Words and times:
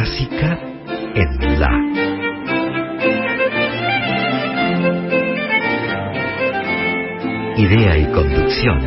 Clásica 0.00 0.58
en 1.14 1.60
La. 1.60 1.70
Idea 7.58 7.98
y 7.98 8.06
conducción, 8.06 8.78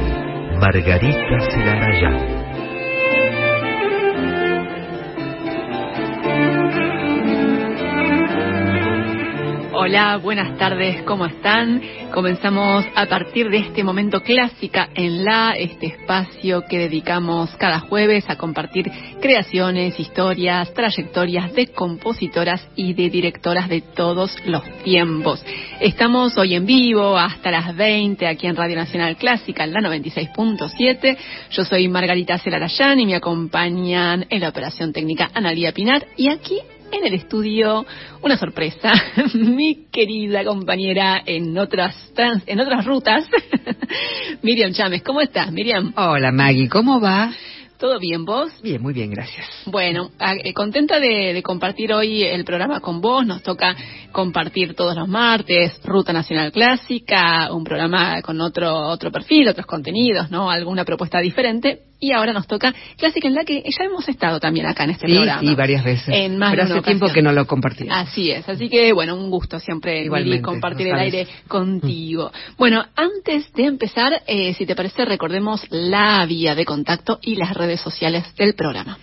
Margarita 0.59 1.39
Celarayán. 1.51 2.32
Hola, 9.85 10.15
buenas 10.15 10.57
tardes, 10.57 11.03
¿cómo 11.03 11.25
están? 11.25 11.81
Comenzamos 12.13 12.85
a 12.95 13.05
partir 13.05 13.49
de 13.49 13.57
este 13.57 13.83
momento 13.83 14.21
clásica 14.21 14.87
en 14.95 15.25
la, 15.25 15.55
este 15.57 15.87
espacio 15.87 16.63
que 16.69 16.79
dedicamos 16.79 17.49
cada 17.57 17.79
jueves 17.79 18.23
a 18.29 18.37
compartir 18.37 18.89
creaciones, 19.19 19.99
historias, 19.99 20.73
trayectorias 20.73 21.51
de 21.51 21.67
compositoras 21.67 22.65
y 22.77 22.93
de 22.93 23.09
directoras 23.09 23.67
de 23.67 23.81
todos 23.81 24.33
los 24.45 24.63
tiempos. 24.85 25.43
Estamos 25.81 26.37
hoy 26.37 26.55
en 26.55 26.65
vivo 26.65 27.17
hasta 27.17 27.51
las 27.51 27.75
20 27.75 28.25
aquí 28.25 28.47
en 28.47 28.55
Radio 28.55 28.77
Nacional 28.77 29.17
Clásica, 29.17 29.65
en 29.65 29.73
la 29.73 29.81
96.7. 29.81 31.17
Yo 31.51 31.65
soy 31.65 31.89
Margarita 31.89 32.37
Celarayán 32.37 33.01
y 33.01 33.05
me 33.05 33.15
acompañan 33.15 34.27
en 34.29 34.39
la 34.39 34.47
operación 34.47 34.93
técnica 34.93 35.29
Analía 35.33 35.73
Pinar 35.73 36.07
y 36.15 36.29
aquí 36.29 36.61
en 36.93 37.05
el 37.07 37.13
estudio 37.15 37.85
una 38.21 38.37
sorpresa. 38.37 38.91
Mi 39.33 39.85
querida 39.91 40.43
compañera 40.45 41.21
en 41.25 41.57
otras 41.57 42.13
en 42.45 42.59
otras 42.59 42.85
rutas, 42.85 43.25
Miriam 44.41 44.71
Chames. 44.71 45.03
¿Cómo 45.03 45.21
estás, 45.21 45.51
Miriam? 45.51 45.93
Hola, 45.95 46.31
Maggie. 46.31 46.69
¿Cómo 46.69 47.01
va? 47.01 47.31
¿Todo 47.83 47.99
bien 47.99 48.23
vos? 48.23 48.49
Bien, 48.61 48.81
muy 48.81 48.93
bien, 48.93 49.09
gracias. 49.11 49.45
Bueno, 49.65 50.11
eh, 50.43 50.53
contenta 50.53 51.01
de, 51.01 51.41
compartir 51.43 51.91
hoy 51.91 52.23
el 52.23 52.45
programa 52.45 52.79
con 52.79 53.01
vos. 53.01 53.25
Nos 53.25 53.43
toca 53.43 53.75
compartir 54.11 54.73
todos 54.73 54.95
los 54.95 55.07
martes 55.09 55.81
Ruta 55.83 56.13
Nacional 56.13 56.53
Clásica, 56.53 57.51
un 57.51 57.65
programa 57.65 58.21
con 58.21 58.39
otro 58.39 58.73
otro 58.73 59.11
perfil, 59.11 59.49
otros 59.49 59.65
contenidos, 59.65 60.31
¿no? 60.31 60.49
Alguna 60.49 60.85
propuesta 60.85 61.19
diferente. 61.19 61.81
Y 62.03 62.11
ahora 62.11 62.33
nos 62.33 62.47
toca 62.47 62.73
Clásica 62.97 63.29
en 63.29 63.33
la 63.33 63.45
que 63.45 63.63
ya 63.63 63.85
hemos 63.85 64.09
estado 64.09 64.37
también 64.37 64.65
acá 64.65 64.83
en 64.83 64.89
este 64.89 65.07
programa. 65.07 65.39
Sí, 65.39 65.55
varias 65.55 65.85
veces. 65.85 66.09
En 66.09 66.37
más 66.37 66.51
Pero 66.51 66.63
hace 66.63 66.81
tiempo 66.81 67.07
que 67.13 67.21
no 67.21 67.31
lo 67.31 67.47
compartí. 67.47 67.87
Así 67.89 68.29
es. 68.29 68.47
Así 68.49 68.67
que, 68.67 68.91
bueno, 68.91 69.15
un 69.15 69.29
gusto 69.29 69.57
siempre 69.57 70.09
compartir 70.41 70.87
el 70.87 70.99
aire 70.99 71.27
contigo. 71.47 72.29
Bueno, 72.57 72.83
antes 72.97 73.53
de 73.53 73.63
empezar, 73.63 74.21
eh, 74.27 74.53
si 74.53 74.65
te 74.65 74.75
parece, 74.75 75.05
recordemos 75.05 75.65
la 75.69 76.25
vía 76.25 76.55
de 76.55 76.65
contacto 76.65 77.19
y 77.21 77.37
las 77.37 77.53
redes 77.53 77.79
sociales 77.79 78.25
del 78.35 78.53
programa. 78.53 78.97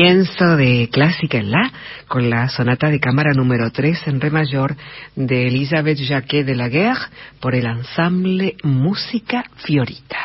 Comienzo 0.00 0.56
de 0.56 0.88
Clásica 0.90 1.36
en 1.36 1.50
La 1.50 1.70
con 2.08 2.30
la 2.30 2.48
sonata 2.48 2.88
de 2.88 2.98
cámara 2.98 3.34
número 3.34 3.70
3 3.70 4.06
en 4.06 4.18
re 4.18 4.30
mayor 4.30 4.74
de 5.14 5.48
Elisabeth 5.48 5.98
Jacquet 5.98 6.46
de 6.46 6.56
la 6.56 6.70
Guerre 6.70 7.10
por 7.38 7.54
el 7.54 7.66
ensamble 7.66 8.56
Música 8.62 9.44
Fiorita. 9.56 10.16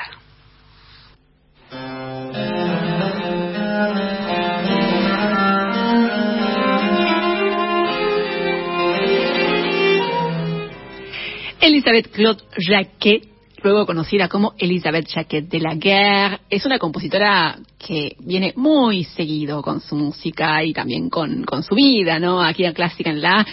Elisabeth 11.59 12.11
Claude 12.13 12.43
Jacquet 12.57 13.34
luego 13.63 13.85
conocida 13.85 14.27
como 14.27 14.53
Elisabeth 14.57 15.07
Jacquet 15.07 15.47
de 15.47 15.59
la 15.59 15.75
Guerre. 15.75 16.39
Es 16.49 16.65
una 16.65 16.79
compositora 16.79 17.57
que 17.77 18.15
viene 18.19 18.53
muy 18.55 19.03
seguido 19.03 19.61
con 19.61 19.81
su 19.81 19.95
música 19.95 20.63
y 20.63 20.73
también 20.73 21.09
con, 21.09 21.43
con 21.43 21.63
su 21.63 21.75
vida, 21.75 22.19
¿no? 22.19 22.41
Aquí 22.41 22.65
en 22.65 22.73
Clásica 22.73 23.09
en 23.09 23.21
la 23.21 23.45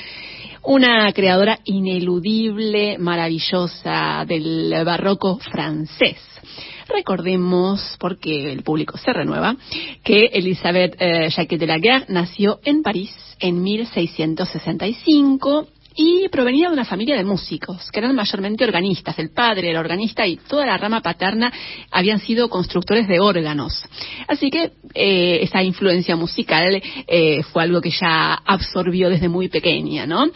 una 0.64 1.12
creadora 1.12 1.58
ineludible, 1.64 2.96
maravillosa 2.98 4.24
del 4.26 4.84
barroco 4.84 5.38
francés. 5.38 6.18
Recordemos, 6.88 7.96
porque 7.98 8.52
el 8.52 8.62
público 8.62 8.96
se 8.98 9.12
renueva, 9.12 9.56
que 10.04 10.26
Elisabeth 10.26 10.96
eh, 10.98 11.30
Jacquet 11.30 11.58
de 11.58 11.66
la 11.66 11.78
Guerre 11.78 12.06
nació 12.08 12.60
en 12.64 12.82
París 12.82 13.12
en 13.40 13.62
1665 13.62 15.66
y 15.94 16.28
provenía 16.28 16.68
de 16.68 16.74
una 16.74 16.84
familia 16.84 17.16
de 17.16 17.24
músicos, 17.24 17.90
que 17.90 18.00
eran 18.00 18.14
mayormente 18.14 18.64
organistas. 18.64 19.18
El 19.18 19.30
padre 19.30 19.70
era 19.70 19.80
organista 19.80 20.26
y 20.26 20.36
toda 20.36 20.66
la 20.66 20.78
rama 20.78 21.00
paterna 21.00 21.52
habían 21.90 22.18
sido 22.18 22.48
constructores 22.48 23.08
de 23.08 23.20
órganos. 23.20 23.84
Así 24.28 24.50
que 24.50 24.72
eh, 24.94 25.40
esa 25.42 25.62
influencia 25.62 26.16
musical 26.16 26.82
eh, 27.06 27.42
fue 27.44 27.62
algo 27.62 27.80
que 27.80 27.90
ya 27.90 28.34
absorbió 28.34 29.08
desde 29.08 29.28
muy 29.28 29.48
pequeña, 29.48 30.06
¿no? 30.06 30.30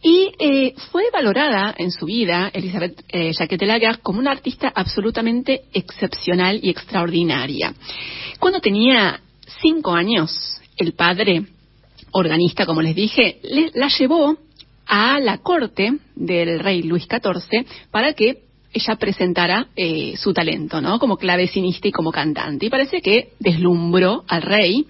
Y 0.00 0.30
eh, 0.38 0.74
fue 0.92 1.10
valorada 1.12 1.74
en 1.76 1.90
su 1.90 2.06
vida, 2.06 2.50
Elizabeth 2.52 3.02
eh, 3.08 3.32
como 4.00 4.20
una 4.20 4.30
artista 4.30 4.72
absolutamente 4.72 5.62
excepcional 5.72 6.60
y 6.62 6.70
extraordinaria. 6.70 7.74
Cuando 8.38 8.60
tenía 8.60 9.20
cinco 9.60 9.92
años, 9.92 10.60
el 10.76 10.92
padre, 10.92 11.46
organista, 12.12 12.64
como 12.64 12.80
les 12.80 12.94
dije, 12.94 13.40
la 13.74 13.88
llevó 13.88 14.38
a 14.88 15.20
la 15.20 15.38
corte 15.38 15.98
del 16.16 16.58
rey 16.58 16.82
Luis 16.82 17.04
XIV 17.04 17.66
para 17.90 18.14
que 18.14 18.48
ella 18.72 18.96
presentara 18.96 19.68
eh, 19.76 20.14
su 20.16 20.32
talento, 20.32 20.80
¿no? 20.80 20.98
Como 20.98 21.16
clavecinista 21.16 21.88
y 21.88 21.92
como 21.92 22.10
cantante. 22.10 22.66
Y 22.66 22.70
parece 22.70 23.00
que 23.00 23.30
deslumbró 23.38 24.24
al 24.28 24.42
rey. 24.42 24.86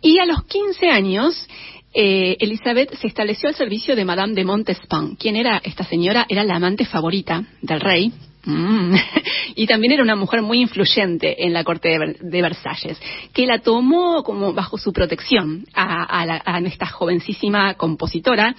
Y 0.00 0.18
a 0.18 0.26
los 0.26 0.44
15 0.44 0.88
años, 0.88 1.48
eh, 1.92 2.36
Elizabeth 2.40 2.94
se 2.94 3.06
estableció 3.06 3.48
al 3.48 3.54
servicio 3.54 3.96
de 3.96 4.04
Madame 4.04 4.34
de 4.34 4.44
Montespan. 4.44 5.16
¿Quién 5.16 5.36
era 5.36 5.60
esta 5.64 5.84
señora? 5.84 6.26
Era 6.28 6.44
la 6.44 6.56
amante 6.56 6.84
favorita 6.84 7.44
del 7.62 7.80
rey, 7.80 8.12
Mm. 8.46 8.94
Y 9.58 9.66
también 9.66 9.94
era 9.94 10.02
una 10.02 10.16
mujer 10.16 10.42
muy 10.42 10.60
influyente 10.60 11.46
en 11.46 11.54
la 11.54 11.64
corte 11.64 11.88
de, 12.20 12.42
Versalles, 12.42 13.00
que 13.32 13.46
la 13.46 13.60
tomó 13.60 14.22
como 14.22 14.52
bajo 14.52 14.76
su 14.76 14.92
protección 14.92 15.64
a, 15.72 16.58
esta 16.66 16.86
jovencísima 16.86 17.72
compositora. 17.74 18.54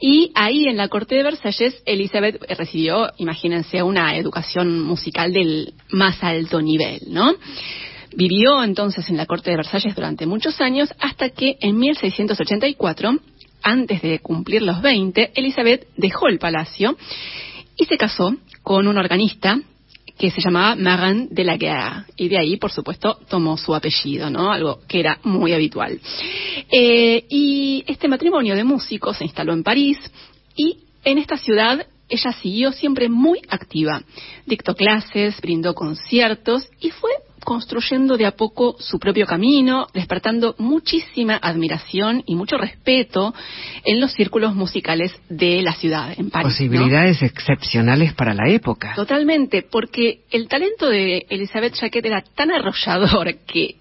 Y 0.00 0.32
ahí 0.34 0.66
en 0.66 0.76
la 0.76 0.88
corte 0.88 1.14
de 1.14 1.22
Versalles, 1.22 1.80
Elizabeth 1.86 2.42
recibió, 2.58 3.12
imagínense, 3.18 3.80
una 3.84 4.16
educación 4.16 4.80
musical 4.80 5.32
del 5.32 5.74
más 5.90 6.20
alto 6.24 6.60
nivel, 6.60 7.02
¿no? 7.06 7.34
Vivió 8.16 8.64
entonces 8.64 9.08
en 9.10 9.16
la 9.16 9.26
corte 9.26 9.50
de 9.50 9.56
Versalles 9.56 9.94
durante 9.94 10.26
muchos 10.26 10.60
años 10.60 10.92
hasta 10.98 11.28
que 11.28 11.58
en 11.60 11.78
1684, 11.78 13.18
antes 13.62 14.02
de 14.02 14.18
cumplir 14.18 14.62
los 14.62 14.82
20, 14.82 15.30
Elizabeth 15.36 15.86
dejó 15.96 16.26
el 16.26 16.40
palacio 16.40 16.96
y 17.76 17.84
se 17.84 17.96
casó 17.96 18.34
con 18.64 18.88
un 18.88 18.98
organista 18.98 19.60
que 20.18 20.30
se 20.30 20.40
llamaba 20.40 20.74
Marin 20.74 21.28
de 21.30 21.44
la 21.44 21.56
Guerre. 21.56 22.04
Y 22.16 22.28
de 22.28 22.38
ahí, 22.38 22.56
por 22.56 22.72
supuesto, 22.72 23.18
tomó 23.28 23.56
su 23.56 23.74
apellido, 23.74 24.30
¿no? 24.30 24.50
Algo 24.50 24.80
que 24.88 25.00
era 25.00 25.18
muy 25.24 25.52
habitual. 25.52 26.00
Eh, 26.70 27.24
y 27.28 27.84
este 27.86 28.08
matrimonio 28.08 28.56
de 28.56 28.64
músicos 28.64 29.18
se 29.18 29.24
instaló 29.24 29.52
en 29.52 29.62
París 29.62 29.98
y 30.56 30.78
en 31.04 31.18
esta 31.18 31.36
ciudad 31.36 31.86
ella 32.08 32.32
siguió 32.32 32.72
siempre 32.72 33.08
muy 33.08 33.40
activa. 33.48 34.02
Dictó 34.46 34.74
clases, 34.74 35.40
brindó 35.40 35.74
conciertos 35.74 36.68
y 36.80 36.90
fue 36.90 37.10
construyendo 37.44 38.16
de 38.16 38.26
a 38.26 38.32
poco 38.32 38.76
su 38.78 38.98
propio 38.98 39.26
camino, 39.26 39.86
despertando 39.92 40.54
muchísima 40.58 41.36
admiración 41.36 42.22
y 42.26 42.34
mucho 42.34 42.56
respeto 42.56 43.34
en 43.84 44.00
los 44.00 44.12
círculos 44.12 44.54
musicales 44.54 45.14
de 45.28 45.62
la 45.62 45.74
ciudad, 45.74 46.14
en 46.18 46.30
París. 46.30 46.54
Posibilidades 46.54 47.22
excepcionales 47.22 48.14
para 48.14 48.34
la 48.34 48.48
época. 48.48 48.94
Totalmente, 48.96 49.62
porque 49.62 50.22
el 50.30 50.48
talento 50.48 50.88
de 50.88 51.26
Elizabeth 51.28 51.74
Jacquet 51.74 52.04
era 52.04 52.22
tan 52.22 52.50
arrollador 52.50 53.34
que 53.46 53.76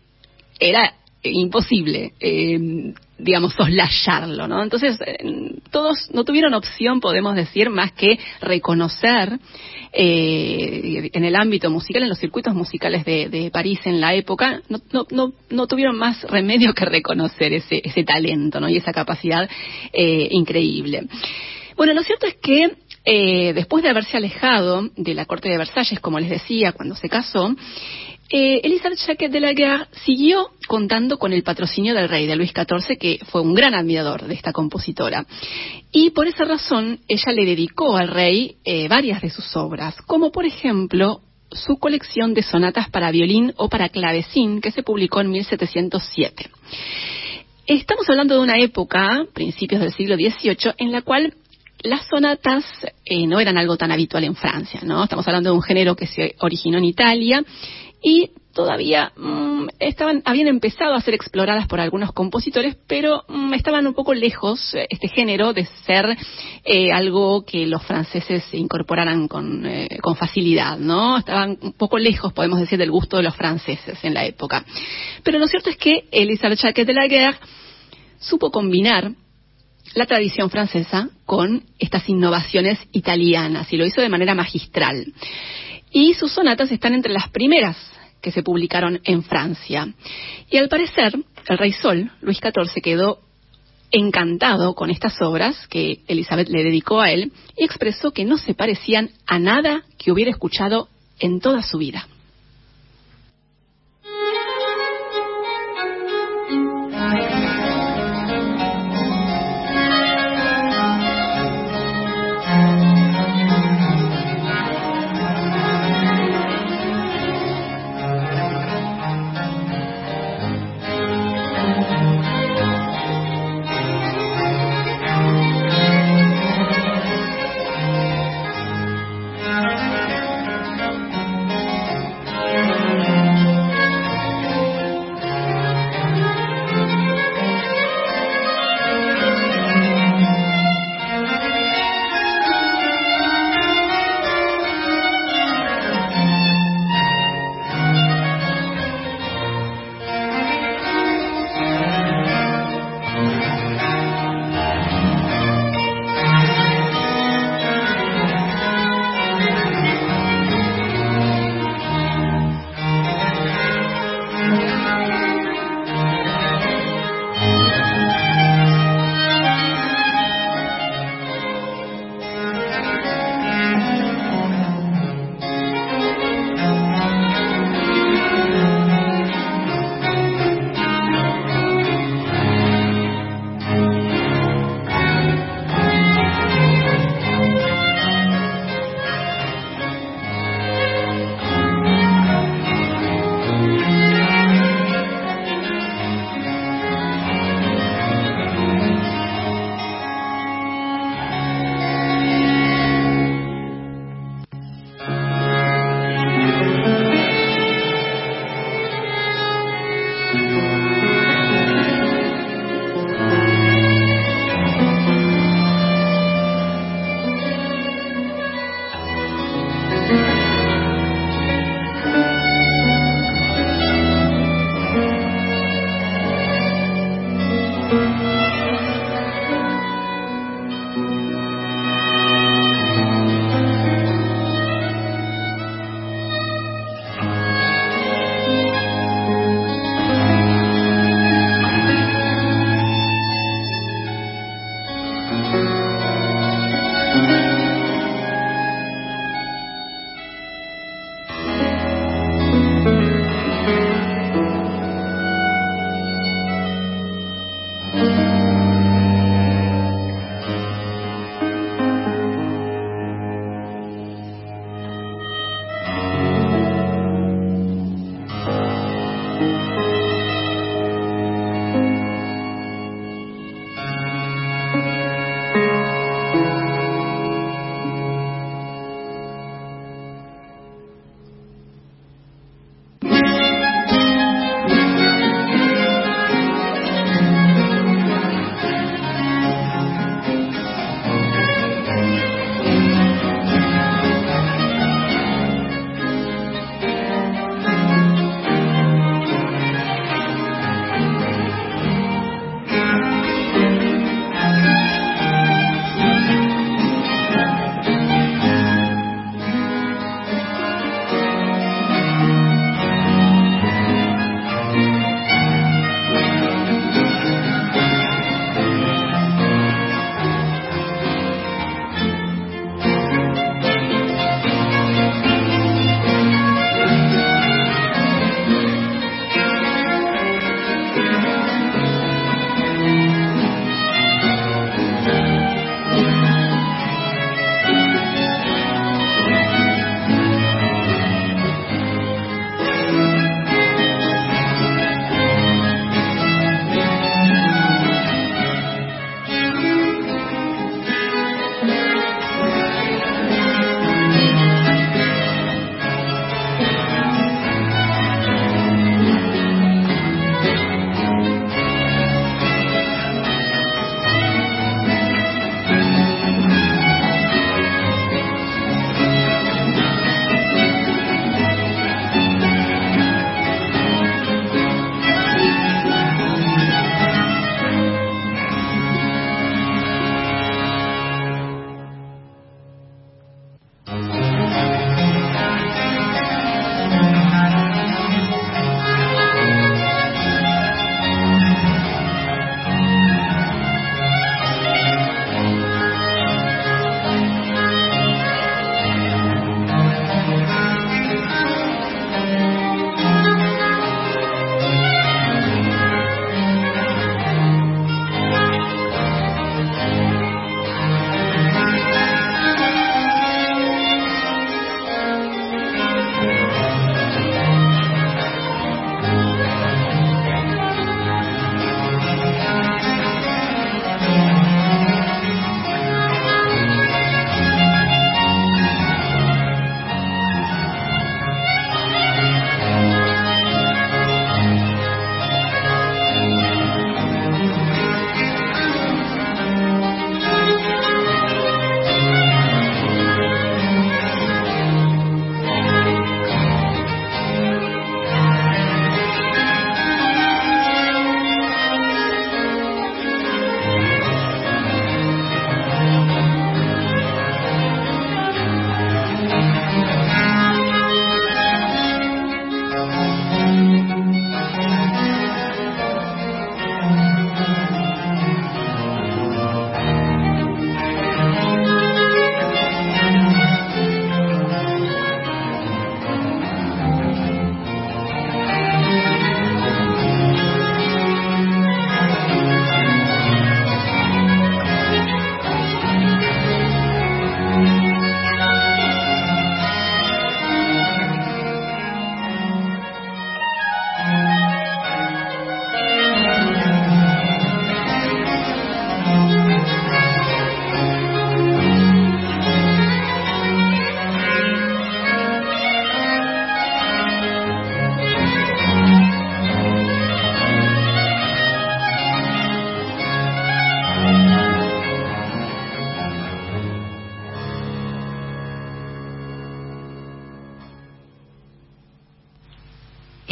era 0.59 0.93
imposible, 1.31 2.13
eh, 2.19 2.93
digamos, 3.17 3.53
soslayarlo, 3.53 4.47
¿no? 4.47 4.61
Entonces, 4.61 4.99
eh, 5.05 5.55
todos 5.71 6.09
no 6.13 6.23
tuvieron 6.23 6.53
opción, 6.53 6.99
podemos 6.99 7.35
decir, 7.35 7.69
más 7.69 7.93
que 7.93 8.19
reconocer 8.41 9.39
eh, 9.93 11.09
en 11.13 11.23
el 11.23 11.35
ámbito 11.35 11.69
musical, 11.69 12.03
en 12.03 12.09
los 12.09 12.19
circuitos 12.19 12.53
musicales 12.53 13.05
de, 13.05 13.49
París 13.53 13.79
en 13.85 14.01
la 14.01 14.13
época, 14.15 14.61
no, 14.69 15.67
tuvieron 15.67 15.97
más 15.97 16.23
remedio 16.23 16.73
que 16.73 16.85
reconocer 16.85 17.53
ese, 17.53 17.81
ese 17.83 18.03
talento, 18.03 18.59
¿no? 18.59 18.67
Y 18.67 18.77
esa 18.77 18.91
capacidad 18.91 19.49
increíble. 19.93 21.07
Bueno, 21.75 21.93
lo 21.93 22.03
cierto 22.03 22.27
es 22.27 22.35
que 22.35 22.71
eh, 23.05 23.51
después 23.53 23.83
de 23.83 23.89
haberse 23.89 24.15
alejado 24.15 24.89
de 24.95 25.13
la 25.13 25.25
corte 25.25 25.49
de 25.49 25.57
Versalles, 25.57 25.99
como 25.99 26.19
les 26.19 26.29
decía, 26.29 26.71
cuando 26.71 26.95
se 26.95 27.09
casó, 27.09 27.53
eh, 28.29 28.61
Elizabeth 28.63 28.99
Jacquet 28.99 29.31
de 29.31 29.39
la 29.39 29.53
Guerre 29.53 29.87
siguió 30.05 30.49
contando 30.67 31.17
con 31.17 31.33
el 31.33 31.43
patrocinio 31.43 31.93
del 31.93 32.09
rey, 32.09 32.25
de 32.25 32.35
Luis 32.35 32.51
XIV, 32.51 32.97
que 32.97 33.19
fue 33.25 33.41
un 33.41 33.53
gran 33.53 33.75
admirador 33.75 34.25
de 34.25 34.33
esta 34.33 34.53
compositora. 34.53 35.25
Y 35.91 36.11
por 36.11 36.27
esa 36.27 36.45
razón, 36.45 36.99
ella 37.07 37.31
le 37.31 37.45
dedicó 37.45 37.95
al 37.95 38.07
rey 38.07 38.55
eh, 38.63 38.87
varias 38.87 39.21
de 39.21 39.29
sus 39.29 39.55
obras, 39.55 39.95
como 40.07 40.31
por 40.31 40.45
ejemplo 40.45 41.21
su 41.51 41.77
colección 41.77 42.33
de 42.33 42.41
sonatas 42.41 42.89
para 42.89 43.11
violín 43.11 43.53
o 43.57 43.69
para 43.69 43.89
clavecín, 43.89 44.61
que 44.61 44.71
se 44.71 44.83
publicó 44.83 45.21
en 45.21 45.29
1707. 45.29 46.49
Estamos 47.67 48.09
hablando 48.09 48.35
de 48.35 48.41
una 48.41 48.57
época, 48.57 49.25
principios 49.33 49.81
del 49.81 49.93
siglo 49.93 50.15
XVIII, 50.15 50.73
en 50.77 50.91
la 50.91 51.01
cual 51.01 51.35
las 51.83 52.07
sonatas 52.07 52.65
eh, 53.05 53.27
no 53.27 53.39
eran 53.39 53.57
algo 53.57 53.77
tan 53.77 53.91
habitual 53.91 54.23
en 54.23 54.35
Francia, 54.35 54.81
¿no? 54.83 55.03
Estamos 55.03 55.27
hablando 55.27 55.51
de 55.51 55.55
un 55.55 55.61
género 55.61 55.95
que 55.95 56.07
se 56.07 56.35
originó 56.39 56.77
en 56.77 56.85
Italia 56.85 57.43
y 58.03 58.31
todavía 58.53 59.11
mm, 59.15 59.67
estaban 59.79 60.21
habían 60.25 60.47
empezado 60.47 60.93
a 60.93 61.01
ser 61.01 61.15
exploradas 61.15 61.67
por 61.67 61.79
algunos 61.79 62.11
compositores, 62.11 62.77
pero 62.87 63.23
mm, 63.27 63.53
estaban 63.53 63.87
un 63.87 63.93
poco 63.93 64.13
lejos 64.13 64.75
eh, 64.75 64.85
este 64.89 65.07
género 65.07 65.53
de 65.53 65.65
ser 65.85 66.15
eh, 66.63 66.91
algo 66.91 67.45
que 67.45 67.65
los 67.65 67.81
franceses 67.83 68.43
se 68.51 68.57
incorporaran 68.57 69.27
con, 69.27 69.65
eh, 69.65 69.97
con 70.01 70.15
facilidad, 70.15 70.77
¿no? 70.77 71.17
Estaban 71.17 71.57
un 71.61 71.73
poco 71.73 71.97
lejos, 71.97 72.33
podemos 72.33 72.59
decir, 72.59 72.77
del 72.77 72.91
gusto 72.91 73.17
de 73.17 73.23
los 73.23 73.35
franceses 73.35 73.97
en 74.03 74.13
la 74.13 74.25
época. 74.25 74.63
Pero 75.23 75.39
lo 75.39 75.47
cierto 75.47 75.69
es 75.69 75.77
que 75.77 76.05
Elisabeth 76.11 76.59
Jacquet 76.59 76.85
de 76.85 76.93
la 76.93 77.07
Guerre 77.07 77.39
supo 78.19 78.51
combinar 78.51 79.11
la 79.95 80.05
tradición 80.05 80.49
francesa 80.49 81.09
con 81.25 81.63
estas 81.77 82.07
innovaciones 82.09 82.79
italianas 82.91 83.71
y 83.71 83.77
lo 83.77 83.85
hizo 83.85 84.01
de 84.01 84.09
manera 84.09 84.33
magistral. 84.33 85.05
Y 85.93 86.15
sus 86.15 86.33
sonatas 86.33 86.71
están 86.71 86.95
entre 86.95 87.13
las 87.13 87.29
primeras 87.29 87.77
que 88.19 88.31
se 88.31 88.41
publicaron 88.41 88.99
en 89.03 89.23
Francia. 89.23 89.93
Y 90.49 90.57
al 90.57 90.67
parecer, 90.67 91.13
el 91.47 91.57
rey 91.57 91.71
Sol, 91.71 92.11
Luis 92.21 92.39
XIV, 92.39 92.81
quedó 92.81 93.19
encantado 93.91 94.73
con 94.73 94.89
estas 94.89 95.21
obras 95.21 95.67
que 95.67 95.99
Elizabeth 96.07 96.49
le 96.49 96.63
dedicó 96.63 96.99
a 96.99 97.11
él 97.11 97.31
y 97.55 97.63
expresó 97.63 98.11
que 98.11 98.25
no 98.25 98.37
se 98.37 98.55
parecían 98.55 99.11
a 99.27 99.37
nada 99.37 99.83
que 99.99 100.11
hubiera 100.11 100.31
escuchado 100.31 100.89
en 101.19 101.39
toda 101.39 101.61
su 101.61 101.77
vida. 101.77 102.07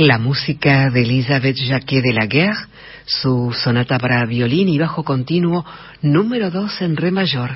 La 0.08 0.18
música 0.18 0.90
de 0.90 1.02
Elisabeth 1.02 1.58
Jacquet 1.58 2.02
de 2.02 2.14
la 2.14 2.26
Guerre, 2.26 2.66
su 3.06 3.54
sonata 3.54 4.00
para 4.00 4.26
violín 4.26 4.70
y 4.70 4.80
bajo 4.80 5.04
continuo 5.04 5.64
número 6.02 6.50
2 6.50 6.82
en 6.82 6.98
re 6.98 7.12
mayor, 7.12 7.52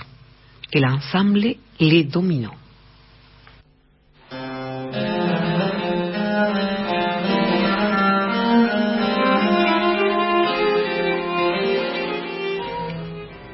el 0.71 0.84
ensemble 0.84 1.58
Les 1.79 2.12
Dominos. 2.12 2.53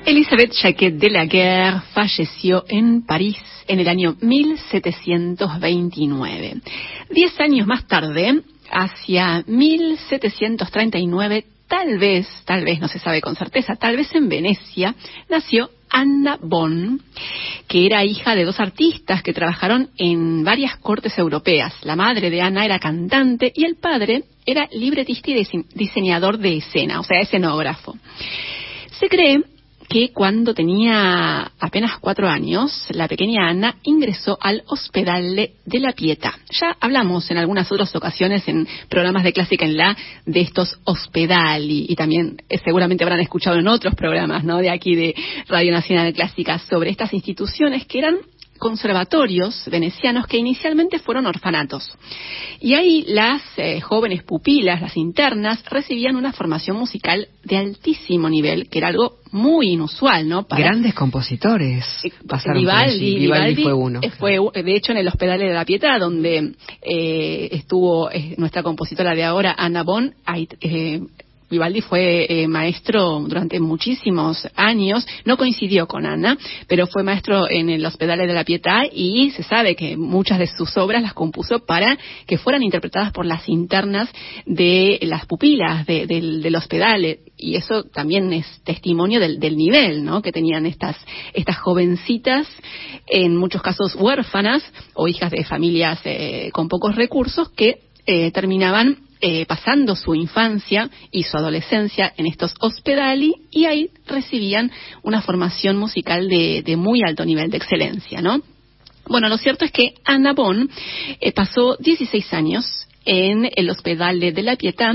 Elisabeth 0.06 0.52
Jacquet 0.52 0.98
de 0.98 1.10
la 1.10 1.26
Guerre 1.26 1.80
falleció 1.94 2.66
en 2.68 3.06
París 3.06 3.38
en 3.68 3.80
el 3.80 3.88
año 3.88 4.18
1729. 4.20 6.56
Diez 7.10 7.40
años 7.40 7.66
más 7.68 7.88
tarde, 7.88 8.42
hacia 8.72 9.44
1739, 9.46 11.46
tal 11.68 12.00
vez, 12.00 12.28
tal 12.46 12.64
vez, 12.64 12.80
no 12.80 12.88
se 12.88 13.00
sabe 13.00 13.22
con 13.22 13.36
certeza, 13.36 13.76
tal 13.76 13.98
vez 13.98 14.14
en 14.16 14.30
Venecia, 14.30 14.96
nació 15.30 15.70
Anna 15.90 16.38
Bonn, 16.42 17.02
que 17.68 17.86
era 17.86 18.04
hija 18.04 18.36
de 18.36 18.46
dos 18.46 18.60
artistas 18.60 19.22
que 19.22 19.34
trabajaron 19.34 19.90
en 19.98 20.44
varias 20.44 20.78
cortes 20.78 21.18
europeas. 21.18 21.74
La 21.84 21.96
madre 21.96 22.30
de 22.30 22.42
Anna 22.42 22.66
era 22.66 22.80
cantante 22.80 23.52
y 23.54 23.66
el 23.66 23.76
padre 23.76 24.24
era 24.46 24.68
libretista 24.72 25.32
y 25.32 25.46
diseñador 25.74 26.38
de 26.38 26.58
escena, 26.58 27.00
o 27.00 27.04
sea, 27.04 27.20
escenógrafo. 27.20 27.98
Se 29.00 29.10
cree 29.10 29.42
que 29.92 30.14
cuando 30.14 30.54
tenía 30.54 31.52
apenas 31.60 32.00
cuatro 32.00 32.30
años, 32.30 32.86
la 32.92 33.10
pequeña 33.10 33.50
Ana 33.50 33.76
ingresó 33.84 34.38
al 34.40 34.64
Hospital 34.68 35.50
de 35.66 35.80
la 35.82 35.92
Pietà. 35.92 36.34
Ya 36.50 36.78
hablamos 36.80 37.30
en 37.30 37.38
algunas 37.38 37.70
otras 37.70 37.94
ocasiones 37.94 38.48
en 38.48 38.66
programas 38.88 39.26
de 39.26 39.34
Clásica 39.34 39.66
en 39.66 39.76
la 39.76 39.98
de 40.26 40.40
estos 40.40 40.80
hospedali 40.86 41.88
y, 41.90 41.96
también 41.96 42.38
eh, 42.48 42.58
seguramente 42.64 43.04
habrán 43.04 43.20
escuchado 43.20 43.58
en 43.58 43.68
otros 43.68 43.94
programas 43.96 44.46
¿no? 44.46 44.60
de 44.60 44.70
aquí 44.70 44.96
de 44.96 45.14
Radio 45.50 45.74
Nacional 45.74 46.14
Clásica 46.14 46.58
sobre 46.58 46.90
estas 46.90 47.12
instituciones 47.14 47.86
que 47.86 48.00
eran 48.00 48.16
conservatorios 48.62 49.68
venecianos 49.72 50.28
que 50.28 50.38
inicialmente 50.38 51.00
fueron 51.00 51.26
orfanatos. 51.26 51.92
Y 52.60 52.76
ahí 52.76 53.04
las 53.08 53.42
eh, 53.58 53.82
jóvenes 53.82 54.22
pupilas, 54.22 54.80
las 54.80 54.96
internas, 54.96 55.66
recibían 55.68 56.16
una 56.16 56.32
formación 56.32 56.78
musical 56.78 57.28
de 57.44 57.58
altísimo 57.58 58.30
nivel, 58.30 58.70
que 58.70 58.78
era 58.78 58.90
algo 58.90 59.16
muy 59.32 59.72
inusual, 59.72 60.30
¿no? 60.30 60.46
Grandes 60.48 60.94
compositores 60.94 61.86
eh, 62.04 62.12
pasaron 62.28 62.62
Vivaldi, 62.62 63.16
Vivaldi, 63.16 63.64
fue 63.64 63.74
uno. 63.74 64.00
Fue, 64.20 64.38
de 64.54 64.76
hecho, 64.76 64.92
en 64.92 65.00
el 65.00 65.08
Hospital 65.08 65.40
de 65.40 65.54
la 65.54 65.66
Pietà, 65.66 65.98
donde 65.98 66.54
eh, 66.84 67.50
estuvo 67.52 68.12
nuestra 68.38 68.62
compositora 68.62 69.16
de 69.16 69.24
ahora, 69.24 69.56
Ana 69.58 69.82
Bon, 69.82 70.14
Vivaldi 71.52 71.82
fue 71.82 72.26
eh, 72.30 72.48
maestro 72.48 73.20
durante 73.28 73.60
muchísimos 73.60 74.48
años, 74.56 75.06
no 75.26 75.36
coincidió 75.36 75.86
con 75.86 76.06
Ana, 76.06 76.38
pero 76.68 76.88
fue 76.88 77.04
maestro 77.04 77.50
en 77.50 77.70
el 77.70 77.86
Hospital 77.86 78.20
de 78.20 78.34
la 78.34 78.46
Pietà 78.46 78.86
y 78.92 79.32
se 79.32 79.44
sabe 79.44 79.76
que 79.76 79.98
muchas 79.98 80.40
de 80.40 80.48
sus 80.48 80.78
obras 80.78 81.02
las 81.02 81.14
compuso 81.14 81.60
para 81.66 81.98
que 82.26 82.38
fueran 82.38 82.64
interpretadas 82.64 83.12
por 83.12 83.26
las 83.26 83.50
internas 83.50 84.10
de 84.46 84.98
las 85.02 85.26
pupilas 85.26 85.86
del, 85.86 86.56
hospital 86.56 87.18
y 87.38 87.56
eso 87.56 87.84
también 87.84 88.32
es 88.32 88.46
testimonio 88.64 89.20
del, 89.20 89.58
nivel 89.58 90.06
¿no? 90.06 90.22
que 90.22 90.32
tenían 90.32 90.66
estas, 90.66 90.96
estas 91.34 91.58
jovencitas, 91.58 92.48
en 93.08 93.36
muchos 93.36 93.62
casos 93.62 93.96
huérfanas 93.96 94.64
o 94.94 95.08
hijas 95.08 95.32
de 95.32 95.44
familias 95.44 96.00
eh, 96.06 96.50
con 96.54 96.70
pocos 96.70 96.96
recursos 96.96 97.50
que 97.50 97.80
eh, 98.06 98.32
terminaban 98.32 99.11
eh, 99.22 99.46
pasando 99.46 99.96
su 99.96 100.16
infancia 100.16 100.90
y 101.12 101.24
su 101.24 101.38
adolescencia 101.38 102.14
en 102.18 102.26
estos 102.26 102.56
hospedali 102.60 103.36
y 103.52 103.66
ahí 103.66 103.90
recibían 104.08 104.72
una 105.04 105.22
formación 105.22 105.78
musical 105.78 106.28
de, 106.28 106.76
muy 106.76 107.04
alto 107.04 107.24
nivel 107.24 107.52
de 107.52 107.58
excelencia, 107.58 108.22
¿no? 108.22 108.42
Bueno, 109.08 109.30
lo 109.30 109.38
cierto 109.38 109.66
es 109.66 109.72
que 109.72 109.94
Anna 110.06 110.34
Bon 110.34 110.70
eh, 111.20 111.32
pasó 111.34 111.76
16 111.78 112.34
años 112.34 112.88
en 113.06 113.50
el 113.56 113.70
Hospital 113.70 114.20
de 114.20 114.44
la 114.44 114.56
Pietà 114.56 114.94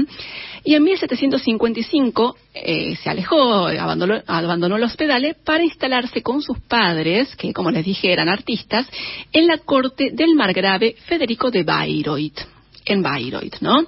y 0.66 0.74
en 0.74 0.82
1755 0.82 2.36
eh, 2.52 2.96
se 2.96 3.08
alejó, 3.08 3.66
abandonó, 3.66 4.20
abandonó 4.26 4.76
el 4.76 4.82
hospital 4.82 5.36
para 5.44 5.62
instalarse 5.62 6.22
con 6.22 6.42
sus 6.42 6.58
padres, 6.58 7.36
que 7.36 7.52
como 7.52 7.70
les 7.70 7.84
dije 7.84 8.12
eran 8.12 8.28
artistas, 8.28 8.88
en 9.32 9.46
la 9.46 9.58
corte 9.58 10.10
del 10.12 10.34
margrave 10.34 10.96
Federico 11.06 11.52
de 11.52 11.62
Bayreuth 11.62 12.55
en 12.86 13.02
Bayreuth, 13.02 13.60
¿no? 13.60 13.86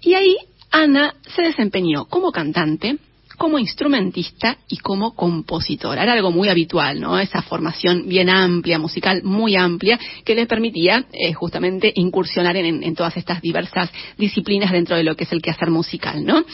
Y 0.00 0.14
ahí 0.14 0.36
Ana 0.70 1.14
se 1.34 1.42
desempeñó 1.42 2.06
como 2.06 2.32
cantante, 2.32 2.98
como 3.36 3.58
instrumentista 3.58 4.56
y 4.68 4.78
como 4.78 5.14
compositora. 5.14 6.02
Era 6.02 6.14
algo 6.14 6.30
muy 6.30 6.48
habitual, 6.48 7.00
¿no? 7.00 7.18
Esa 7.18 7.42
formación 7.42 8.08
bien 8.08 8.30
amplia, 8.30 8.78
musical 8.78 9.22
muy 9.22 9.56
amplia, 9.56 9.98
que 10.24 10.34
le 10.34 10.46
permitía 10.46 11.04
eh, 11.12 11.32
justamente 11.32 11.92
incursionar 11.94 12.56
en, 12.56 12.94
todas 12.94 13.16
estas 13.16 13.42
diversas 13.42 13.90
disciplinas 14.16 14.72
dentro 14.72 14.96
de 14.96 15.04
lo 15.04 15.14
que 15.16 15.24
es 15.24 15.32
el 15.32 15.42
quehacer 15.42 15.70
musical, 15.70 16.24
¿no? 16.24 16.44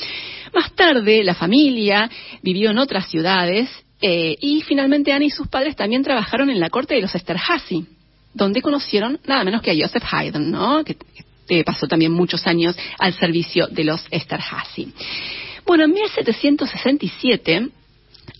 Más 0.53 0.73
tarde, 0.75 1.23
la 1.23 1.35
familia 1.35 2.11
vivió 2.43 2.71
en 2.71 2.79
otras 2.79 3.09
ciudades 3.09 3.69
eh, 4.01 4.37
y 4.41 4.63
finalmente 4.63 5.13
Ana 5.13 5.25
y 5.25 5.31
sus 5.31 5.49
padres 5.49 5.77
también 5.77 6.03
trabajaron 6.03 6.51
en 6.51 6.59
la 6.59 6.71
corte 6.71 6.95
de 6.95 7.03
los 7.03 7.15
Esterhazy, 7.15 7.87
donde 8.35 8.61
conocieron 8.61 9.21
nada 9.27 9.45
menos 9.45 9.63
que 9.63 9.71
a 9.71 9.75
Joseph 9.75 10.05
Haydn, 10.11 10.51
¿no? 10.51 10.83
Que, 10.85 10.97
eh, 11.53 11.65
pasó 11.65 11.87
también 11.87 12.13
muchos 12.13 12.47
años 12.47 12.75
al 12.99 13.13
servicio 13.13 13.67
de 13.67 13.85
los 13.85 14.03
Esterhazy. 14.11 14.91
Bueno, 15.67 15.85
en 15.85 15.93
1767 15.93 17.69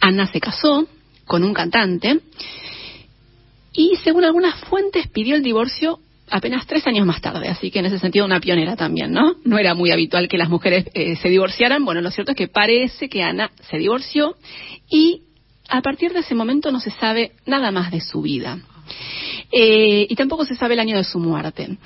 Anna 0.01 0.27
se 0.27 0.41
casó 0.41 0.87
con 1.27 1.45
un 1.45 1.53
cantante 1.53 2.21
y 3.75 3.97
según 4.03 4.25
algunas 4.25 4.59
fuentes 4.61 5.09
pidió 5.09 5.37
el 5.37 5.43
divorcio 5.43 5.99
apenas 6.31 6.67
tres 6.67 6.87
años 6.87 7.07
más 7.07 7.21
tarde, 7.21 7.49
así 7.49 7.71
que 7.71 7.81
en 7.81 7.87
ese 7.87 7.99
sentido 7.99 8.25
una 8.25 8.41
pionera 8.41 8.77
también, 8.77 9.13
¿no? 9.13 9.35
No 9.45 9.59
era 9.59 9.75
muy 9.75 9.91
habitual 9.91 10.27
que 10.27 10.39
las 10.39 10.49
mujeres 10.49 10.87
eh, 10.95 11.17
se 11.17 11.29
divorciaran. 11.29 11.85
Bueno, 11.85 12.01
lo 12.01 12.11
cierto 12.11 12.33
es 12.33 12.37
que 12.39 12.49
parece 12.49 13.11
que 13.11 13.23
Ana 13.23 13.51
se 13.69 13.77
divorció 13.77 14.37
y 14.89 15.21
a 15.69 15.83
partir 15.83 16.15
de 16.15 16.21
ese 16.21 16.35
momento 16.35 16.73
no 16.73 16.81
se 16.81 16.91
sabe 16.93 17.33
nada 17.45 17.71
más 17.71 17.91
de 17.91 18.01
su 18.01 18.23
vida. 18.23 18.59
Eh, 19.53 20.07
y 20.09 20.15
tampoco 20.17 20.47
se 20.47 20.55
sabe 20.55 20.75
el 20.75 20.81
año 20.81 20.97
de 20.97 21.05
su 21.05 21.19
muerte 21.19 21.77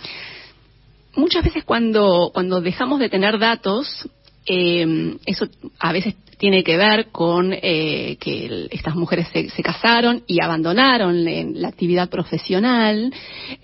muchas 1.17 1.45
veces 1.45 1.65
cuando, 1.65 2.31
cuando 2.33 2.61
dejamos 2.61 3.01
de 3.01 3.09
tener 3.09 3.39
datos, 3.39 4.09
eh, 4.47 5.17
eso 5.27 5.47
a 5.79 5.93
veces 5.93 6.15
tiene 6.39 6.63
que 6.63 6.77
ver 6.77 7.07
con 7.11 7.53
eh, 7.53 8.17
que 8.21 8.69
estas 8.71 8.95
mujeres 8.95 9.29
se, 9.29 9.63
casaron 9.63 10.23
y 10.27 10.43
abandonaron 10.43 11.25
la 11.25 11.69
actividad 11.69 12.09
profesional. 12.09 13.13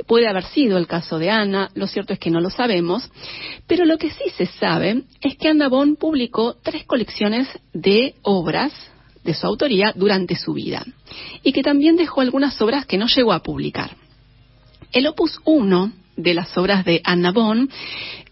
Puede 0.06 0.26
haber 0.26 0.44
sido 0.44 0.78
el 0.78 0.86
caso 0.86 1.18
de 1.18 1.30
Ana, 1.30 1.70
lo 1.74 1.86
cierto 1.86 2.12
es 2.12 2.18
que 2.18 2.30
no 2.30 2.40
lo 2.40 2.50
sabemos, 2.50 3.10
pero 3.66 3.84
lo 3.84 3.98
que 3.98 4.10
sí 4.10 4.30
se 4.36 4.46
sabe 4.46 5.02
es 5.20 5.36
que 5.36 5.48
Anna 5.48 5.68
Bon 5.68 5.96
publicó 5.96 6.56
tres 6.62 6.84
colecciones 6.84 7.48
de 7.72 8.14
obras 8.22 8.72
de 9.22 9.34
su 9.34 9.46
autoría 9.46 9.92
durante 9.94 10.34
su 10.34 10.52
vida 10.54 10.84
y 11.42 11.52
que 11.52 11.62
también 11.62 11.96
dejó 11.96 12.22
algunas 12.22 12.60
obras 12.60 12.86
que 12.86 12.98
no 12.98 13.06
llegó 13.06 13.32
a 13.32 13.42
publicar. 13.42 13.96
El 14.92 15.06
opus 15.06 15.40
1 15.44 15.92
de 16.16 16.34
las 16.34 16.56
obras 16.56 16.84
de 16.84 17.00
Anna 17.04 17.32
Bonn 17.32 17.70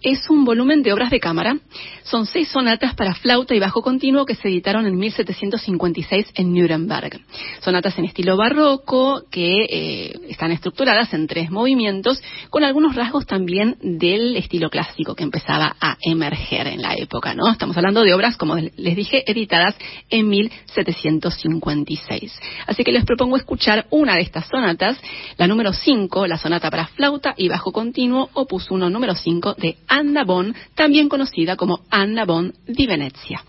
es 0.02 0.28
un 0.30 0.44
volumen 0.44 0.82
de 0.82 0.92
obras 0.92 1.10
de 1.10 1.20
cámara. 1.20 1.58
Son 2.04 2.26
seis 2.26 2.48
sonatas 2.48 2.94
para 2.94 3.14
flauta 3.14 3.54
y 3.54 3.60
bajo 3.60 3.82
continuo 3.82 4.26
que 4.26 4.34
se 4.34 4.48
editaron 4.48 4.86
en 4.86 4.96
1756 4.96 6.32
en 6.34 6.54
Nuremberg. 6.54 7.20
Sonatas 7.60 7.98
en 7.98 8.06
estilo 8.06 8.36
barroco 8.36 9.22
que 9.30 9.66
eh, 9.68 10.18
están 10.28 10.52
estructuradas 10.52 11.12
en 11.14 11.26
tres 11.26 11.50
movimientos 11.50 12.22
con 12.48 12.64
algunos 12.64 12.94
rasgos 12.94 13.26
también 13.26 13.76
del 13.80 14.36
estilo 14.36 14.70
clásico 14.70 15.14
que 15.14 15.24
empezaba 15.24 15.76
a 15.80 15.96
emerger 16.00 16.66
en 16.66 16.82
la 16.82 16.94
época, 16.94 17.34
¿no? 17.34 17.50
Estamos 17.50 17.76
hablando 17.76 18.02
de 18.02 18.14
obras, 18.14 18.36
como 18.36 18.56
les 18.56 18.96
dije, 18.96 19.30
editadas 19.30 19.76
en 20.08 20.28
1756. 20.28 22.40
Así 22.66 22.84
que 22.84 22.92
les 22.92 23.04
propongo 23.04 23.36
escuchar 23.36 23.86
una 23.90 24.14
de 24.14 24.22
estas 24.22 24.48
sonatas, 24.48 24.98
la 25.36 25.46
número 25.46 25.72
5, 25.72 26.26
la 26.26 26.38
sonata 26.38 26.70
para 26.70 26.86
flauta 26.86 27.34
y 27.36 27.48
bajo 27.48 27.72
continuo, 27.72 28.30
opus 28.32 28.70
1 28.70 28.90
número 28.90 29.14
5 29.14 29.54
de 29.54 29.76
Anna 29.90 30.22
Bon, 30.24 30.54
también 30.76 31.08
conocida 31.08 31.56
como 31.56 31.80
Anna 31.90 32.24
Bon 32.24 32.54
di 32.66 32.86
Venezia. 32.86 33.44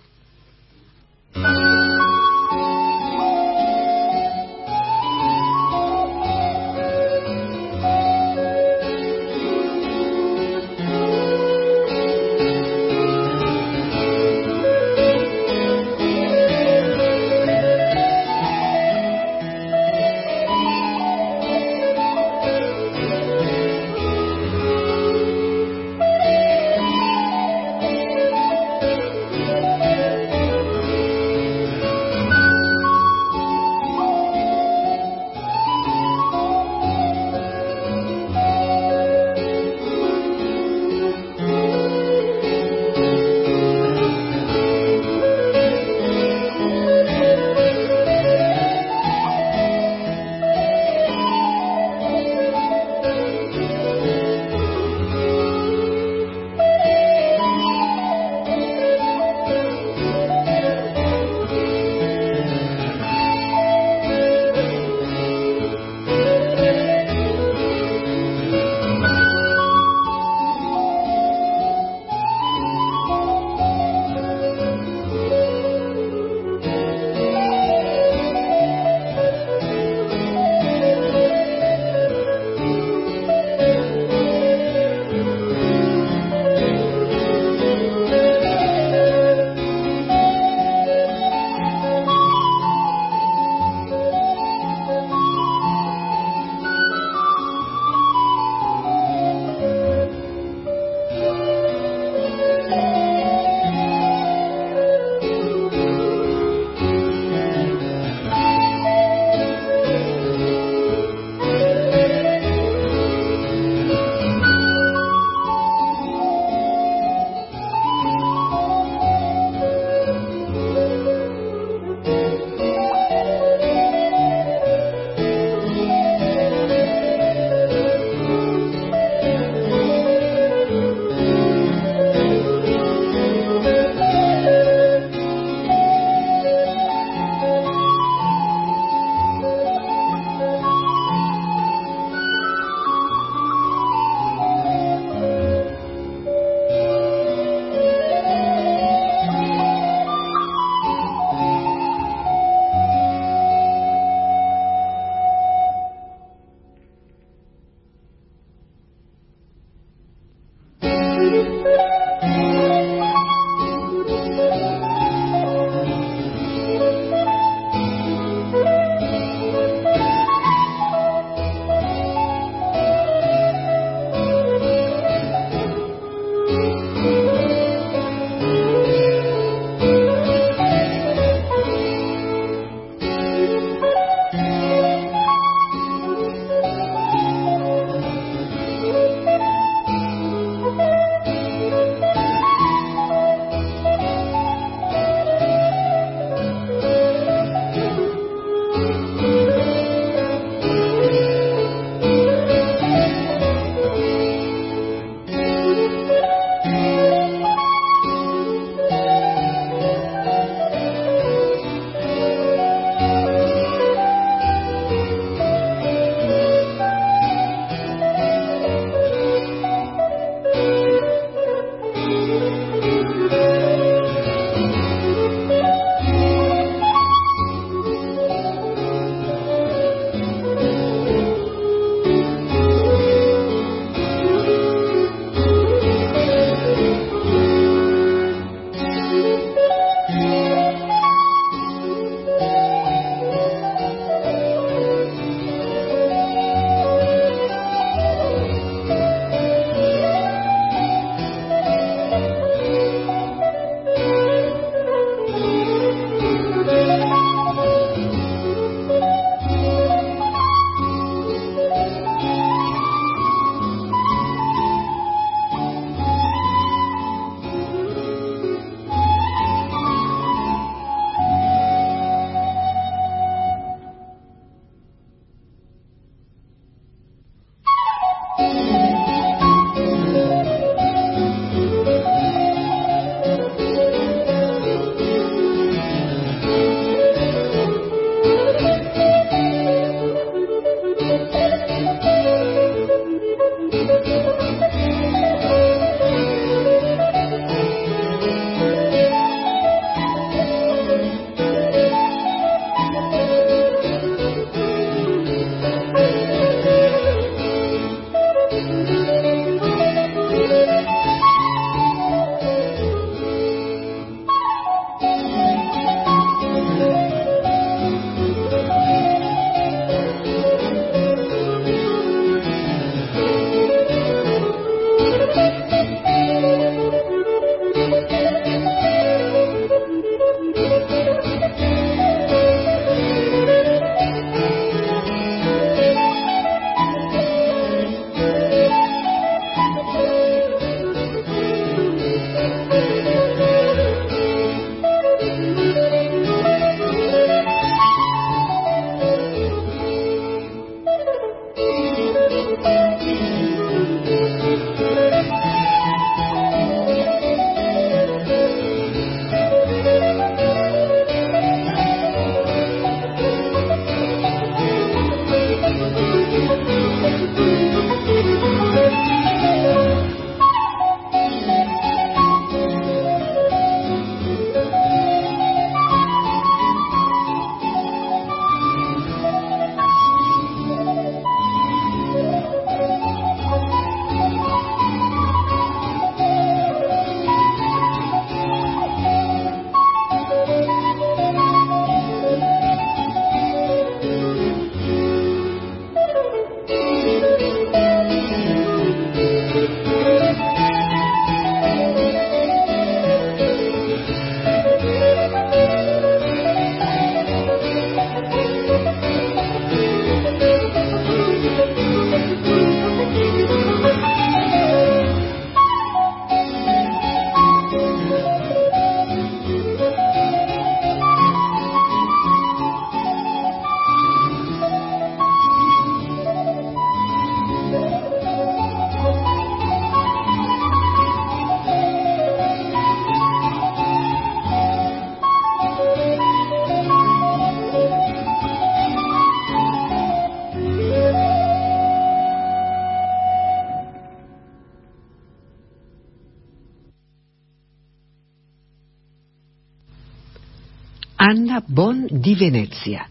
Anna 451.24 451.64
Bon 451.68 452.08
di 452.10 452.34
Venezia, 452.34 453.08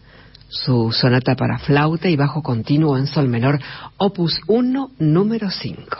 su 0.49 0.91
sonata 0.91 1.33
para 1.35 1.59
flauta 1.59 2.09
y 2.09 2.17
bajo 2.17 2.43
continuo 2.43 2.97
en 2.97 3.07
sol 3.07 3.29
menor, 3.29 3.57
opus 3.95 4.41
1, 4.47 4.91
número 4.99 5.49
5. 5.49 5.97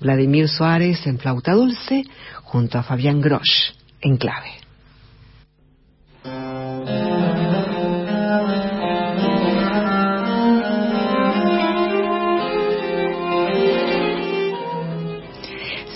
Vladimir 0.00 0.48
Suárez 0.48 1.06
en 1.06 1.20
flauta 1.20 1.52
dulce, 1.52 2.02
junto 2.42 2.78
a 2.78 2.82
Fabián 2.82 3.20
Grosch 3.20 3.76
en 4.00 4.16
clave. 4.16 4.65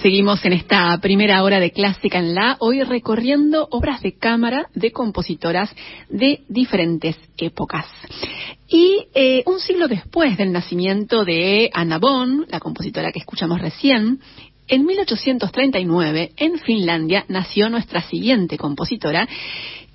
Seguimos 0.03 0.43
en 0.47 0.55
esta 0.55 0.97
primera 1.03 1.43
hora 1.43 1.61
de 1.61 1.73
Clásica 1.73 2.19
en 2.19 2.35
La, 2.35 2.57
hoy 2.61 2.83
recorriendo 2.83 3.69
obras 3.71 4.01
de 4.01 4.17
cámara 4.17 4.67
de 4.75 4.93
compositoras 4.93 5.71
de 6.09 6.41
diferentes 6.49 7.19
épocas. 7.37 7.85
Y 8.67 9.09
eh, 9.15 9.43
un 9.45 9.61
siglo 9.61 9.89
después 9.89 10.39
del 10.39 10.53
nacimiento 10.53 11.27
de 11.27 11.69
Anna 11.75 11.99
Bonn, 11.99 12.47
la 12.49 12.61
compositora 12.61 13.13
que 13.13 13.19
escuchamos 13.19 13.61
recién, 13.61 14.21
en 14.69 14.87
1839, 14.87 16.33
en 16.35 16.59
Finlandia, 16.61 17.27
nació 17.29 17.69
nuestra 17.69 18.01
siguiente 18.01 18.57
compositora, 18.57 19.29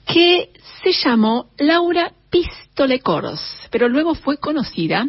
que 0.05 0.51
se 0.83 0.91
llamó 0.91 1.47
Laura 1.57 2.11
Pistolekors, 2.29 3.41
pero 3.71 3.89
luego 3.89 4.13
fue 4.13 4.37
conocida 4.37 5.07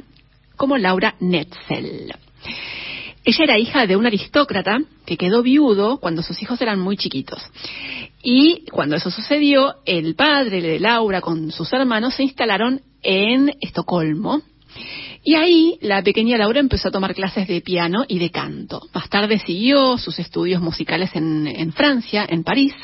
como 0.57 0.79
Laura 0.79 1.17
Netzel. 1.21 2.15
Ella 3.27 3.43
era 3.43 3.59
hija 3.59 3.89
de 3.89 3.97
un 3.97 4.07
aristócrata 4.07 4.79
que 5.05 5.17
quedó 5.17 5.43
viudo 5.43 5.99
cuando 5.99 6.23
sus 6.23 6.41
hijos 6.41 6.61
eran 6.61 6.79
muy 6.79 6.97
chiquitos. 6.97 7.43
Y 8.23 8.65
cuando 8.71 8.95
eso 8.95 9.11
sucedió, 9.11 9.75
el 9.85 10.15
padre 10.15 10.63
de 10.63 10.79
Laura 10.79 11.21
con 11.21 11.51
sus 11.51 11.73
hermanos 11.73 12.15
se 12.15 12.23
instalaron 12.23 12.83
en 13.03 13.53
Estocolmo. 13.61 14.43
Y 15.25 15.35
ahí 15.35 15.77
la 15.81 16.05
pequeña 16.05 16.39
Laura 16.39 16.61
empezó 16.61 16.87
a 16.87 16.93
tomar 16.93 17.17
clases 17.17 17.49
de 17.49 17.61
piano 17.63 18.05
y 18.07 18.21
de 18.21 18.31
canto. 18.31 18.81
Más 18.95 19.11
tarde 19.11 19.41
siguió 19.41 19.99
sus 19.99 20.21
estudios 20.21 20.63
musicales 20.63 21.11
en, 21.15 21.73
Francia, 21.73 22.25
en 22.29 22.45
París. 22.45 22.75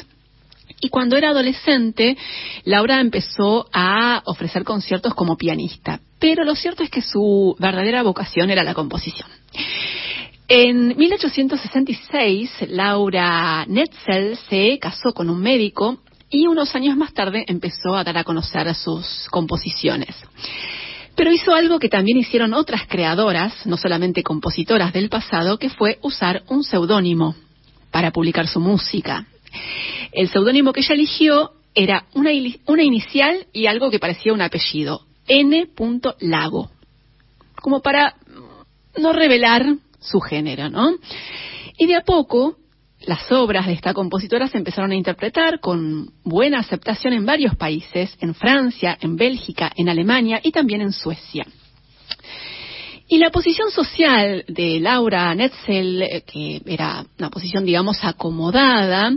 Y 0.80 0.88
cuando 0.88 1.16
era 1.16 1.28
adolescente, 1.28 2.16
Laura 2.64 3.01
empezó 3.01 3.68
a 3.72 4.22
ofrecer 4.24 4.64
conciertos 4.64 5.14
como 5.14 5.36
pianista. 5.36 6.01
Pero 6.18 6.43
lo 6.43 6.57
cierto 6.57 6.82
es 6.82 6.90
que 6.90 7.01
su 7.01 7.55
verdadera 7.61 8.03
vocación 8.03 8.51
era 8.51 8.64
la 8.64 8.74
composición. 8.74 9.28
En 10.49 10.97
1866, 10.97 12.51
Laura 12.68 13.64
Netzel 13.66 14.36
se 14.49 14.78
casó 14.78 15.12
con 15.12 15.30
un 15.30 15.40
médico 15.40 15.99
y 16.30 16.47
unos 16.47 16.74
años 16.74 16.97
más 16.97 17.12
tarde 17.12 17.45
empezó 17.47 17.95
a 17.95 18.05
dar 18.05 18.18
a 18.18 18.24
conocer 18.24 18.74
sus 18.74 19.28
composiciones. 19.30 20.14
Pero 21.14 21.32
hizo 21.32 21.55
algo 21.55 21.78
que 21.78 21.88
también 21.88 22.18
hicieron 22.18 22.55
otras 22.55 22.86
creadoras, 22.86 23.66
no 23.66 23.76
solamente 23.76 24.22
compositoras 24.22 24.93
del 24.93 25.11
pasado, 25.11 25.59
que 25.59 25.68
fue 25.68 25.99
usar 26.03 26.43
un 26.49 26.64
seudónimo 26.64 27.34
para 27.90 28.11
publicar 28.11 28.49
su 28.49 28.61
música. 28.61 29.26
El 30.11 30.28
seudónimo 30.28 30.72
que 30.72 30.80
ella 30.80 30.95
eligió 30.95 31.53
era 31.74 32.07
una, 32.14 32.32
inicial 32.32 33.47
y 33.53 33.66
algo 33.66 33.90
que 33.90 33.99
parecía 33.99 34.32
un 34.32 34.43
apellido, 34.43 35.03
N. 35.26 35.68
Lago, 36.20 36.70
como 37.57 37.80
para 37.80 38.14
no 38.99 39.12
revelar 39.12 39.76
su 40.03 40.20
género, 40.20 40.68
¿no? 40.68 40.92
Y 41.78 41.86
de 41.86 41.96
a 41.96 42.03
poco 42.03 42.57
las 43.07 43.30
obras 43.32 43.66
de 43.66 43.72
esta 43.72 43.94
compositora 43.94 44.48
se 44.48 44.59
empezaron 44.59 44.92
a 44.92 44.96
interpretar 44.96 45.61
con 45.61 46.11
buena 46.24 46.61
aceptación 46.61 47.12
en 47.12 47.26
varios 47.26 47.57
países, 47.57 48.16
en 48.20 48.34
Francia, 48.34 48.96
en 49.00 49.16
Bélgica, 49.16 49.72
en 49.76 49.88
Alemania 49.88 50.40
y 50.42 50.53
también 50.53 50.82
en 50.82 50.92
Suecia. 50.92 51.46
Y 53.09 53.18
la 53.18 53.30
posición 53.30 53.70
social 53.70 54.44
de 54.48 54.80
Laura 54.80 55.34
Netzel, 55.34 56.03
eh, 56.03 56.22
que 56.22 56.62
era 56.64 57.05
una 57.18 57.28
posición, 57.28 57.64
digamos, 57.64 57.98
acomodada, 58.03 59.09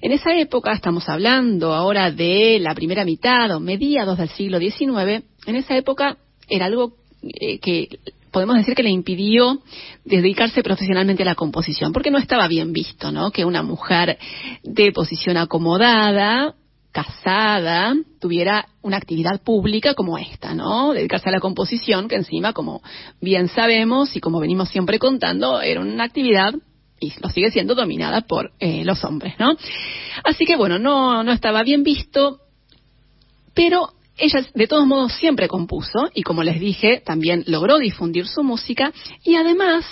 en 0.00 0.12
esa 0.12 0.36
época, 0.36 0.72
estamos 0.72 1.08
hablando 1.08 1.74
ahora 1.74 2.12
de 2.12 2.60
la 2.60 2.74
primera 2.74 3.04
mitad 3.04 3.50
o 3.50 3.58
mediados 3.58 4.18
del 4.18 4.28
siglo 4.28 4.60
XIX, 4.60 5.24
en 5.46 5.56
esa 5.56 5.76
época 5.76 6.18
era 6.48 6.66
algo 6.66 6.94
eh, 7.22 7.58
que 7.58 7.88
podemos 8.32 8.56
decir 8.56 8.74
que 8.74 8.82
le 8.82 8.90
impidió 8.90 9.60
dedicarse 10.04 10.62
profesionalmente 10.62 11.22
a 11.22 11.26
la 11.26 11.34
composición, 11.34 11.92
porque 11.92 12.10
no 12.10 12.18
estaba 12.18 12.48
bien 12.48 12.72
visto, 12.72 13.12
¿no? 13.12 13.30
Que 13.30 13.44
una 13.44 13.62
mujer 13.62 14.18
de 14.64 14.90
posición 14.90 15.36
acomodada, 15.36 16.54
casada, 16.92 17.94
tuviera 18.20 18.66
una 18.82 18.96
actividad 18.96 19.42
pública 19.42 19.94
como 19.94 20.18
esta, 20.18 20.54
¿no? 20.54 20.92
Dedicarse 20.92 21.28
a 21.28 21.32
la 21.32 21.40
composición, 21.40 22.08
que 22.08 22.16
encima, 22.16 22.52
como 22.52 22.82
bien 23.20 23.48
sabemos 23.48 24.16
y 24.16 24.20
como 24.20 24.40
venimos 24.40 24.70
siempre 24.70 24.98
contando, 24.98 25.60
era 25.60 25.80
una 25.80 26.04
actividad 26.04 26.54
y 27.00 27.12
lo 27.20 27.28
sigue 27.30 27.50
siendo 27.50 27.74
dominada 27.74 28.22
por 28.22 28.52
eh, 28.60 28.84
los 28.84 29.04
hombres, 29.04 29.34
¿no? 29.38 29.56
Así 30.24 30.44
que 30.44 30.56
bueno, 30.56 30.78
no, 30.78 31.22
no 31.24 31.32
estaba 31.32 31.62
bien 31.62 31.82
visto, 31.82 32.40
pero 33.54 33.90
ella, 34.18 34.44
de 34.54 34.66
todos 34.66 34.86
modos, 34.86 35.12
siempre 35.14 35.48
compuso 35.48 36.10
y, 36.14 36.22
como 36.22 36.42
les 36.42 36.60
dije, 36.60 37.02
también 37.04 37.44
logró 37.46 37.78
difundir 37.78 38.26
su 38.26 38.42
música 38.42 38.92
y, 39.24 39.36
además, 39.36 39.86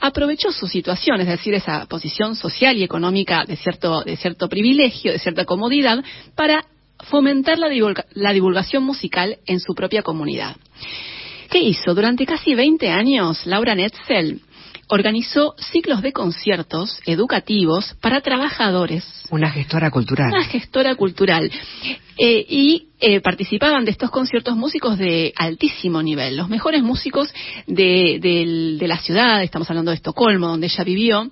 aprovechó 0.00 0.52
su 0.52 0.66
situación, 0.66 1.20
es 1.20 1.28
decir, 1.28 1.54
esa 1.54 1.86
posición 1.86 2.36
social 2.36 2.76
y 2.76 2.84
económica 2.84 3.44
de 3.46 3.56
cierto, 3.56 4.02
de 4.02 4.16
cierto 4.16 4.48
privilegio, 4.48 5.12
de 5.12 5.18
cierta 5.18 5.44
comodidad, 5.44 6.04
para 6.34 6.66
fomentar 7.04 7.58
la, 7.58 7.68
la 8.12 8.32
divulgación 8.32 8.82
musical 8.82 9.38
en 9.46 9.60
su 9.60 9.74
propia 9.74 10.02
comunidad. 10.02 10.56
¿Qué 11.50 11.60
hizo? 11.60 11.94
Durante 11.94 12.26
casi 12.26 12.54
20 12.54 12.90
años, 12.90 13.46
Laura 13.46 13.74
Netzel 13.74 14.40
organizó 14.94 15.54
ciclos 15.58 16.02
de 16.02 16.12
conciertos 16.12 17.00
educativos 17.04 17.96
para 18.00 18.20
trabajadores. 18.20 19.04
Una 19.30 19.50
gestora 19.50 19.90
cultural. 19.90 20.28
Una 20.32 20.44
gestora 20.44 20.94
cultural. 20.94 21.50
Eh, 22.16 22.46
y 22.48 22.88
eh, 23.00 23.20
participaban 23.20 23.84
de 23.84 23.90
estos 23.90 24.10
conciertos 24.10 24.56
músicos 24.56 24.96
de 24.96 25.32
altísimo 25.36 26.00
nivel, 26.00 26.36
los 26.36 26.48
mejores 26.48 26.82
músicos 26.82 27.34
de, 27.66 28.78
la 28.80 28.98
ciudad, 28.98 29.42
estamos 29.42 29.68
hablando 29.68 29.90
de 29.90 29.96
Estocolmo, 29.96 30.46
donde 30.46 30.68
ella 30.68 30.84
vivió, 30.84 31.30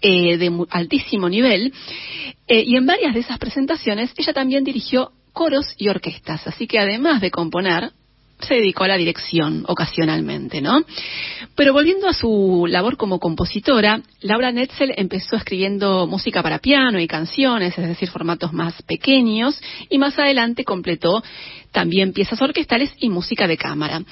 eh, 0.00 0.38
de 0.38 0.66
altísimo 0.70 1.28
nivel. 1.28 1.72
y 2.46 2.76
en 2.76 2.86
varias 2.86 3.12
de 3.12 3.20
esas 3.20 3.38
presentaciones 3.38 4.12
ella 4.16 4.32
también 4.32 4.62
dirigió 4.62 5.10
coros 5.32 5.66
y 5.76 5.88
orquestas, 5.88 6.46
así 6.46 6.68
que 6.68 6.78
además 6.78 7.20
de 7.20 7.32
componer, 7.32 7.90
se 8.44 8.54
dedicó 8.54 8.84
a 8.84 8.88
la 8.88 8.96
dirección 8.96 9.64
ocasionalmente, 9.66 10.60
¿no? 10.60 10.84
Pero 11.56 11.72
volviendo 11.72 12.08
a 12.08 12.12
su 12.12 12.66
labor 12.68 12.96
como 12.96 13.18
compositora, 13.18 14.00
Laura 14.20 14.52
Netzel 14.52 14.94
empezó 14.96 15.36
escribiendo 15.36 16.06
música 16.06 16.42
para 16.42 16.58
piano 16.58 17.00
y 17.00 17.06
canciones, 17.06 17.76
es 17.78 17.88
decir, 17.88 18.08
formatos 18.08 18.52
más 18.52 18.82
pequeños, 18.82 19.60
y 19.88 19.98
más 19.98 20.18
adelante 20.18 20.64
completó 20.64 21.22
también 21.72 22.12
piezas 22.12 22.40
orquestales 22.40 22.92
y 22.98 23.08
música 23.08 23.46
de 23.46 23.56
cámara. 23.56 24.02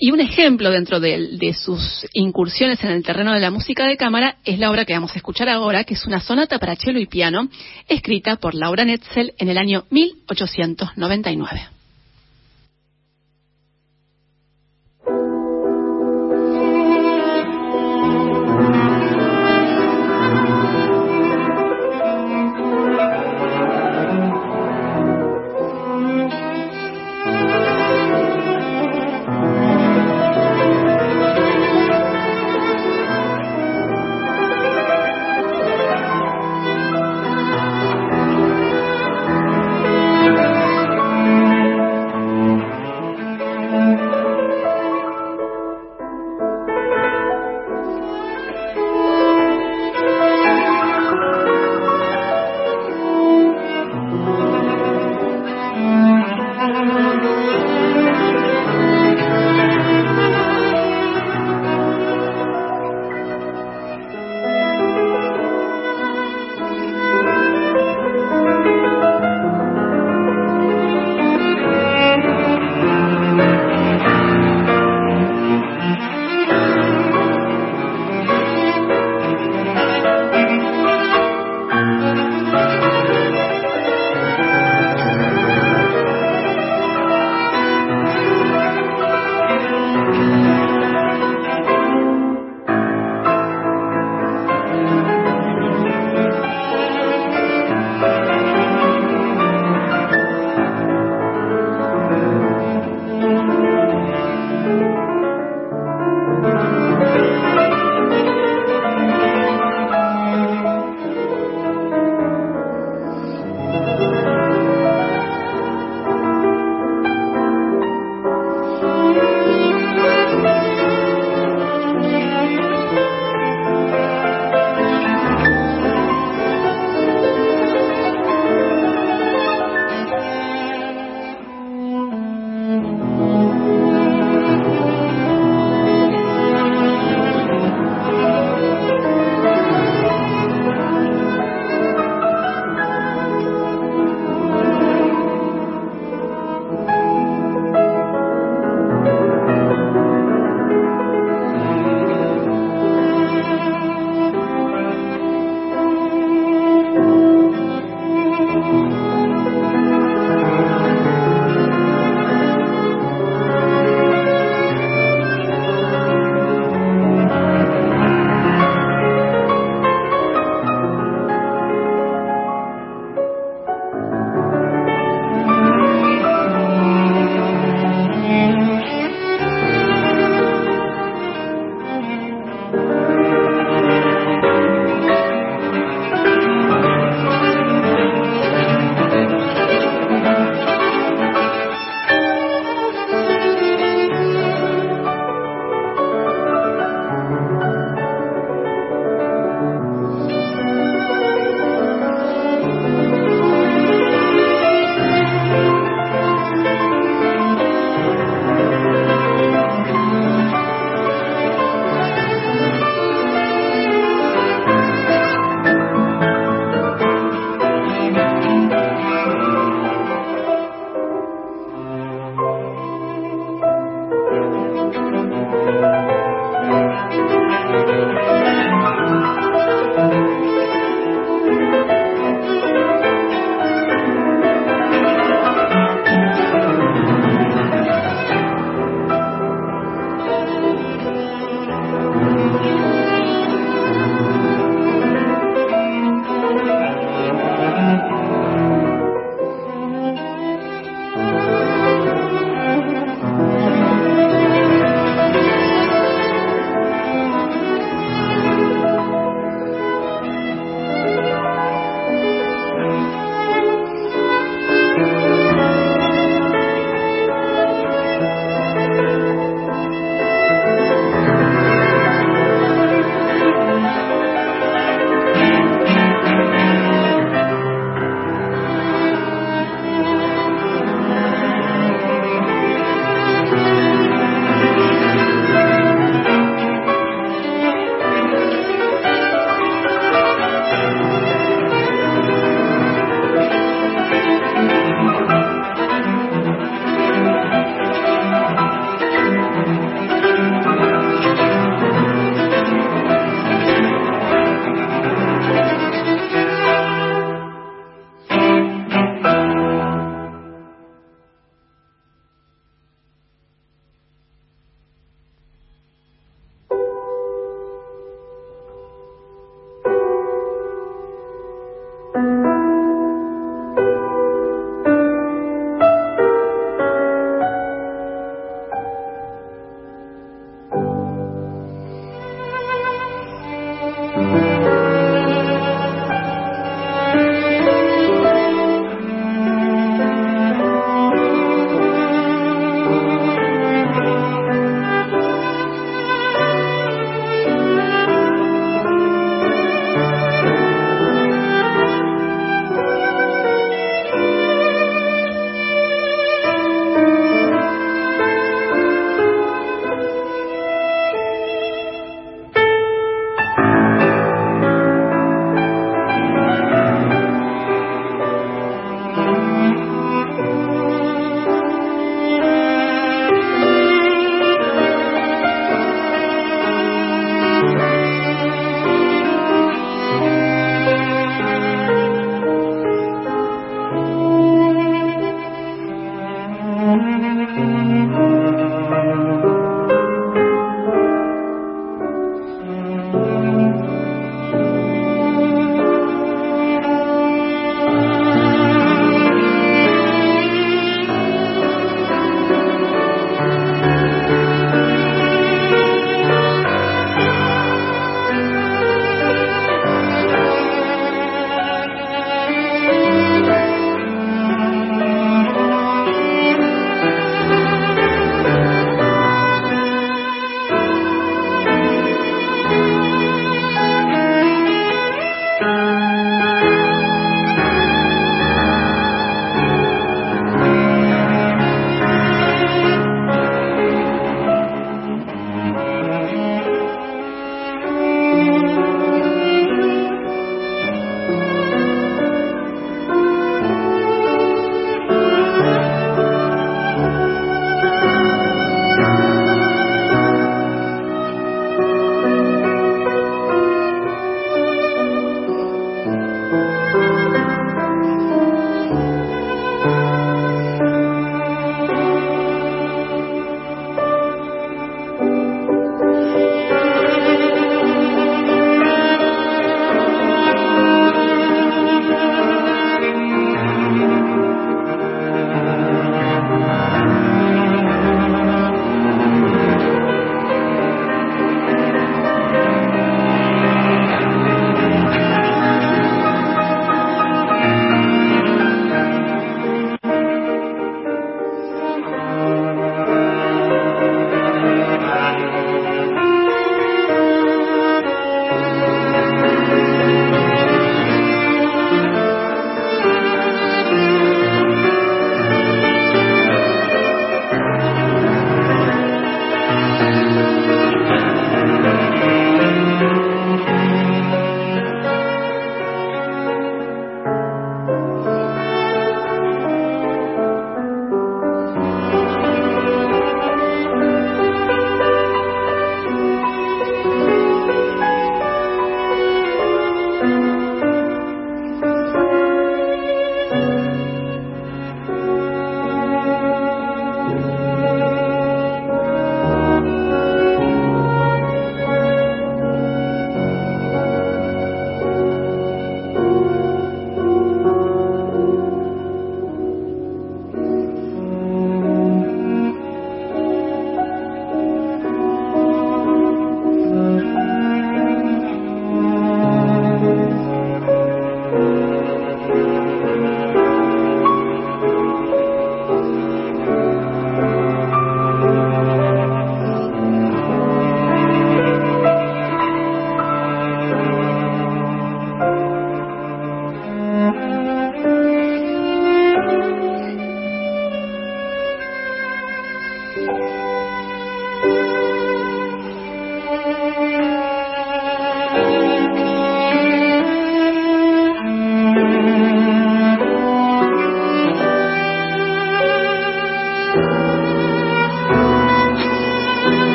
Y 0.00 0.12
un 0.12 0.20
ejemplo 0.20 0.70
dentro 0.70 1.00
de, 1.00 1.36
de, 1.38 1.52
sus 1.54 2.06
incursiones 2.12 2.82
en 2.84 2.90
el 2.90 3.02
terreno 3.02 3.32
de 3.32 3.40
la 3.40 3.50
música 3.50 3.84
de 3.84 3.96
cámara 3.96 4.36
es 4.44 4.60
la 4.60 4.70
obra 4.70 4.84
que 4.84 4.92
vamos 4.92 5.12
a 5.12 5.16
escuchar 5.16 5.48
ahora, 5.48 5.82
que 5.82 5.94
es 5.94 6.06
una 6.06 6.20
sonata 6.20 6.60
para 6.60 6.76
cello 6.76 7.00
y 7.00 7.06
piano, 7.06 7.48
escrita 7.88 8.36
por 8.36 8.54
Laura 8.54 8.84
Netzel 8.84 9.34
en 9.38 9.48
el 9.48 9.58
año 9.58 9.86
1899. 9.90 11.77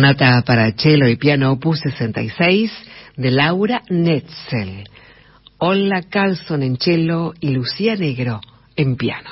Sonata 0.00 0.40
para 0.46 0.72
cello 0.72 1.06
y 1.08 1.16
piano 1.16 1.52
opus 1.52 1.80
66 1.80 2.72
de 3.18 3.30
Laura 3.30 3.82
Netzel. 3.90 4.88
Olla 5.58 6.00
Carlson 6.08 6.62
en 6.62 6.78
cello 6.78 7.34
y 7.38 7.50
Lucía 7.50 7.96
Negro 7.96 8.40
en 8.76 8.96
piano. 8.96 9.28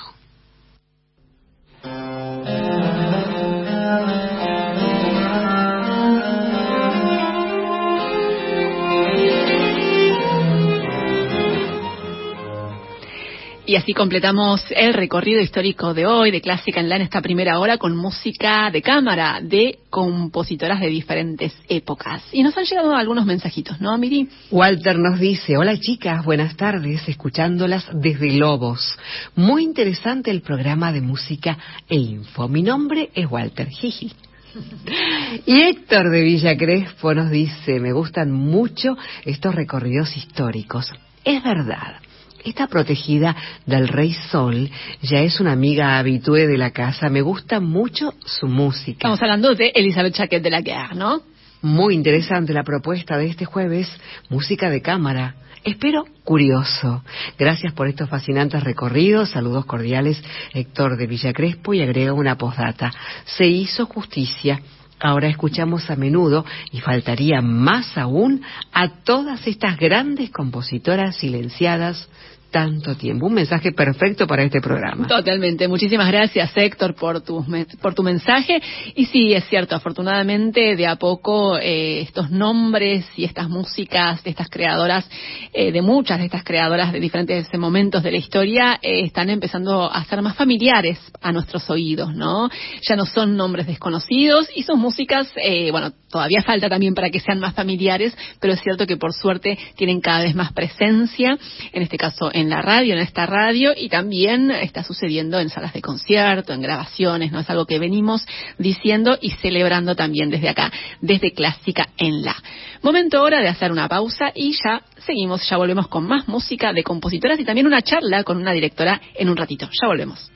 Así 13.79 13.95
completamos 13.95 14.65
el 14.75 14.93
recorrido 14.93 15.41
histórico 15.41 15.95
de 15.95 16.05
hoy 16.05 16.33
de 16.33 16.41
Clásica 16.41 16.81
en 16.81 16.89
la 16.89 16.97
en 16.97 17.03
esta 17.03 17.23
primera 17.23 17.61
hora 17.61 17.79
con 17.79 17.97
música 17.97 18.71
de 18.73 18.83
cámara 18.83 19.39
de 19.41 19.79
compositoras 19.89 20.81
de 20.81 20.89
diferentes 20.89 21.53
épocas. 21.69 22.25
Y 22.33 22.43
nos 22.43 22.59
han 22.59 22.65
llegado 22.65 22.97
algunos 22.97 23.25
mensajitos, 23.25 23.81
¿no, 23.81 23.97
Miri? 23.97 24.29
Walter 24.51 24.99
nos 24.99 25.21
dice, 25.21 25.57
hola 25.57 25.79
chicas, 25.79 26.25
buenas 26.25 26.57
tardes, 26.57 27.09
escuchándolas 27.09 27.89
desde 27.93 28.33
Lobos. 28.33 28.99
Muy 29.37 29.63
interesante 29.63 30.33
el 30.33 30.43
programa 30.43 30.93
de 30.93 31.01
música 31.01 31.57
e 31.89 31.95
info. 31.95 32.49
Mi 32.49 32.63
nombre 32.63 33.11
es 33.15 33.31
Walter 33.31 33.69
Jiji. 33.69 34.13
Y 35.47 35.61
Héctor 35.61 36.11
de 36.11 36.23
Villa 36.23 36.57
Crespo 36.57 37.15
nos 37.15 37.31
dice, 37.31 37.79
me 37.79 37.93
gustan 37.93 38.33
mucho 38.33 38.97
estos 39.25 39.55
recorridos 39.55 40.17
históricos. 40.17 40.93
Es 41.25 41.45
verdad, 41.45 42.01
esta 42.49 42.67
protegida 42.67 43.37
del 43.67 43.89
Rey 43.89 44.13
Sol 44.31 44.71
ya 45.03 45.21
es 45.21 45.41
una 45.41 45.53
amiga 45.53 45.99
habitué 45.99 46.47
de 46.47 46.59
la 46.59 46.71
casa. 46.71 47.09
Me 47.09 47.21
gusta 47.21 47.61
mucho 47.61 48.15
su 48.25 48.47
música. 48.47 48.99
Estamos 48.99 49.23
hablando 49.23 49.55
de 49.55 49.73
Elizabeth 49.75 50.15
Chaquet 50.15 50.43
de 50.43 50.51
la 50.51 50.61
Guerre, 50.61 50.95
¿no? 50.95 51.23
Muy 51.63 51.95
interesante 51.95 52.53
la 52.53 52.63
propuesta 52.63 53.17
de 53.17 53.27
este 53.27 53.45
jueves, 53.45 53.91
música 54.29 54.71
de 54.71 54.81
cámara. 54.81 55.35
Espero 55.65 56.05
curioso. 56.25 57.03
Gracias 57.39 57.73
por 57.73 57.89
estos 57.89 58.09
fascinantes 58.09 58.63
recorridos. 58.63 59.31
Saludos 59.31 59.67
cordiales, 59.67 60.23
Héctor 60.55 60.97
de 60.97 61.07
Villa 61.07 61.33
Crespo, 61.33 61.75
y 61.75 61.83
agrega 61.83 62.13
una 62.13 62.39
postdata. 62.39 62.93
Se 63.25 63.47
hizo 63.47 63.87
justicia 63.87 64.61
Ahora 65.01 65.29
escuchamos 65.29 65.89
a 65.91 65.97
menudo, 65.97 66.45
y 66.73 66.81
faltaría 66.81 67.41
más 67.41 67.97
aún, 67.97 68.43
a 68.73 68.89
todas 69.05 69.47
estas 69.47 69.77
grandes 69.77 70.31
compositoras 70.31 71.17
silenciadas 71.17 72.09
tanto 72.51 72.97
tiempo. 72.97 73.27
Un 73.27 73.35
mensaje 73.35 73.73
perfecto 73.73 74.27
para 74.27 74.43
este 74.43 74.61
programa. 74.61 75.07
Totalmente. 75.07 75.69
Muchísimas 75.69 76.09
gracias, 76.09 76.51
Héctor, 76.57 76.95
por 76.95 77.21
tu, 77.21 77.45
por 77.81 77.95
tu 77.95 78.03
mensaje. 78.03 78.61
Y 78.95 79.07
sí, 79.07 79.33
es 79.33 79.45
cierto, 79.45 79.77
afortunadamente, 79.77 80.77
de 80.77 80.87
a 80.87 80.97
poco 80.97 81.59
eh, 81.59 82.01
estos 82.01 82.31
nombres 82.31 83.07
y 83.17 83.25
estas 83.25 83.49
músicas 83.49 84.23
de 84.25 84.31
estas 84.31 84.49
creadoras, 84.49 85.09
eh, 85.53 85.73
de 85.73 85.83
muchas 85.83 86.19
de 86.19 86.27
estas 86.27 86.45
creadoras 86.45 86.93
de 86.93 87.01
diferentes 87.01 87.47
momentos 87.59 88.03
de 88.03 88.13
la 88.13 88.19
historia, 88.19 88.79
eh, 88.83 89.03
están 89.05 89.31
empezando 89.31 89.91
a 89.91 90.05
ser 90.05 90.23
más 90.23 90.37
familiares 90.37 90.99
a 91.21 91.33
nuestros 91.33 91.69
oídos, 91.71 92.15
¿no? 92.15 92.49
Ya 92.83 92.97
no 92.97 93.07
son 93.07 93.37
nombres 93.37 93.67
desconocidos 93.67 94.49
y 94.55 94.63
son 94.63 94.79
músicas, 94.79 95.31
bueno, 95.71 95.93
todavía 96.11 96.43
falta 96.43 96.69
también 96.69 96.95
para 96.95 97.11
que 97.11 97.21
sean 97.21 97.41
más 97.41 97.55
familiares, 97.55 98.17
pero 98.41 98.53
es 98.53 98.61
cierto 98.61 98.87
que 98.87 98.97
por 98.97 99.13
suerte 99.13 99.59
tienen 99.77 100.01
cada 100.01 100.23
vez 100.23 100.35
más 100.35 100.53
presencia, 100.53 101.39
en 101.73 101.83
este 101.83 101.97
caso 101.97 102.31
en 102.39 102.51
la 102.51 102.63
radio, 102.63 102.95
en 102.95 103.01
esta 103.01 103.27
radio, 103.27 103.73
y 103.77 103.89
también 103.89 104.51
está 104.51 104.85
sucediendo 104.85 105.41
en 105.41 105.51
salas 105.51 105.73
de 105.73 105.83
concierto, 105.83 106.53
en 106.53 106.63
grabaciones, 106.63 107.33
¿no? 107.33 107.41
Es 107.41 107.51
algo 107.51 107.67
que 107.67 107.79
venimos 107.79 108.27
diciendo 108.59 109.19
y 109.21 109.31
celebrando 109.31 109.97
también 109.97 110.31
desde 110.31 110.49
acá, 110.49 110.71
desde 111.01 111.33
Clásica 111.33 111.89
en 111.97 112.23
la. 112.23 112.37
Momento 112.83 113.19
ahora 113.19 113.41
de 113.41 113.49
hacer 113.49 113.73
una 113.73 113.89
pausa 113.89 114.31
y 114.35 114.53
ya 114.53 114.83
seguimos, 114.99 115.49
ya 115.49 115.57
volvemos 115.57 115.89
con 115.89 116.07
más 116.07 116.29
música 116.29 116.73
de 116.73 116.85
compositoras 116.85 117.41
y 117.41 117.45
también 117.45 117.67
una 117.67 117.83
charla 117.83 118.23
con 118.23 118.37
una 118.37 118.53
directora 118.53 119.01
en 119.15 119.29
un 119.29 119.37
ratito. 119.37 119.69
Ya 119.81 119.89
volvemos. 119.89 120.31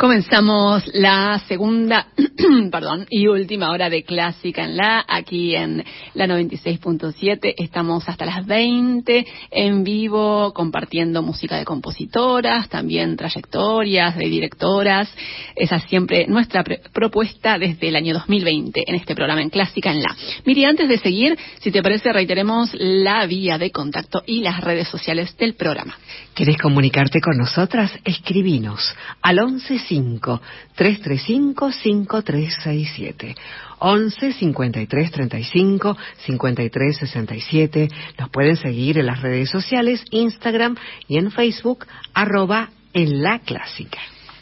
Comenzamos 0.00 0.82
la 0.94 1.38
segunda, 1.46 2.06
perdón, 2.72 3.06
y 3.10 3.26
última 3.26 3.70
hora 3.70 3.90
de 3.90 4.02
Clásica 4.02 4.64
en 4.64 4.78
la, 4.78 5.04
aquí 5.06 5.54
en 5.54 5.84
la 6.14 6.26
96.7. 6.26 7.52
Estamos 7.58 8.08
hasta 8.08 8.24
las 8.24 8.46
20 8.46 9.26
en 9.50 9.84
vivo 9.84 10.54
compartiendo 10.54 11.20
música 11.20 11.58
de 11.58 11.66
compositoras, 11.66 12.70
también 12.70 13.14
trayectorias 13.14 14.16
de 14.16 14.26
directoras. 14.30 15.12
Esa 15.54 15.76
es 15.76 15.82
siempre 15.82 16.26
nuestra 16.28 16.64
propuesta 16.94 17.58
desde 17.58 17.88
el 17.88 17.96
año 17.96 18.14
2020 18.14 18.84
en 18.86 18.94
este 18.94 19.14
programa 19.14 19.42
en 19.42 19.50
Clásica 19.50 19.90
en 19.90 20.00
la. 20.00 20.16
Miri, 20.46 20.64
antes 20.64 20.88
de 20.88 20.96
seguir, 20.96 21.38
si 21.58 21.70
te 21.70 21.82
parece, 21.82 22.10
reiteremos 22.10 22.70
la 22.72 23.26
vía 23.26 23.58
de 23.58 23.70
contacto 23.70 24.22
y 24.24 24.40
las 24.40 24.62
redes 24.64 24.88
sociales 24.88 25.36
del 25.36 25.56
programa. 25.56 25.94
¿Querés 26.34 26.56
comunicarte 26.56 27.20
con 27.20 27.36
nosotras? 27.36 27.92
Escribinos 28.02 28.96
al 29.20 29.40
11 29.40 29.89
335 29.90 31.72
5367. 31.72 33.34
11 33.80 34.32
53 34.32 35.10
35 35.10 35.96
53 36.26 36.96
67. 36.96 37.88
Nos 38.18 38.30
pueden 38.30 38.56
seguir 38.56 38.98
en 38.98 39.06
las 39.06 39.20
redes 39.20 39.50
sociales, 39.50 40.04
Instagram 40.10 40.76
y 41.08 41.18
en 41.18 41.30
Facebook, 41.30 41.86
arroba 42.14 42.70
en 42.92 43.22
la 43.22 43.40
clásica. 43.40 43.98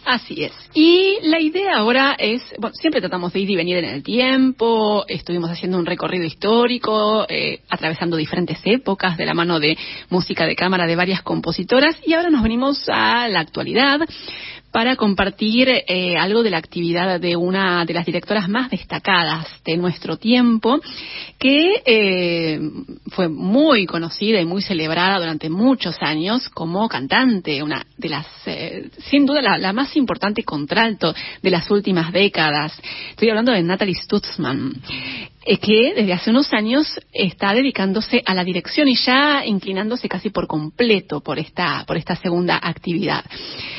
Así 0.09 0.43
es. 0.43 0.53
Y 0.73 1.19
la 1.25 1.39
idea 1.39 1.77
ahora 1.77 2.17
es, 2.19 2.43
siempre 2.81 3.03
tratamos 3.03 3.31
de 3.31 3.41
ir 3.41 3.51
y 3.51 3.57
venir 3.57 3.77
en 3.77 3.85
el 3.85 4.03
tiempo, 4.03 5.05
estuvimos 5.07 5.51
haciendo 5.51 5.79
un 5.79 5.85
recorrido 5.85 6.25
histórico, 6.25 7.27
eh, 7.29 7.61
atravesando 7.69 8.17
diferentes 8.17 8.59
épocas 8.65 9.19
de 9.19 9.27
la 9.27 9.35
mano 9.35 9.61
de 9.61 9.77
música 10.09 10.47
de 10.47 10.57
cámara 10.57 10.87
de 10.87 10.97
varias 10.97 11.21
compositoras 11.21 11.95
y 12.07 12.15
ahora 12.15 12.31
nos 12.31 12.43
venimos 12.43 12.89
a 12.89 13.29
la 13.29 13.41
actualidad 13.41 14.01
para 14.73 14.97
compartir 14.97 15.69
eh, 15.69 16.17
algo 16.17 16.43
de 16.43 16.51
la 16.51 16.59
actividad 16.59 17.21
de 17.21 17.37
una 17.37 17.85
de 17.85 17.95
las 17.95 18.05
directoras 18.05 18.49
más 18.49 18.71
destacadas 18.71 19.47
de 19.65 19.77
nuestro 19.77 20.17
tiempo, 20.19 20.81
que 21.39 21.83
eh, 21.85 22.61
fue 23.11 23.29
muy 23.29 23.87
conocida 23.87 24.41
y 24.41 24.45
muy 24.45 24.63
celebrada 24.63 25.19
durante 25.19 25.49
muchos 25.49 25.97
años 26.01 26.49
como 26.51 26.89
cantante, 26.89 27.63
una 27.63 27.85
de 27.97 28.09
las, 28.09 28.27
eh, 28.47 28.91
sin 29.11 29.25
duda, 29.25 29.59
la, 29.59 29.73
más 29.73 29.97
importante 29.97 30.43
contralto 30.45 31.15
de 31.43 31.51
las 31.51 31.71
últimas 31.71 32.13
décadas. 32.13 32.79
Estoy 33.11 33.31
hablando 33.31 33.53
de 33.53 33.63
Natalie 33.63 33.95
Stutzman 33.95 34.75
que 35.57 35.95
desde 35.97 36.13
hace 36.13 36.29
unos 36.29 36.53
años 36.53 37.01
está 37.11 37.55
dedicándose 37.55 38.23
a 38.27 38.35
la 38.35 38.45
dirección 38.45 38.87
y 38.87 38.97
ya 38.97 39.47
inclinándose 39.47 40.07
casi 40.07 40.29
por 40.29 40.47
completo 40.47 41.21
por 41.21 41.39
esta, 41.39 41.85
por 41.87 41.97
esta 41.97 42.17
segunda 42.17 42.61
actividad. 42.63 43.25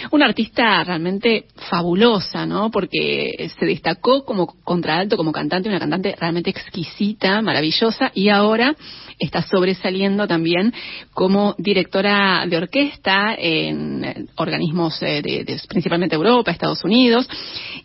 Una 0.09 0.25
artista 0.25 0.83
realmente 0.83 1.45
fabulosa, 1.69 2.47
¿no? 2.47 2.71
Porque 2.71 3.51
se 3.59 3.65
destacó 3.67 4.25
como 4.25 4.47
contralto, 4.63 5.15
como 5.15 5.31
cantante, 5.31 5.69
una 5.69 5.79
cantante 5.79 6.15
realmente 6.19 6.49
exquisita, 6.49 7.41
maravillosa, 7.43 8.11
y 8.15 8.29
ahora 8.29 8.75
está 9.19 9.41
sobresaliendo 9.41 10.27
también 10.27 10.73
como 11.13 11.53
directora 11.57 12.45
de 12.47 12.57
orquesta 12.57 13.35
en 13.37 14.29
organismos 14.37 15.01
eh, 15.03 15.21
de, 15.21 15.61
principalmente 15.67 16.15
Europa, 16.15 16.51
Estados 16.51 16.83
Unidos. 16.83 17.29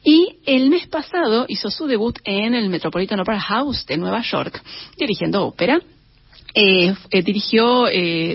Y 0.04 0.36
el 0.46 0.70
mes 0.70 0.86
pasado 0.86 1.44
hizo 1.48 1.70
su 1.70 1.86
debut 1.86 2.18
en 2.24 2.54
el 2.54 2.70
Metropolitan 2.70 3.20
Opera 3.20 3.40
House 3.40 3.73
de 3.86 3.96
Nueva 3.96 4.22
York, 4.22 4.62
dirigiendo 4.96 5.46
ópera. 5.46 5.80
Eh, 6.56 6.94
eh, 7.10 7.22
dirigió 7.22 7.86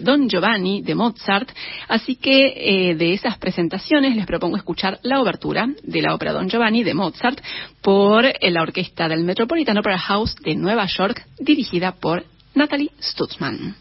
Don 0.02 0.28
Giovanni 0.28 0.82
de 0.82 0.94
Mozart, 0.94 1.50
así 1.88 2.18
que 2.18 2.94
de 2.98 3.14
esas 3.14 3.38
presentaciones 3.38 4.14
les 4.14 4.26
propongo 4.26 4.58
escuchar 4.58 5.00
la 5.04 5.22
obertura 5.22 5.70
de 5.84 6.02
la 6.02 6.14
ópera 6.14 6.34
Don 6.34 6.50
Giovanni 6.50 6.84
de 6.84 6.94
Mozart 6.94 7.40
por 7.82 8.26
la 8.42 8.62
orquesta 8.62 9.08
del 9.08 9.24
Metropolitan 9.24 9.78
Opera 9.78 9.98
House 9.98 10.36
de 10.44 10.56
Nueva 10.56 10.86
York, 10.88 11.26
dirigida 11.40 11.94
por 11.94 12.26
Natalie 12.56 12.92
Stutzman. 13.02 13.74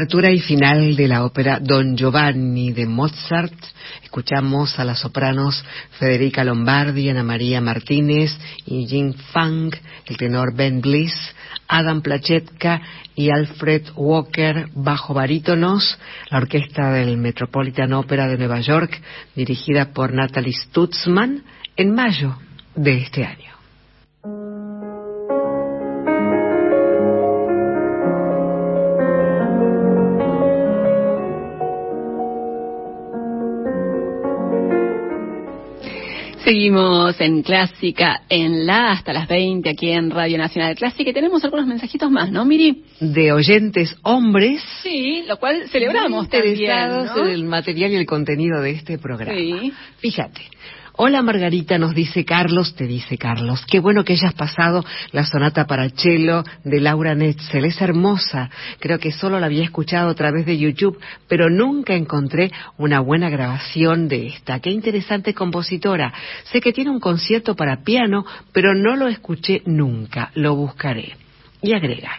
Apertura 0.00 0.30
y 0.30 0.40
final 0.40 0.96
de 0.96 1.08
la 1.08 1.26
ópera 1.26 1.58
Don 1.60 1.94
Giovanni 1.94 2.72
de 2.72 2.86
Mozart, 2.86 3.52
escuchamos 4.02 4.78
a 4.78 4.84
las 4.86 5.00
sopranos 5.00 5.62
Federica 5.98 6.42
Lombardi, 6.42 7.10
Ana 7.10 7.22
María 7.22 7.60
Martínez 7.60 8.30
y 8.64 8.86
Jing 8.86 9.14
Fang, 9.30 9.70
el 10.06 10.16
tenor 10.16 10.56
Ben 10.56 10.80
Bliss, 10.80 11.12
Adam 11.68 12.00
Plachetka 12.00 12.80
y 13.14 13.28
Alfred 13.28 13.88
Walker 13.94 14.68
bajo 14.74 15.12
barítonos, 15.12 15.98
la 16.30 16.38
orquesta 16.38 16.92
del 16.92 17.18
Metropolitan 17.18 17.92
Opera 17.92 18.26
de 18.26 18.38
Nueva 18.38 18.60
York, 18.60 18.98
dirigida 19.36 19.92
por 19.92 20.14
Natalie 20.14 20.54
Stutzman, 20.54 21.44
en 21.76 21.94
mayo 21.94 22.38
de 22.74 23.02
este 23.02 23.26
año. 23.26 23.59
Seguimos 36.50 37.14
en 37.20 37.44
Clásica 37.44 38.22
en 38.28 38.66
la 38.66 38.90
hasta 38.90 39.12
las 39.12 39.28
20 39.28 39.70
aquí 39.70 39.92
en 39.92 40.10
Radio 40.10 40.36
Nacional 40.36 40.74
Clásica 40.74 41.10
y 41.10 41.12
tenemos 41.12 41.44
algunos 41.44 41.64
mensajitos 41.64 42.10
más, 42.10 42.32
¿no, 42.32 42.44
Miri? 42.44 42.82
De 42.98 43.30
oyentes 43.30 43.96
hombres. 44.02 44.60
Sí, 44.82 45.22
lo 45.28 45.36
cual 45.36 45.68
celebramos 45.68 46.24
interesados 46.24 47.06
también, 47.14 47.28
en 47.28 47.34
el 47.34 47.44
material 47.44 47.92
y 47.92 47.94
el 47.94 48.04
contenido 48.04 48.60
de 48.62 48.72
este 48.72 48.98
programa. 48.98 49.32
Sí. 49.32 49.72
Fíjate, 49.98 50.40
Hola 51.02 51.22
Margarita, 51.22 51.78
nos 51.78 51.94
dice 51.94 52.26
Carlos, 52.26 52.74
te 52.74 52.86
dice 52.86 53.16
Carlos. 53.16 53.64
Qué 53.64 53.80
bueno 53.80 54.04
que 54.04 54.12
hayas 54.12 54.34
pasado 54.34 54.84
la 55.12 55.24
sonata 55.24 55.66
para 55.66 55.88
cello 55.88 56.44
de 56.62 56.78
Laura 56.78 57.14
Netzel. 57.14 57.64
Es 57.64 57.80
hermosa. 57.80 58.50
Creo 58.80 58.98
que 58.98 59.10
solo 59.10 59.40
la 59.40 59.46
había 59.46 59.64
escuchado 59.64 60.10
a 60.10 60.14
través 60.14 60.44
de 60.44 60.58
YouTube, 60.58 61.00
pero 61.26 61.48
nunca 61.48 61.94
encontré 61.94 62.52
una 62.76 63.00
buena 63.00 63.30
grabación 63.30 64.08
de 64.08 64.26
esta. 64.26 64.60
Qué 64.60 64.68
interesante 64.68 65.32
compositora. 65.32 66.12
Sé 66.52 66.60
que 66.60 66.74
tiene 66.74 66.90
un 66.90 67.00
concierto 67.00 67.56
para 67.56 67.82
piano, 67.82 68.26
pero 68.52 68.74
no 68.74 68.94
lo 68.94 69.08
escuché 69.08 69.62
nunca. 69.64 70.30
Lo 70.34 70.54
buscaré. 70.54 71.29
Y 71.62 71.74
agrega, 71.74 72.18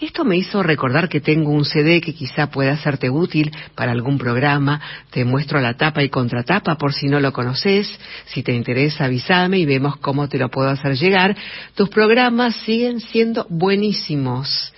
esto 0.00 0.24
me 0.24 0.36
hizo 0.36 0.62
recordar 0.62 1.08
que 1.08 1.20
tengo 1.20 1.50
un 1.50 1.64
CD 1.64 2.00
que 2.00 2.14
quizá 2.14 2.50
pueda 2.50 2.76
serte 2.76 3.10
útil 3.10 3.50
para 3.74 3.90
algún 3.90 4.16
programa. 4.16 4.80
Te 5.10 5.24
muestro 5.24 5.60
la 5.60 5.74
tapa 5.74 6.04
y 6.04 6.08
contratapa 6.08 6.76
por 6.76 6.94
si 6.94 7.08
no 7.08 7.18
lo 7.18 7.32
conoces. 7.32 7.98
Si 8.26 8.44
te 8.44 8.52
interesa, 8.52 9.06
avísame 9.06 9.58
y 9.58 9.66
vemos 9.66 9.96
cómo 9.96 10.28
te 10.28 10.38
lo 10.38 10.50
puedo 10.50 10.68
hacer 10.68 10.96
llegar. 10.96 11.36
Tus 11.74 11.88
programas 11.88 12.54
siguen 12.64 13.00
siendo 13.00 13.46
buenísimos. 13.50 14.72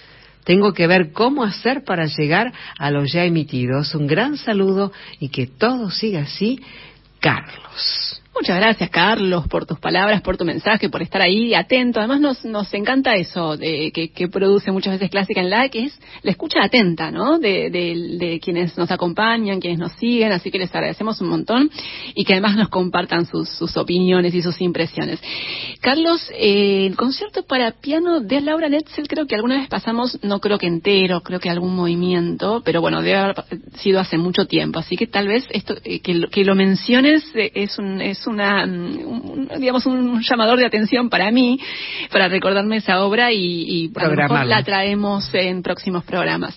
Tengo 0.44 0.72
que 0.72 0.86
ver 0.86 1.12
cómo 1.12 1.44
hacer 1.44 1.84
para 1.84 2.06
llegar 2.06 2.54
a 2.78 2.90
los 2.90 3.12
ya 3.12 3.24
emitidos. 3.24 3.94
Un 3.94 4.06
gran 4.06 4.38
saludo 4.38 4.90
y 5.20 5.28
que 5.28 5.46
todo 5.46 5.90
siga 5.90 6.20
así. 6.20 6.62
Carlos. 7.20 8.07
Muchas 8.40 8.56
gracias, 8.56 8.90
Carlos, 8.90 9.48
por 9.48 9.66
tus 9.66 9.80
palabras, 9.80 10.22
por 10.22 10.36
tu 10.36 10.44
mensaje, 10.44 10.88
por 10.88 11.02
estar 11.02 11.20
ahí 11.20 11.54
atento. 11.54 11.98
Además, 11.98 12.20
nos, 12.20 12.44
nos 12.44 12.72
encanta 12.72 13.16
eso 13.16 13.56
de, 13.56 13.90
que, 13.90 14.28
produce 14.28 14.70
muchas 14.70 14.92
veces 14.92 15.10
Clásica 15.10 15.40
en 15.40 15.50
la, 15.50 15.68
que 15.68 15.86
es 15.86 16.00
la 16.22 16.30
escucha 16.30 16.62
atenta, 16.62 17.10
¿no? 17.10 17.40
De, 17.40 17.68
de, 17.68 18.16
de, 18.16 18.38
quienes 18.38 18.78
nos 18.78 18.92
acompañan, 18.92 19.58
quienes 19.58 19.80
nos 19.80 19.90
siguen. 19.94 20.30
Así 20.30 20.52
que 20.52 20.58
les 20.58 20.72
agradecemos 20.72 21.20
un 21.20 21.30
montón 21.30 21.68
y 22.14 22.24
que 22.24 22.34
además 22.34 22.54
nos 22.54 22.68
compartan 22.68 23.26
sus, 23.26 23.48
sus 23.48 23.76
opiniones 23.76 24.32
y 24.32 24.40
sus 24.40 24.60
impresiones. 24.60 25.20
Carlos, 25.80 26.30
eh, 26.38 26.86
el 26.86 26.94
concierto 26.96 27.42
para 27.42 27.72
piano 27.72 28.20
de 28.20 28.40
Laura 28.40 28.68
Netzel, 28.68 29.08
creo 29.08 29.26
que 29.26 29.34
alguna 29.34 29.56
vez 29.56 29.68
pasamos, 29.68 30.16
no 30.22 30.38
creo 30.38 30.58
que 30.58 30.68
entero, 30.68 31.22
creo 31.22 31.40
que 31.40 31.50
algún 31.50 31.74
movimiento, 31.74 32.62
pero 32.64 32.80
bueno, 32.80 33.02
debe 33.02 33.16
haber 33.16 33.44
sido 33.78 33.98
hace 33.98 34.16
mucho 34.16 34.46
tiempo. 34.46 34.78
Así 34.78 34.96
que 34.96 35.08
tal 35.08 35.26
vez 35.26 35.44
esto, 35.50 35.74
eh, 35.82 35.98
que, 35.98 36.28
que, 36.30 36.44
lo 36.44 36.54
menciones 36.54 37.24
eh, 37.34 37.50
es 37.54 37.78
un, 37.80 38.00
es 38.00 38.27
una, 38.28 38.64
un, 38.64 39.48
digamos, 39.58 39.86
un 39.86 40.22
llamador 40.22 40.58
de 40.58 40.66
atención 40.66 41.08
para 41.08 41.30
mí, 41.30 41.58
para 42.12 42.28
recordarme 42.28 42.76
esa 42.76 43.02
obra 43.04 43.32
y, 43.32 43.38
y 43.38 43.92
a 43.94 44.08
lo 44.08 44.16
mejor 44.16 44.46
la 44.46 44.62
traemos 44.62 45.28
en 45.34 45.62
próximos 45.62 46.04
programas. 46.04 46.56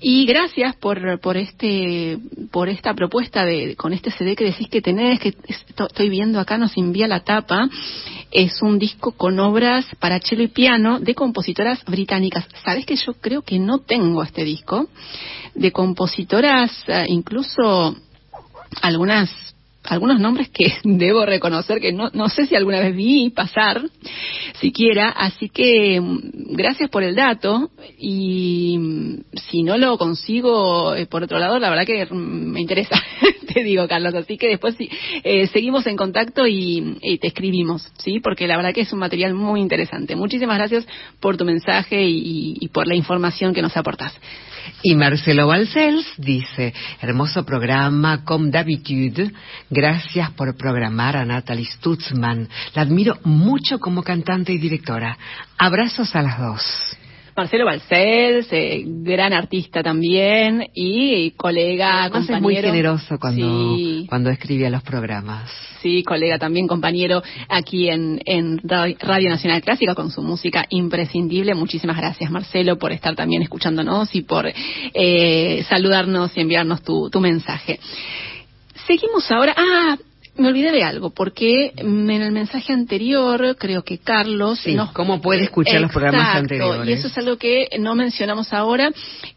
Y 0.00 0.26
gracias 0.26 0.76
por, 0.76 1.20
por 1.20 1.36
este, 1.36 2.18
por 2.50 2.68
esta 2.68 2.94
propuesta 2.94 3.44
de, 3.44 3.76
con 3.76 3.92
este 3.92 4.10
CD 4.10 4.34
que 4.34 4.44
decís 4.44 4.68
que 4.68 4.82
tenés, 4.82 5.20
que 5.20 5.34
estoy 5.46 6.08
viendo 6.08 6.40
acá, 6.40 6.58
nos 6.58 6.76
envía 6.76 7.06
la 7.06 7.20
tapa. 7.20 7.68
Es 8.30 8.62
un 8.62 8.78
disco 8.78 9.12
con 9.12 9.38
obras 9.40 9.86
para 9.98 10.20
cello 10.20 10.42
y 10.42 10.48
piano 10.48 11.00
de 11.00 11.14
compositoras 11.14 11.84
británicas. 11.84 12.46
¿Sabes 12.64 12.86
que 12.86 12.96
yo 12.96 13.14
creo 13.14 13.42
que 13.42 13.58
no 13.58 13.78
tengo 13.78 14.22
este 14.22 14.44
disco? 14.44 14.88
De 15.54 15.72
compositoras, 15.72 16.84
eh, 16.86 17.06
incluso 17.08 17.96
algunas 18.82 19.30
algunos 19.84 20.20
nombres 20.20 20.50
que 20.50 20.72
debo 20.84 21.24
reconocer 21.24 21.80
que 21.80 21.92
no, 21.92 22.10
no 22.12 22.28
sé 22.28 22.46
si 22.46 22.54
alguna 22.54 22.80
vez 22.80 22.94
vi 22.94 23.30
pasar 23.30 23.82
siquiera, 24.60 25.08
así 25.10 25.48
que 25.48 26.00
mm, 26.00 26.54
gracias 26.54 26.90
por 26.90 27.02
el 27.02 27.14
dato 27.14 27.70
y 27.98 28.76
mm, 28.78 29.20
si 29.50 29.62
no 29.62 29.78
lo 29.78 29.96
consigo 29.96 30.94
eh, 30.94 31.06
por 31.06 31.22
otro 31.22 31.38
lado, 31.38 31.58
la 31.58 31.70
verdad 31.70 31.86
que 31.86 32.06
mm, 32.06 32.14
me 32.14 32.60
interesa, 32.60 33.02
te 33.52 33.62
digo 33.62 33.88
Carlos, 33.88 34.14
así 34.14 34.36
que 34.36 34.48
después 34.48 34.74
sí, 34.76 34.88
eh, 35.24 35.46
seguimos 35.48 35.86
en 35.86 35.96
contacto 35.96 36.46
y, 36.46 36.98
te 37.20 37.26
escribimos, 37.26 37.86
¿sí? 37.98 38.20
Porque 38.20 38.46
la 38.46 38.56
verdad 38.56 38.72
que 38.72 38.82
es 38.82 38.92
un 38.92 38.98
material 38.98 39.34
muy 39.34 39.60
interesante. 39.60 40.16
Muchísimas 40.16 40.56
gracias 40.56 40.86
por 41.18 41.36
tu 41.36 41.44
mensaje 41.44 42.02
y, 42.02 42.56
y 42.60 42.68
por 42.68 42.86
la 42.86 42.94
información 42.94 43.52
que 43.52 43.62
nos 43.62 43.76
aportas. 43.76 44.12
Y 44.82 44.94
Marcelo 44.94 45.46
Balcells 45.46 46.06
dice, 46.16 46.72
hermoso 47.00 47.44
programa, 47.44 48.24
comme 48.24 48.50
d'habitude, 48.50 49.32
gracias 49.68 50.30
por 50.32 50.56
programar 50.56 51.16
a 51.16 51.24
Natalie 51.24 51.66
Stutzman. 51.66 52.48
La 52.74 52.82
admiro 52.82 53.18
mucho 53.24 53.78
como 53.78 54.02
cantante 54.02 54.52
y 54.52 54.58
directora. 54.58 55.16
Abrazos 55.58 56.14
a 56.14 56.22
las 56.22 56.38
dos. 56.38 56.89
Marcelo 57.36 57.64
Balcells, 57.64 58.48
eh, 58.52 58.82
gran 58.86 59.32
artista 59.32 59.82
también 59.82 60.68
y 60.74 61.32
colega, 61.32 62.04
Además 62.04 62.26
compañero. 62.26 62.36
es 62.36 62.42
muy 62.42 62.56
generoso 62.56 63.18
cuando, 63.18 63.76
sí. 63.76 64.06
cuando 64.08 64.30
escribe 64.30 64.66
a 64.66 64.70
los 64.70 64.82
programas. 64.82 65.50
Sí, 65.82 66.02
colega 66.02 66.38
también, 66.38 66.66
compañero 66.66 67.22
aquí 67.48 67.88
en, 67.88 68.20
en 68.26 68.60
Radio 68.64 69.30
Nacional 69.30 69.62
Clásica 69.62 69.94
con 69.94 70.10
su 70.10 70.22
música 70.22 70.66
imprescindible. 70.68 71.54
Muchísimas 71.54 71.96
gracias, 71.96 72.30
Marcelo, 72.30 72.76
por 72.78 72.92
estar 72.92 73.16
también 73.16 73.42
escuchándonos 73.42 74.14
y 74.14 74.22
por 74.22 74.46
eh, 74.92 75.64
saludarnos 75.68 76.36
y 76.36 76.40
enviarnos 76.40 76.82
tu, 76.82 77.08
tu 77.08 77.20
mensaje. 77.20 77.80
Seguimos 78.86 79.30
ahora. 79.30 79.54
Ah, 79.56 79.96
me 80.36 80.48
olvidé 80.48 80.72
de 80.72 80.82
algo, 80.82 81.10
porque 81.10 81.72
en 81.76 82.10
el 82.10 82.32
mensaje 82.32 82.72
anterior, 82.72 83.56
creo 83.58 83.82
que 83.82 83.98
Carlos... 83.98 84.60
Sí, 84.60 84.74
nos... 84.74 84.92
¿Cómo 84.92 85.20
puede 85.20 85.44
escuchar 85.44 85.76
Exacto, 85.76 86.00
los 86.00 86.02
programas 86.02 86.36
anteriores? 86.36 86.88
Y 86.88 86.92
eso 86.92 87.08
es 87.08 87.18
algo 87.18 87.36
que 87.36 87.68
no 87.78 87.94
mencionamos 87.94 88.52
ahora, 88.52 88.90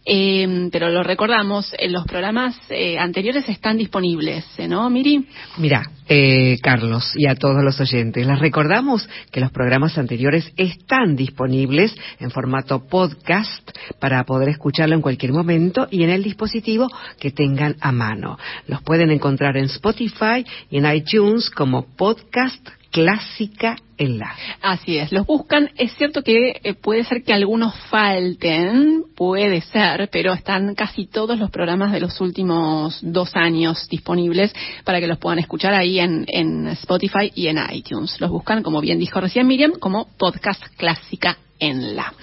eh, 0.06 0.70
pero 0.72 0.90
lo 0.90 1.03
recordamos. 1.03 1.74
Los 1.90 2.06
programas 2.06 2.56
eh, 2.70 2.98
anteriores 2.98 3.48
están 3.49 3.78
disponibles, 3.78 4.45
¿no, 4.68 4.90
Miri? 4.90 5.26
Mira, 5.57 5.84
eh, 6.08 6.58
Carlos, 6.62 7.14
y 7.16 7.28
a 7.28 7.36
todos 7.36 7.64
los 7.64 7.80
oyentes, 7.80 8.26
les 8.26 8.40
recordamos 8.40 9.08
que 9.32 9.40
los 9.40 9.52
programas 9.52 9.98
anteriores 9.98 10.52
están 10.58 11.16
disponibles 11.16 11.96
en 12.20 12.32
formato 12.32 12.88
podcast 12.88 13.70
para 14.00 14.24
poder 14.24 14.50
escucharlo 14.50 14.96
en 14.96 15.02
cualquier 15.02 15.32
momento 15.32 15.88
y 15.90 16.04
en 16.04 16.10
el 16.10 16.24
dispositivo 16.24 16.90
que 17.20 17.32
tengan 17.32 17.76
a 17.80 17.92
mano. 17.92 18.38
Los 18.68 18.82
pueden 18.82 19.12
encontrar 19.12 19.58
en 19.58 19.66
Spotify 19.66 20.46
y 20.70 20.78
en 20.78 20.94
iTunes 20.94 21.50
como 21.50 21.86
podcast 21.96 22.68
clásica 22.92 23.78
en 23.98 24.18
la. 24.18 24.36
Así 24.61 24.98
es, 24.98 25.11
los 25.11 25.26
buscan. 25.26 25.70
Es 25.78 25.94
cierto 25.94 26.24
que 26.24 26.60
eh, 26.64 26.74
puede 26.74 27.03
ser 27.03 27.24
que 27.24 27.34
algunos 27.34 27.76
falten, 27.90 29.03
puede 29.15 29.61
ser, 29.61 30.10
pero 30.11 30.34
están 30.34 30.76
casi 30.76 31.06
todos 31.06 31.40
los 31.40 31.52
programas 31.52 31.91
de 31.91 31.99
los 31.99 32.20
últimos 32.22 32.99
dos 33.02 33.36
años 33.36 33.88
disponibles 33.90 34.53
para 34.84 34.99
que 34.99 35.07
los 35.07 35.18
puedan 35.18 35.40
escuchar 35.40 35.74
ahí 35.74 35.99
en, 35.99 36.26
en 36.28 36.68
Spotify 36.70 37.32
y 37.34 37.48
en 37.48 37.60
iTunes. 37.72 38.20
Los 38.20 38.32
buscan, 38.32 38.64
como 38.64 38.82
bien 38.82 38.99
dijo 38.99 39.20
recién 39.20 39.48
Miriam, 39.48 39.74
como 39.80 40.07
podcast 40.18 40.64
clásica 40.78 41.38
en 41.60 41.95
la. 41.95 42.14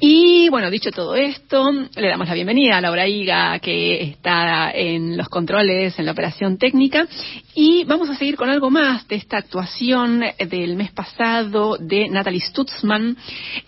Y 0.00 0.48
bueno, 0.48 0.70
dicho 0.70 0.90
todo 0.90 1.14
esto, 1.14 1.70
le 1.70 2.08
damos 2.08 2.26
la 2.26 2.34
bienvenida 2.34 2.76
a 2.76 2.80
Laura 2.80 3.06
Higa, 3.06 3.58
que 3.60 4.02
está 4.02 4.72
en 4.72 5.16
los 5.16 5.28
controles, 5.28 5.96
en 5.98 6.06
la 6.06 6.12
operación 6.12 6.58
técnica, 6.58 7.06
y 7.54 7.84
vamos 7.84 8.10
a 8.10 8.16
seguir 8.16 8.36
con 8.36 8.50
algo 8.50 8.70
más 8.70 9.06
de 9.06 9.16
esta 9.16 9.36
actuación 9.36 10.24
del 10.38 10.76
pasado 10.92 11.76
de 11.78 12.08
Natalie 12.08 12.40
Stutzman 12.40 13.16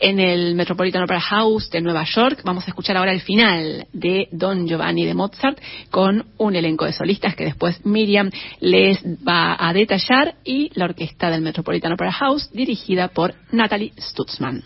en 0.00 0.20
el 0.20 0.54
Metropolitan 0.54 1.02
Opera 1.02 1.20
House 1.20 1.70
de 1.70 1.80
Nueva 1.80 2.04
York. 2.04 2.42
Vamos 2.44 2.64
a 2.64 2.70
escuchar 2.70 2.96
ahora 2.96 3.12
el 3.12 3.20
final 3.20 3.86
de 3.92 4.28
Don 4.32 4.66
Giovanni 4.66 5.04
de 5.04 5.14
Mozart 5.14 5.60
con 5.90 6.26
un 6.38 6.56
elenco 6.56 6.84
de 6.84 6.92
solistas 6.92 7.34
que 7.34 7.44
después 7.44 7.84
Miriam 7.84 8.30
les 8.60 9.02
va 9.04 9.56
a 9.58 9.72
detallar 9.72 10.34
y 10.44 10.70
la 10.74 10.86
orquesta 10.86 11.30
del 11.30 11.42
Metropolitan 11.42 11.92
Opera 11.92 12.12
House 12.12 12.50
dirigida 12.52 13.08
por 13.08 13.34
Natalie 13.52 13.92
Stutzman. 13.98 14.62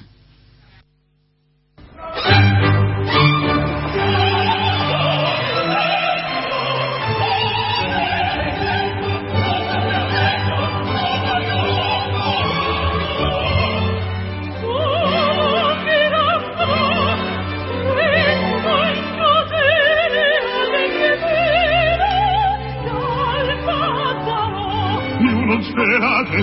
Sperate 25.73 26.36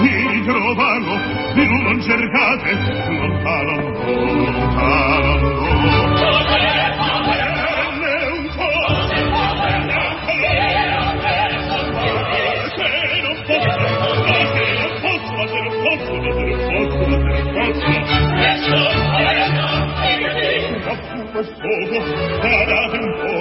di 0.00 0.44
trovarlo, 0.44 1.16
di 1.54 1.66
non 1.82 2.00
cercate, 2.00 2.70
lontano, 3.08 3.74
lontano. 4.54 5.46
Poco, 21.36 22.00
parate 22.40 22.96
un 22.96 23.12
poco, 23.20 23.35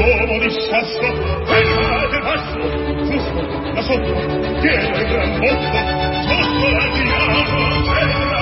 l'uomo 0.00 0.38
discesso 0.38 1.00
fermate 1.44 2.18
basso 2.20 2.58
giusto 3.04 3.40
da 3.74 3.82
sotto 3.82 4.12
tiene 4.60 5.04
gran 5.04 5.38
bocca 5.38 5.80
sotto 6.22 6.68
la 6.70 6.90
tirano 6.92 7.82
terra 7.84 8.39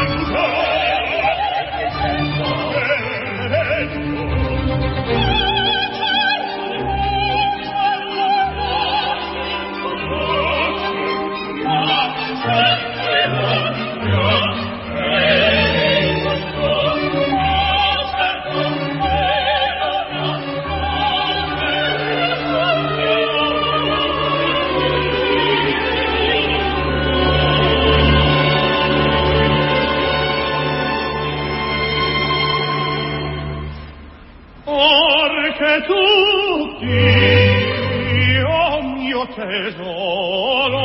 tesoro 39.47 40.85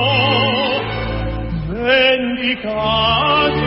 vendicato 1.67 3.62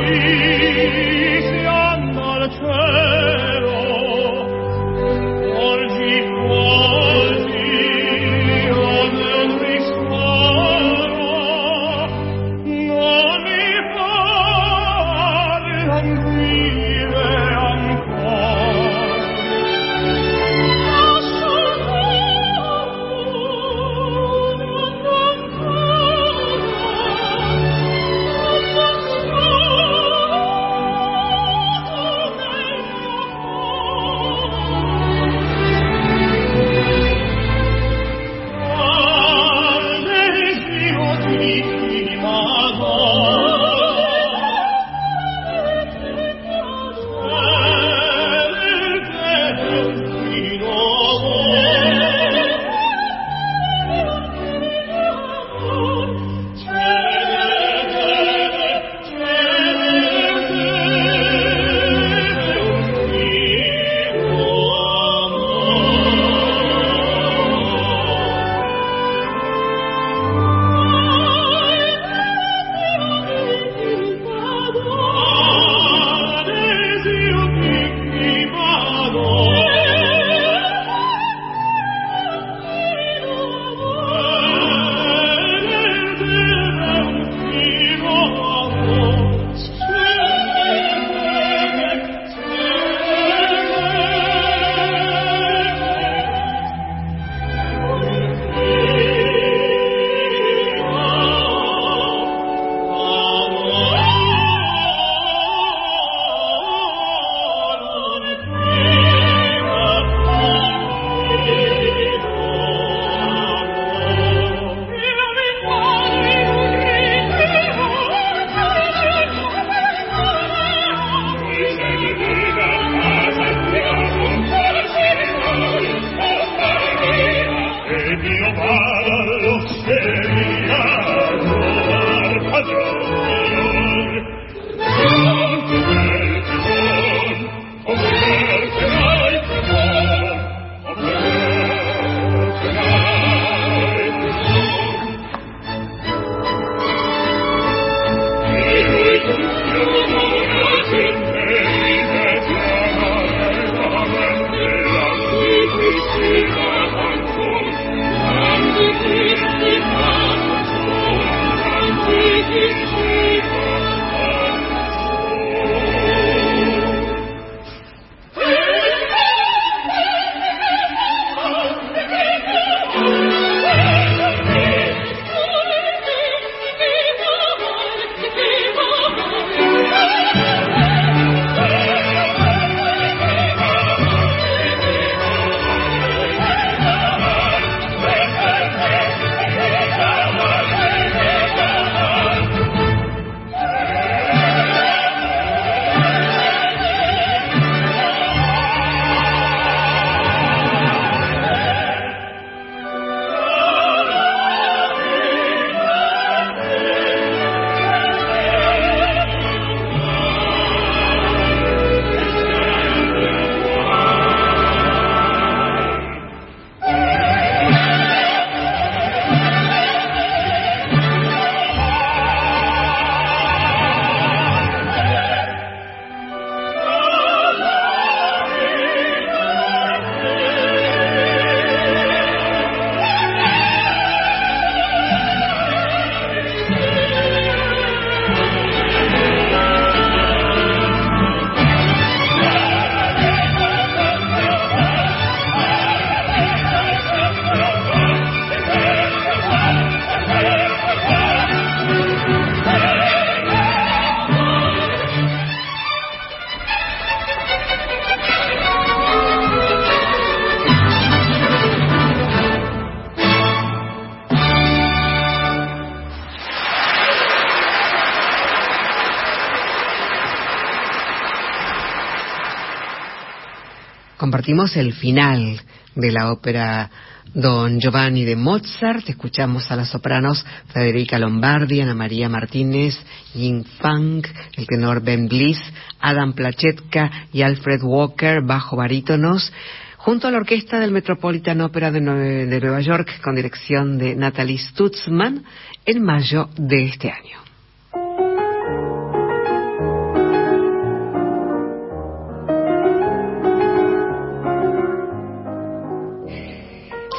el 274.48 274.92
final 274.92 275.60
de 275.96 276.12
la 276.12 276.30
ópera 276.30 276.88
Don 277.34 277.80
Giovanni 277.80 278.24
de 278.24 278.36
Mozart. 278.36 279.08
Escuchamos 279.08 279.72
a 279.72 279.76
las 279.76 279.88
sopranos 279.88 280.46
Federica 280.72 281.18
Lombardi, 281.18 281.80
Ana 281.80 281.94
María 281.94 282.28
Martínez, 282.28 282.96
Ying 283.34 283.64
Fang, 283.80 284.22
el 284.56 284.66
tenor 284.68 285.02
Ben 285.02 285.26
Bliss, 285.26 285.58
Adam 286.00 286.32
Plachetka 286.32 287.10
y 287.32 287.42
Alfred 287.42 287.82
Walker, 287.82 288.42
bajo 288.42 288.76
barítonos 288.76 289.52
junto 289.96 290.28
a 290.28 290.30
la 290.30 290.38
orquesta 290.38 290.78
del 290.78 290.92
Metropolitan 290.92 291.60
Opera 291.62 291.90
de, 291.90 292.00
Nueva 292.00 292.80
York 292.80 293.20
con 293.22 293.34
dirección 293.34 293.98
de 293.98 294.14
Natalie 294.14 294.58
Stutzman 294.58 295.42
en 295.84 296.02
mayo 296.04 296.50
de 296.56 296.84
este 296.84 297.10
año. 297.10 297.45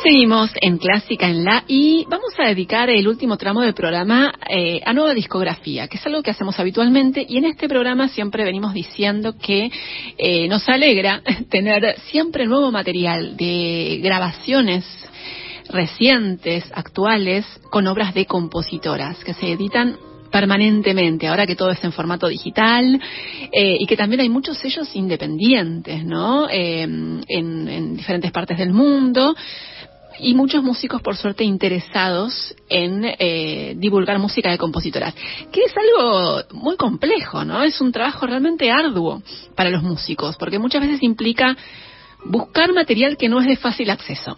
Seguimos 0.07 0.51
en 0.61 0.77
Clásica 0.77 1.27
en 1.27 1.43
La 1.43 1.65
y 1.67 2.05
vamos 2.05 2.31
a 2.39 2.47
dedicar 2.47 2.89
el 2.89 3.09
último 3.09 3.35
tramo 3.35 3.59
del 3.59 3.73
programa 3.73 4.33
eh, 4.49 4.79
a 4.85 4.93
nueva 4.93 5.13
discografía, 5.13 5.89
que 5.89 5.97
es 5.97 6.05
algo 6.05 6.23
que 6.23 6.31
hacemos 6.31 6.57
habitualmente 6.61 7.25
y 7.27 7.35
en 7.35 7.43
este 7.43 7.67
programa 7.67 8.07
siempre 8.07 8.45
venimos 8.45 8.73
diciendo 8.73 9.35
que 9.37 9.69
eh, 10.17 10.47
nos 10.47 10.69
alegra 10.69 11.21
tener 11.49 11.99
siempre 12.09 12.45
nuevo 12.45 12.71
material 12.71 13.35
de 13.35 13.99
grabaciones 14.01 14.85
recientes, 15.67 16.63
actuales, 16.73 17.45
con 17.69 17.85
obras 17.87 18.13
de 18.13 18.25
compositoras 18.25 19.21
que 19.25 19.33
se 19.33 19.51
editan 19.51 19.97
permanentemente, 20.31 21.27
ahora 21.27 21.45
que 21.45 21.57
todo 21.57 21.71
es 21.71 21.83
en 21.83 21.91
formato 21.91 22.29
digital 22.29 23.01
eh, 23.51 23.77
y 23.77 23.85
que 23.85 23.97
también 23.97 24.21
hay 24.21 24.29
muchos 24.29 24.57
sellos 24.57 24.89
independientes, 24.95 26.05
¿no? 26.05 26.49
en, 26.49 27.25
en 27.27 27.97
diferentes 27.97 28.31
partes 28.31 28.57
del 28.57 28.71
mundo 28.71 29.35
y 30.19 30.33
muchos 30.33 30.63
músicos, 30.63 31.01
por 31.01 31.15
suerte, 31.15 31.43
interesados 31.43 32.55
en 32.69 33.03
eh, 33.05 33.75
divulgar 33.77 34.19
música 34.19 34.51
de 34.51 34.57
compositoras, 34.57 35.13
que 35.51 35.61
es 35.61 35.73
algo 35.77 36.43
muy 36.53 36.75
complejo, 36.75 37.45
¿no? 37.45 37.63
Es 37.63 37.79
un 37.81 37.91
trabajo 37.91 38.25
realmente 38.25 38.71
arduo 38.71 39.21
para 39.55 39.69
los 39.69 39.83
músicos, 39.83 40.37
porque 40.37 40.59
muchas 40.59 40.81
veces 40.81 41.03
implica 41.03 41.55
buscar 42.25 42.73
material 42.73 43.17
que 43.17 43.29
no 43.29 43.39
es 43.39 43.47
de 43.47 43.57
fácil 43.57 43.89
acceso. 43.89 44.37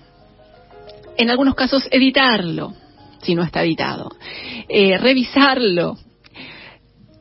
En 1.17 1.29
algunos 1.29 1.55
casos, 1.55 1.87
editarlo, 1.91 2.73
si 3.21 3.35
no 3.35 3.43
está 3.43 3.63
editado, 3.63 4.11
eh, 4.67 4.97
revisarlo, 4.97 5.97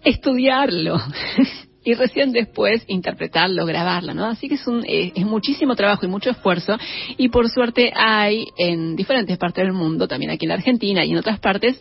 estudiarlo. 0.05 1.01
y 1.85 1.95
recién 1.95 2.33
después 2.33 2.85
interpretarlo, 2.89 3.65
grabarlo, 3.65 4.13
¿no? 4.13 4.27
Así 4.27 4.49
que 4.49 4.57
es, 4.57 4.67
un, 4.67 4.85
eh, 4.85 5.13
es 5.15 5.25
muchísimo 5.25 5.77
trabajo 5.77 6.05
y 6.05 6.09
mucho 6.09 6.31
esfuerzo 6.31 6.77
y 7.17 7.29
por 7.29 7.49
suerte 7.49 7.93
hay 7.95 8.47
en 8.57 8.97
diferentes 8.97 9.39
partes 9.39 9.65
del 9.65 9.73
mundo, 9.73 10.09
también 10.09 10.31
aquí 10.31 10.45
en 10.45 10.51
la 10.51 10.57
Argentina 10.57 11.05
y 11.05 11.13
en 11.13 11.19
otras 11.19 11.39
partes, 11.39 11.81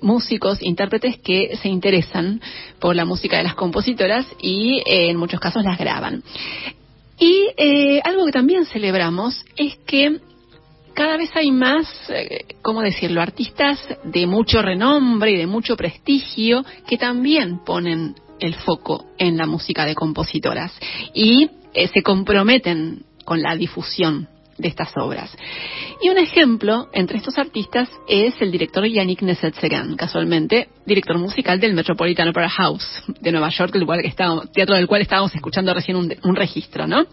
músicos, 0.00 0.62
intérpretes 0.62 1.18
que 1.18 1.56
se 1.56 1.68
interesan 1.68 2.40
por 2.78 2.94
la 2.94 3.04
música 3.04 3.38
de 3.38 3.44
las 3.44 3.54
compositoras 3.54 4.26
y 4.40 4.78
eh, 4.86 5.10
en 5.10 5.16
muchos 5.16 5.40
casos 5.40 5.64
las 5.64 5.78
graban. 5.78 6.22
Y 7.18 7.48
eh, 7.56 8.00
algo 8.04 8.26
que 8.26 8.32
también 8.32 8.66
celebramos 8.66 9.44
es 9.56 9.76
que 9.86 10.20
cada 10.94 11.16
vez 11.16 11.30
hay 11.34 11.50
más, 11.50 11.86
¿cómo 12.62 12.82
decirlo?, 12.82 13.22
artistas 13.22 13.78
de 14.04 14.26
mucho 14.26 14.60
renombre 14.60 15.32
y 15.32 15.36
de 15.36 15.46
mucho 15.46 15.76
prestigio 15.76 16.64
que 16.86 16.98
también 16.98 17.60
ponen 17.64 18.14
el 18.40 18.54
foco 18.54 19.06
en 19.18 19.36
la 19.36 19.46
música 19.46 19.84
de 19.84 19.94
compositoras 19.94 20.72
y 21.14 21.50
eh, 21.74 21.88
se 21.88 22.02
comprometen 22.02 23.04
con 23.24 23.42
la 23.42 23.54
difusión 23.54 24.28
de 24.60 24.68
estas 24.68 24.90
obras. 24.96 25.34
Y 26.02 26.08
un 26.08 26.18
ejemplo 26.18 26.88
entre 26.92 27.18
estos 27.18 27.38
artistas 27.38 27.88
es 28.08 28.34
el 28.40 28.50
director 28.50 28.86
Yannick 28.86 29.22
Nesetsegan, 29.22 29.96
casualmente 29.96 30.68
director 30.84 31.18
musical 31.18 31.60
del 31.60 31.74
Metropolitan 31.74 32.28
Opera 32.28 32.48
House 32.48 33.02
de 33.20 33.32
Nueva 33.32 33.50
York, 33.50 33.74
el 33.74 33.86
que 34.02 34.14
teatro 34.52 34.76
del 34.76 34.86
cual 34.86 35.02
estábamos 35.02 35.34
escuchando 35.34 35.72
recién 35.72 35.96
un, 35.96 36.14
un 36.22 36.36
registro, 36.36 36.86
¿no? 36.86 37.06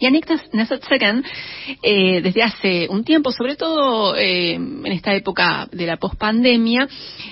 Yannick 0.00 0.28
Nesetsegan, 0.52 1.24
eh, 1.82 2.20
desde 2.22 2.42
hace 2.42 2.86
un 2.90 3.04
tiempo, 3.04 3.32
sobre 3.32 3.56
todo 3.56 4.16
eh, 4.16 4.54
en 4.54 4.86
esta 4.86 5.14
época 5.14 5.68
de 5.72 5.86
la 5.86 5.96
pospandemia, 5.96 6.88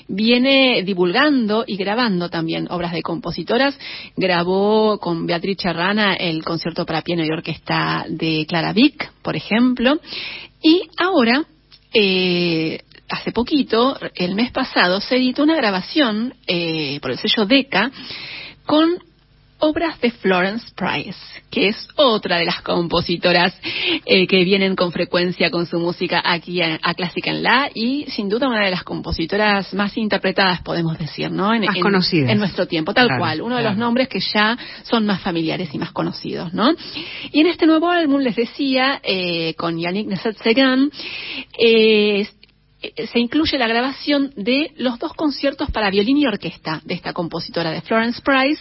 viene 0.09 0.83
divulgando 0.85 1.65
y 1.67 1.77
grabando 1.77 2.29
también 2.29 2.69
obras 2.71 2.93
de 2.93 3.03
compositoras. 3.03 3.79
Grabó 4.17 4.99
con 4.99 5.27
Beatriz 5.27 5.59
Charrana 5.59 6.15
el 6.15 6.45
concierto 6.45 6.87
para 6.87 7.03
piano 7.03 7.25
y 7.25 7.31
orquesta 7.31 8.07
de 8.09 8.47
Clara 8.49 8.73
Vick, 8.73 9.13
por 9.23 9.37
ejemplo. 9.37 10.01
Y 10.63 10.83
ahora, 10.97 11.45
eh, 11.93 12.81
hace 13.09 13.33
poquito, 13.33 13.99
el 14.15 14.35
mes 14.35 14.53
pasado, 14.53 15.01
se 15.01 15.17
editó 15.17 15.43
una 15.43 15.57
grabación 15.57 16.35
eh, 16.47 16.99
por 17.01 17.11
el 17.11 17.19
sello 17.19 17.47
DECA 17.47 17.91
con 18.65 18.99
obras 19.63 20.01
de 20.01 20.11
Florence 20.11 20.67
Price, 20.75 21.19
que 21.49 21.69
es 21.69 21.89
otra 21.95 22.39
de 22.39 22.45
las 22.45 22.63
compositoras 22.63 23.55
eh, 24.05 24.27
que 24.27 24.43
vienen 24.43 24.75
con 24.75 24.91
frecuencia 24.91 25.53
con 25.53 25.67
su 25.67 25.79
música 25.79 26.21
aquí 26.25 26.61
a, 26.61 26.79
Clásica 26.95 27.31
en 27.31 27.45
La 27.45 27.71
y 27.73 28.07
sin 28.09 28.29
duda 28.29 28.49
una 28.49 28.65
de 28.65 28.73
las 28.73 28.83
compositoras 28.83 29.73
más 29.73 29.97
interpretadas, 29.97 30.63
podemos 30.63 30.99
decir, 30.99 31.31
¿no? 31.31 31.55
En, 31.55 31.65
más 31.65 31.79
conocidas. 31.79 32.31
En 32.31 32.39
nuestro 32.39 32.67
tiempo, 32.67 32.93
tal 32.93 33.09
cual. 33.17 33.41
Uno 33.41 33.57
de 33.57 33.63
los 33.63 33.77
nombres 33.77 34.09
que 34.09 34.19
ya 34.19 34.59
son 34.83 35.07
más 35.07 35.23
familiares 35.23 35.71
y 35.73 35.79
más 35.79 35.93
conocidos, 35.93 36.53
¿no? 36.53 36.75
Y 37.31 37.41
en 37.41 37.47
este 37.47 37.67
nuevo 37.67 37.89
álbum, 37.89 38.21
les 38.21 38.35
decía, 38.35 39.01
eh, 39.05 39.55
con 39.55 39.79
Yannick 39.79 40.09
Nesset-Segan, 40.09 40.91
eh, 41.57 42.27
se 43.13 43.19
incluye 43.21 43.57
la 43.59 43.69
grabación 43.69 44.33
de 44.37 44.73
los 44.77 44.99
dos 44.99 45.15
conciertos 45.15 45.71
para 45.71 45.89
violín 45.91 46.19
y 46.19 46.27
orquesta 46.27 46.81
de 46.85 46.95
esta 46.95 47.13
compositora 47.13 47.71
de 47.71 47.81
Florence 47.81 48.21
Price 48.23 48.61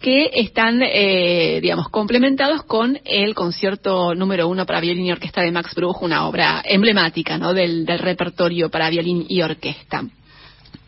que 0.00 0.30
están, 0.34 0.80
eh, 0.82 1.60
digamos, 1.60 1.88
complementados 1.90 2.62
con 2.64 2.98
el 3.04 3.34
concierto 3.34 4.14
número 4.14 4.48
uno 4.48 4.64
para 4.64 4.80
violín 4.80 5.06
y 5.06 5.12
orquesta 5.12 5.42
de 5.42 5.52
Max 5.52 5.74
Bruch, 5.74 6.02
una 6.02 6.26
obra 6.26 6.62
emblemática. 6.64 7.38
Del, 7.38 7.84
del 7.84 7.98
repertorio 7.98 8.70
para 8.70 8.90
violín 8.90 9.24
y 9.28 9.42
orquesta. 9.42 10.04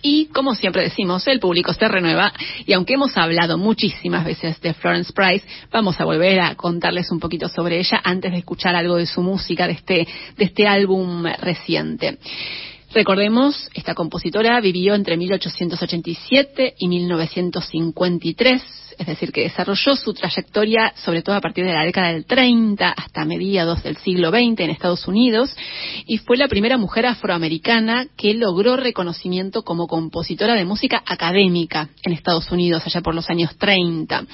Y 0.03 0.27
como 0.27 0.55
siempre 0.55 0.83
decimos, 0.83 1.27
el 1.29 1.39
público 1.39 1.73
se 1.73 1.87
renueva 1.87 2.33
y 2.67 2.73
aunque 2.73 2.95
hemos 2.95 3.17
hablado 3.17 3.57
muchísimas 3.57 4.25
veces 4.25 4.61
de 4.61 4.75
Florence 4.75 5.13
Price, 5.13 5.47
vamos 5.71 6.01
a 6.01 6.05
volver 6.05 6.41
a 6.41 6.55
contarles 6.57 7.11
un 7.13 7.21
poquito 7.21 7.49
sobre 7.49 7.79
ella 7.79 8.01
antes 8.03 8.33
de 8.33 8.39
escuchar 8.39 8.75
algo 8.75 8.97
de 8.97 9.07
su 9.07 9.23
música, 9.23 9.67
de 9.67 9.75
este, 9.75 10.09
de 10.37 10.45
este 10.45 10.67
álbum 10.67 11.25
reciente. 11.41 12.19
Recordemos, 12.95 13.71
esta 13.73 13.95
compositora 13.95 14.61
vivió 14.61 14.95
entre 14.95 15.17
1887 15.17 16.75
y 16.79 16.89
1953, 16.89 18.63
es 18.99 19.07
decir, 19.07 19.33
que 19.33 19.45
desarrolló 19.45 19.97
su 19.97 20.13
trayectoria 20.13 20.93
sobre 20.97 21.23
todo 21.23 21.35
a 21.35 21.41
partir 21.41 21.65
de 21.65 21.73
la 21.73 21.85
década 21.85 22.13
del 22.13 22.27
30 22.27 22.91
hasta 22.91 23.25
mediados 23.25 23.83
del 23.83 23.97
siglo 23.97 24.29
XX 24.29 24.61
en 24.61 24.71
Estados 24.71 25.09
Unidos 25.09 25.57
y 26.07 26.19
fue 26.19 26.37
la 26.37 26.49
primera 26.49 26.77
mujer 26.77 27.07
afroamericana 27.07 28.09
que 28.15 28.35
logró 28.35 28.77
reconocimiento 28.77 29.63
como 29.63 29.87
compositora 29.87 30.55
de 30.55 30.67
música 30.67 31.03
académica 31.07 31.89
en 32.03 32.13
Estados 32.13 32.53
Unidos 32.53 32.83
allá 32.85 33.01
por 33.01 33.15
los 33.15 33.31
años 33.31 33.57
30. 33.57 34.25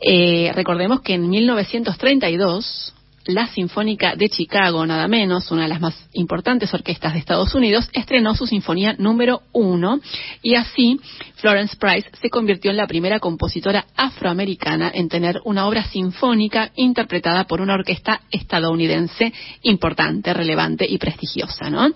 Eh, 0.00 0.50
recordemos 0.54 1.02
que 1.02 1.12
en 1.12 1.28
1932 1.28 2.94
la 3.26 3.46
Sinfónica 3.46 4.16
de 4.16 4.28
Chicago, 4.28 4.84
nada 4.86 5.06
menos, 5.08 5.50
una 5.50 5.62
de 5.62 5.68
las 5.68 5.80
más 5.80 6.08
importantes 6.12 6.72
orquestas 6.74 7.12
de 7.12 7.20
Estados 7.20 7.54
Unidos, 7.54 7.88
estrenó 7.92 8.34
su 8.34 8.46
sinfonía 8.46 8.94
número 8.98 9.42
uno 9.52 10.00
y 10.42 10.54
así 10.54 11.00
Florence 11.36 11.76
Price 11.76 12.08
se 12.20 12.30
convirtió 12.30 12.70
en 12.70 12.76
la 12.76 12.86
primera 12.86 13.20
compositora 13.20 13.86
afroamericana 13.96 14.90
en 14.92 15.08
tener 15.08 15.40
una 15.44 15.66
obra 15.66 15.84
sinfónica 15.84 16.72
interpretada 16.76 17.44
por 17.44 17.60
una 17.60 17.74
orquesta 17.74 18.22
estadounidense 18.30 19.32
importante, 19.62 20.34
relevante 20.34 20.86
y 20.88 20.98
prestigiosa, 20.98 21.70
¿no? 21.70 21.90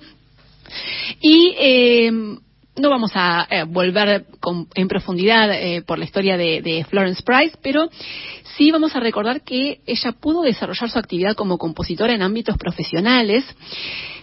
Y 1.21 1.55
eh, 1.59 2.13
no 2.77 2.91
vamos 2.91 3.13
a 3.15 3.47
eh, 3.51 3.65
volver 3.65 4.27
en 4.75 4.89
profundidad 4.89 5.53
eh, 5.53 5.83
por 5.83 5.99
la 5.99 6.05
historia 6.05 6.37
de, 6.37 6.87
Florence 6.89 7.23
Price, 7.23 7.57
pero 7.63 7.89
sí 8.57 8.71
vamos 8.71 8.95
a 8.95 9.01
recordar 9.01 9.43
que 9.43 9.81
ella 9.87 10.13
pudo 10.13 10.43
desarrollar 10.43 10.91
su 10.91 10.99
actividad 10.99 11.35
como 11.35 11.59
compositora 11.59 12.15
en 12.15 12.23
ámbitos 12.23 12.57
profesionales 12.59 13.45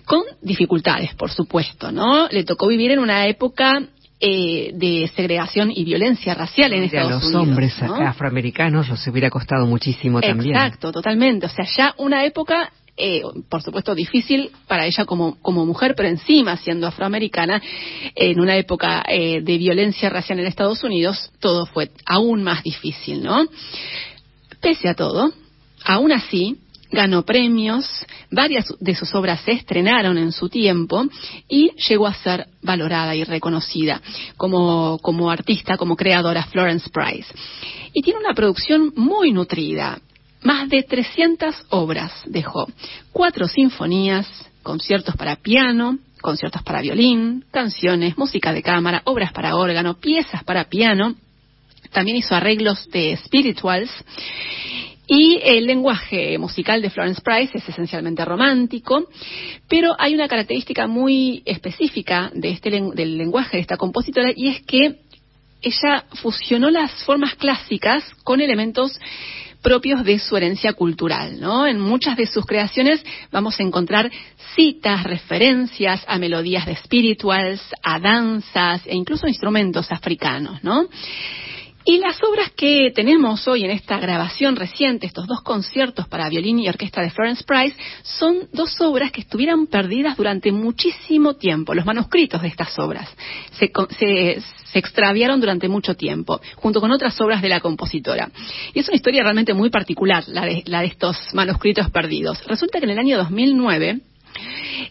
con 0.06 0.22
dificultades, 0.42 1.14
por 1.16 1.32
supuesto, 1.32 1.92
¿no? 1.92 2.28
Le 2.30 2.44
tocó 2.44 2.68
vivir 2.68 2.92
en 2.92 3.00
una 3.00 3.28
época 3.28 3.82
eh, 4.20 4.72
de 4.76 5.12
segregación 5.16 5.72
y 5.72 5.84
violencia 5.84 6.34
racial 6.34 6.74
en 6.74 6.84
Estados 6.84 7.24
Unidos. 7.24 7.36
A 7.36 7.38
los 7.40 7.48
hombres 7.48 7.82
afroamericanos 7.82 8.90
los 8.90 9.08
hubiera 9.08 9.30
costado 9.30 9.66
muchísimo 9.66 10.22
también. 10.22 10.56
Exacto, 10.56 10.92
totalmente. 10.92 11.46
O 11.46 11.50
sea, 11.50 11.66
ya 11.66 11.94
una 11.98 12.24
época 12.26 12.72
eh, 12.96 13.22
por 13.50 13.62
supuesto 13.62 13.96
difícil 13.96 14.52
para 14.68 14.86
ella 14.86 15.06
como, 15.06 15.38
mujer, 15.44 15.96
pero 15.96 16.10
encima 16.10 16.58
siendo 16.58 16.88
afroamericana, 16.88 17.62
en 18.16 18.40
una 18.40 18.56
época 18.58 19.04
eh, 19.08 19.42
de 19.42 19.58
violencia 19.58 20.10
racial 20.10 20.40
en 20.40 20.46
Estados 20.46 20.84
Unidos, 20.84 21.32
todo 21.40 21.66
fue 21.66 21.90
aún 22.06 22.44
más 22.44 22.64
difícil, 22.64 23.24
¿no? 23.24 23.46
Pese 24.62 24.90
a 24.90 24.94
todo, 24.94 25.34
aún 25.84 26.12
así, 26.12 26.58
ganó 26.94 27.24
premios, 27.24 27.86
varias 28.30 28.72
de 28.80 28.96
sus 28.96 29.14
obras 29.16 29.42
se 29.42 29.54
estrenaron 29.54 30.18
en 30.18 30.32
su 30.32 30.48
tiempo 30.48 31.04
y 31.50 31.72
llegó 31.90 32.06
a 32.06 32.14
ser 32.14 32.46
valorada 32.62 33.16
y 33.16 33.24
reconocida 33.24 34.02
como, 34.38 35.00
como 35.00 35.32
artista, 35.32 35.76
como 35.76 35.96
creadora 35.96 36.44
Florence 36.46 36.90
Price. 36.90 37.34
Y 37.94 38.02
tiene 38.04 38.20
una 38.20 38.36
producción 38.36 38.94
muy 38.96 39.32
nutrida. 39.32 40.00
Más 40.44 40.70
de 40.70 40.84
300 40.84 41.68
obras 41.70 42.12
dejó, 42.26 42.68
cuatro 43.12 43.48
sinfonías, 43.48 44.28
conciertos 44.62 45.16
para 45.16 45.38
piano, 45.38 46.00
conciertos 46.22 46.64
para 46.64 46.82
violín, 46.82 47.46
canciones, 47.52 48.18
música 48.18 48.52
de 48.54 48.62
cámara, 48.62 49.02
obras 49.06 49.32
para 49.32 49.56
órgano, 49.56 49.96
piezas 49.96 50.44
para 50.44 50.66
piano. 50.66 51.16
También 51.92 52.18
hizo 52.18 52.36
arreglos 52.36 52.90
de 52.90 53.18
spirituals 53.18 53.90
y 55.08 55.40
el 55.44 55.66
lenguaje 55.66 56.38
musical 56.38 56.82
de 56.82 56.90
Florence 56.90 57.22
Price 57.22 57.58
es 57.58 57.68
esencialmente 57.68 58.24
romántico, 58.26 59.08
pero 59.68 59.96
hay 60.00 60.16
una 60.16 60.28
característica 60.28 60.88
muy 60.88 61.44
específica 61.46 62.32
de 62.34 62.52
este 62.52 62.70
del 62.70 63.18
lenguaje 63.18 63.58
de 63.58 63.62
esta 63.62 63.78
compositora 63.78 64.32
y 64.36 64.48
es 64.48 64.62
que 64.62 65.00
ella 65.62 66.06
fusionó 66.22 66.70
las 66.70 66.92
formas 67.06 67.36
clásicas 67.36 68.04
con 68.24 68.42
elementos 68.42 69.00
propios 69.64 70.04
de 70.04 70.20
su 70.20 70.38
herencia 70.38 70.74
cultural, 70.74 71.40
¿no? 71.40 71.66
En 71.66 71.80
muchas 71.80 72.16
de 72.16 72.28
sus 72.28 72.46
creaciones 72.46 73.04
vamos 73.32 73.60
a 73.60 73.64
encontrar 73.64 74.12
citas, 74.56 75.04
referencias 75.04 76.04
a 76.08 76.20
melodías 76.20 76.68
de 76.68 76.76
spirituals, 76.76 77.62
a 77.82 78.00
danzas 78.00 78.86
e 78.86 78.96
incluso 78.96 79.28
instrumentos 79.28 79.92
africanos, 79.92 80.64
¿no? 80.64 80.88
Y 81.86 81.98
las 81.98 82.18
obras 82.24 82.52
que 82.52 82.92
tenemos 82.96 83.46
hoy 83.48 83.66
en 83.66 83.72
esta 83.72 84.00
grabación 84.00 84.56
reciente, 84.56 85.06
estos 85.06 85.28
dos 85.28 85.42
conciertos 85.42 86.08
para 86.08 86.30
violín 86.30 86.60
y 86.60 86.70
orquesta 86.70 87.02
de 87.02 87.10
Florence 87.10 87.44
Price, 87.44 87.76
son 88.04 88.48
dos 88.54 88.80
obras 88.80 89.12
que 89.12 89.22
estuvieron 89.22 89.68
perdidas 89.68 90.16
durante 90.16 90.52
muchísimo 90.54 91.34
tiempo, 91.34 91.74
los 91.74 91.86
manuscritos 91.86 92.42
de 92.42 92.48
estas 92.48 92.80
obras. 92.80 93.10
Se, 93.60 93.72
se, 94.00 94.42
extraviaron 94.76 95.40
durante 95.42 95.68
mucho 95.68 95.96
tiempo, 95.96 96.40
junto 96.56 96.80
con 96.80 96.90
otras 96.92 97.20
obras 97.20 97.42
de 97.42 97.50
la 97.50 97.60
compositora. 97.60 98.32
Y 98.74 98.80
es 98.80 98.88
una 98.88 98.96
historia 98.96 99.22
realmente 99.22 99.54
muy 99.54 99.70
particular, 99.70 100.24
la 100.28 100.46
de, 100.46 100.64
la 100.66 100.82
de 100.82 100.88
estos 100.88 101.18
manuscritos 101.34 101.92
perdidos. 101.92 102.44
Resulta 102.48 102.80
que 102.80 102.86
en 102.86 102.92
el 102.92 103.00
año 103.00 103.18
2009, 103.18 104.00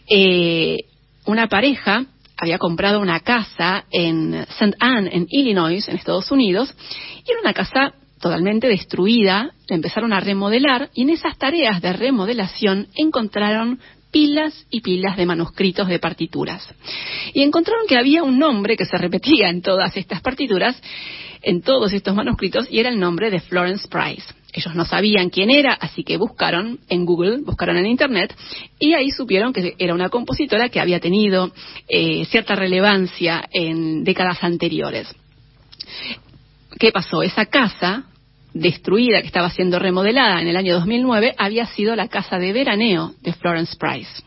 eh, 0.09 0.77
una 1.25 1.47
pareja 1.47 2.05
había 2.37 2.57
comprado 2.57 2.99
una 2.99 3.19
casa 3.19 3.85
en 3.91 4.33
St. 4.33 4.75
Anne, 4.79 5.09
en 5.13 5.27
Illinois, 5.29 5.87
en 5.87 5.95
Estados 5.95 6.31
Unidos, 6.31 6.73
y 7.25 7.31
era 7.31 7.41
una 7.41 7.53
casa 7.53 7.93
totalmente 8.19 8.67
destruida, 8.67 9.51
la 9.67 9.75
empezaron 9.75 10.13
a 10.13 10.19
remodelar 10.19 10.89
y 10.93 11.01
en 11.01 11.09
esas 11.09 11.37
tareas 11.37 11.81
de 11.81 11.91
remodelación 11.91 12.87
encontraron 12.95 13.79
pilas 14.11 14.65
y 14.69 14.81
pilas 14.81 15.17
de 15.17 15.25
manuscritos 15.25 15.87
de 15.87 15.99
partituras. 15.99 16.65
Y 17.33 17.41
encontraron 17.41 17.85
que 17.87 17.97
había 17.97 18.23
un 18.23 18.39
nombre 18.39 18.77
que 18.77 18.85
se 18.85 18.97
repetía 18.97 19.49
en 19.49 19.61
todas 19.61 19.97
estas 19.97 20.21
partituras, 20.21 20.81
en 21.41 21.61
todos 21.61 21.91
estos 21.91 22.15
manuscritos, 22.15 22.67
y 22.71 22.79
era 22.79 22.89
el 22.89 22.99
nombre 22.99 23.29
de 23.29 23.41
Florence 23.41 23.87
Price. 23.89 24.23
Ellos 24.53 24.75
no 24.75 24.85
sabían 24.85 25.29
quién 25.29 25.49
era, 25.49 25.73
así 25.73 26.03
que 26.03 26.17
buscaron 26.17 26.79
en 26.87 27.05
Google, 27.05 27.39
buscaron 27.43 27.77
en 27.77 27.87
Internet, 27.87 28.35
y 28.79 28.93
ahí 28.93 29.09
supieron 29.09 29.51
que 29.51 29.73
era 29.79 29.93
una 29.93 30.09
compositora 30.09 30.69
que 30.69 30.79
había 30.79 30.99
tenido 30.99 31.51
eh, 31.87 32.25
cierta 32.25 32.55
relevancia 32.55 33.43
en 33.51 34.03
décadas 34.03 34.43
anteriores. 34.43 35.13
¿Qué 36.79 36.91
pasó? 36.91 37.23
Esa 37.23 37.47
casa 37.47 38.05
destruida 38.53 39.21
que 39.21 39.27
estaba 39.27 39.49
siendo 39.49 39.79
remodelada 39.79 40.39
en 40.39 40.47
el 40.47 40.55
año 40.55 40.75
2009 40.75 41.33
había 41.37 41.65
sido 41.65 41.95
la 41.95 42.07
casa 42.07 42.37
de 42.37 42.53
veraneo 42.53 43.13
de 43.21 43.33
Florence 43.33 43.75
Price. 43.77 44.21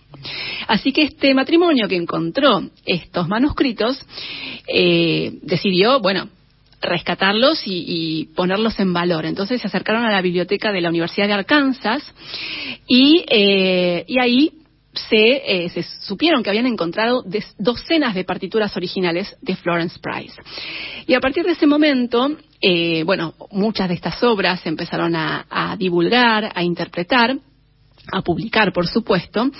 Así 0.66 0.92
que 0.92 1.02
este 1.02 1.32
matrimonio 1.34 1.86
que 1.86 1.96
encontró 1.96 2.62
estos 2.84 3.28
manuscritos 3.28 4.04
eh, 4.66 5.38
decidió, 5.42 6.00
bueno, 6.00 6.28
rescatarlos 6.80 7.62
y, 7.64 8.28
ponerlos 8.34 8.78
en 8.80 8.92
valor. 8.92 9.26
Entonces 9.26 9.60
se 9.60 9.66
acercaron 9.66 10.04
a 10.04 10.10
la 10.10 10.22
biblioteca 10.22 10.72
de 10.72 10.80
la 10.80 10.90
Universidad 10.90 11.26
de 11.26 11.32
Arkansas 11.32 12.02
y, 12.86 13.24
eh, 13.28 14.04
ahí 14.20 14.52
eh, 15.10 15.68
se, 15.68 15.82
supieron 15.82 16.42
que 16.42 16.50
habían 16.50 16.66
encontrado 16.66 17.24
docenas 17.58 18.14
de 18.14 18.24
partituras 18.24 18.76
originales 18.76 19.36
de 19.42 19.56
Florence 19.56 19.98
Price. 20.00 20.40
Y 21.06 21.14
a 21.14 21.20
partir 21.20 21.44
de 21.44 21.52
ese 21.52 21.66
momento, 21.66 22.36
eh, 22.60 23.02
bueno, 23.04 23.34
muchas 23.50 23.88
de 23.88 23.94
estas 23.94 24.22
obras 24.22 24.60
se 24.60 24.68
empezaron 24.68 25.14
a 25.14 25.76
divulgar, 25.78 26.50
a 26.54 26.62
interpretar 26.62 27.36
a 28.12 28.22
publicar, 28.22 28.72
por 28.72 28.86
supuesto, 28.86 29.50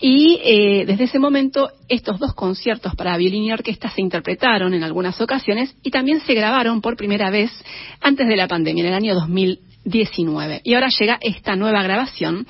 y 0.00 0.40
eh, 0.44 0.84
desde 0.86 1.04
ese 1.04 1.18
momento 1.18 1.70
estos 1.88 2.18
dos 2.18 2.34
conciertos 2.34 2.94
para 2.94 3.16
violín 3.16 3.44
y 3.44 3.52
orquesta 3.52 3.90
se 3.90 4.00
interpretaron 4.00 4.74
en 4.74 4.82
algunas 4.82 5.20
ocasiones 5.20 5.74
y 5.82 5.90
también 5.90 6.20
se 6.20 6.34
grabaron 6.34 6.80
por 6.80 6.96
primera 6.96 7.30
vez 7.30 7.50
antes 8.00 8.26
de 8.26 8.36
la 8.36 8.48
pandemia, 8.48 8.82
en 8.84 8.88
el 8.88 8.94
año 8.94 9.14
2019. 9.14 10.60
Y 10.64 10.74
ahora 10.74 10.88
llega 10.88 11.18
esta 11.20 11.56
nueva 11.56 11.82
grabación 11.82 12.46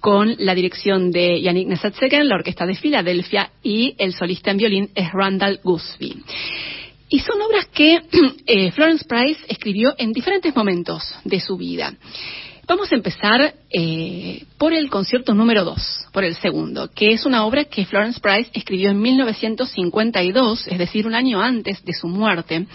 con 0.00 0.34
la 0.38 0.54
dirección 0.54 1.10
de 1.10 1.40
Yannick 1.40 1.68
Nesatsegen, 1.68 2.28
la 2.28 2.36
Orquesta 2.36 2.66
de 2.66 2.74
Filadelfia, 2.74 3.50
y 3.62 3.94
el 3.98 4.12
solista 4.12 4.50
en 4.50 4.56
violín 4.56 4.90
es 4.94 5.10
Randall 5.12 5.60
Gusby. 5.62 6.22
Y 7.08 7.18
son 7.18 7.42
obras 7.42 7.66
que 7.66 8.00
eh, 8.46 8.70
Florence 8.70 9.04
Price 9.04 9.40
escribió 9.48 9.94
en 9.98 10.12
diferentes 10.12 10.54
momentos 10.54 11.02
de 11.24 11.40
su 11.40 11.56
vida. 11.56 11.94
Vamos 12.70 12.92
a 12.92 12.94
empezar 12.94 13.52
eh, 13.68 14.44
por 14.56 14.72
el 14.72 14.88
concierto 14.90 15.34
número 15.34 15.64
2, 15.64 16.06
por 16.12 16.22
el 16.22 16.36
segundo, 16.36 16.88
que 16.94 17.12
es 17.12 17.26
una 17.26 17.44
obra 17.44 17.64
que 17.64 17.84
Florence 17.84 18.20
Price 18.20 18.48
escribió 18.54 18.90
en 18.90 19.02
1952, 19.02 20.68
es 20.68 20.78
decir, 20.78 21.04
un 21.04 21.16
año 21.16 21.42
antes 21.42 21.84
de 21.84 21.92
su 21.92 22.06
muerte. 22.06 22.68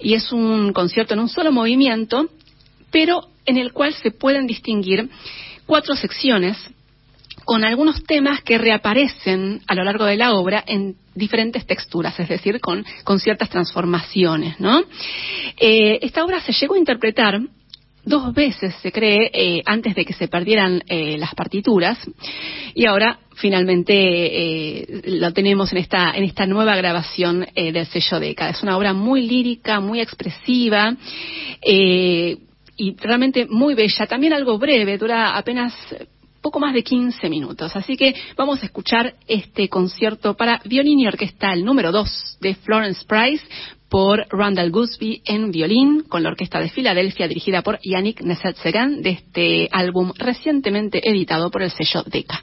Y 0.00 0.12
es 0.12 0.32
un 0.32 0.74
concierto 0.74 1.14
en 1.14 1.20
un 1.20 1.30
solo 1.30 1.50
movimiento, 1.50 2.28
pero 2.90 3.26
en 3.46 3.56
el 3.56 3.72
cual 3.72 3.94
se 3.94 4.10
pueden 4.10 4.46
distinguir 4.46 5.08
cuatro 5.64 5.96
secciones 5.96 6.58
con 7.46 7.64
algunos 7.64 8.04
temas 8.04 8.42
que 8.42 8.58
reaparecen 8.58 9.62
a 9.66 9.74
lo 9.74 9.82
largo 9.82 10.04
de 10.04 10.18
la 10.18 10.34
obra 10.34 10.62
en 10.66 10.94
diferentes 11.14 11.64
texturas, 11.64 12.20
es 12.20 12.28
decir, 12.28 12.60
con, 12.60 12.84
ciertas 13.18 13.48
transformaciones, 13.48 14.60
¿no? 14.60 14.82
Eh, 15.56 16.00
esta 16.02 16.22
obra 16.22 16.42
se 16.42 16.52
llegó 16.52 16.74
a 16.74 16.78
interpretar 16.78 17.40
dos 18.04 18.34
veces, 18.34 18.74
se 18.82 18.92
cree, 18.92 19.30
eh, 19.32 19.62
antes 19.64 19.94
de 19.94 20.04
que 20.04 20.12
se 20.12 20.28
perdieran 20.28 20.82
eh, 20.88 21.16
las 21.18 21.34
partituras. 21.34 21.98
Y 22.74 22.86
ahora, 22.86 23.18
finalmente, 23.34 23.94
eh, 23.94 25.02
lo 25.06 25.32
tenemos 25.32 25.72
en 25.72 25.78
esta, 25.78 26.12
en 26.12 26.24
esta 26.24 26.46
nueva 26.46 26.76
grabación 26.76 27.46
del 27.54 27.86
sello 27.86 28.20
Deca. 28.20 28.50
Es 28.50 28.62
una 28.62 28.76
obra 28.76 28.92
muy 28.92 29.26
lírica, 29.26 29.80
muy 29.80 30.00
expresiva 30.00 30.96
y 31.64 32.96
realmente 32.96 33.46
muy 33.46 33.74
bella. 33.74 34.06
También 34.06 34.32
algo 34.32 34.58
breve, 34.58 34.98
dura 34.98 35.36
apenas 35.36 35.74
poco 36.42 36.58
más 36.58 36.74
de 36.74 36.82
15 36.82 37.30
minutos. 37.30 37.74
Así 37.76 37.96
que 37.96 38.14
vamos 38.36 38.62
a 38.62 38.66
escuchar 38.66 39.14
este 39.26 39.68
concierto 39.68 40.34
para 40.34 40.60
violín 40.64 40.98
y 40.98 41.06
orquesta, 41.06 41.52
el 41.52 41.64
número 41.64 41.92
2 41.92 42.38
de 42.40 42.54
Florence 42.56 43.04
Price, 43.06 43.44
por 43.92 44.26
Randall 44.30 44.70
Gusby 44.70 45.20
en 45.26 45.50
violín 45.50 46.04
con 46.08 46.22
la 46.22 46.30
Orquesta 46.30 46.58
de 46.60 46.70
Filadelfia 46.70 47.28
dirigida 47.28 47.60
por 47.60 47.78
Yannick 47.82 48.22
Nesetsegan 48.22 49.02
de 49.02 49.10
este 49.10 49.68
álbum 49.70 50.14
recientemente 50.16 51.06
editado 51.10 51.50
por 51.50 51.60
el 51.60 51.70
sello 51.70 52.02
Decca. 52.06 52.42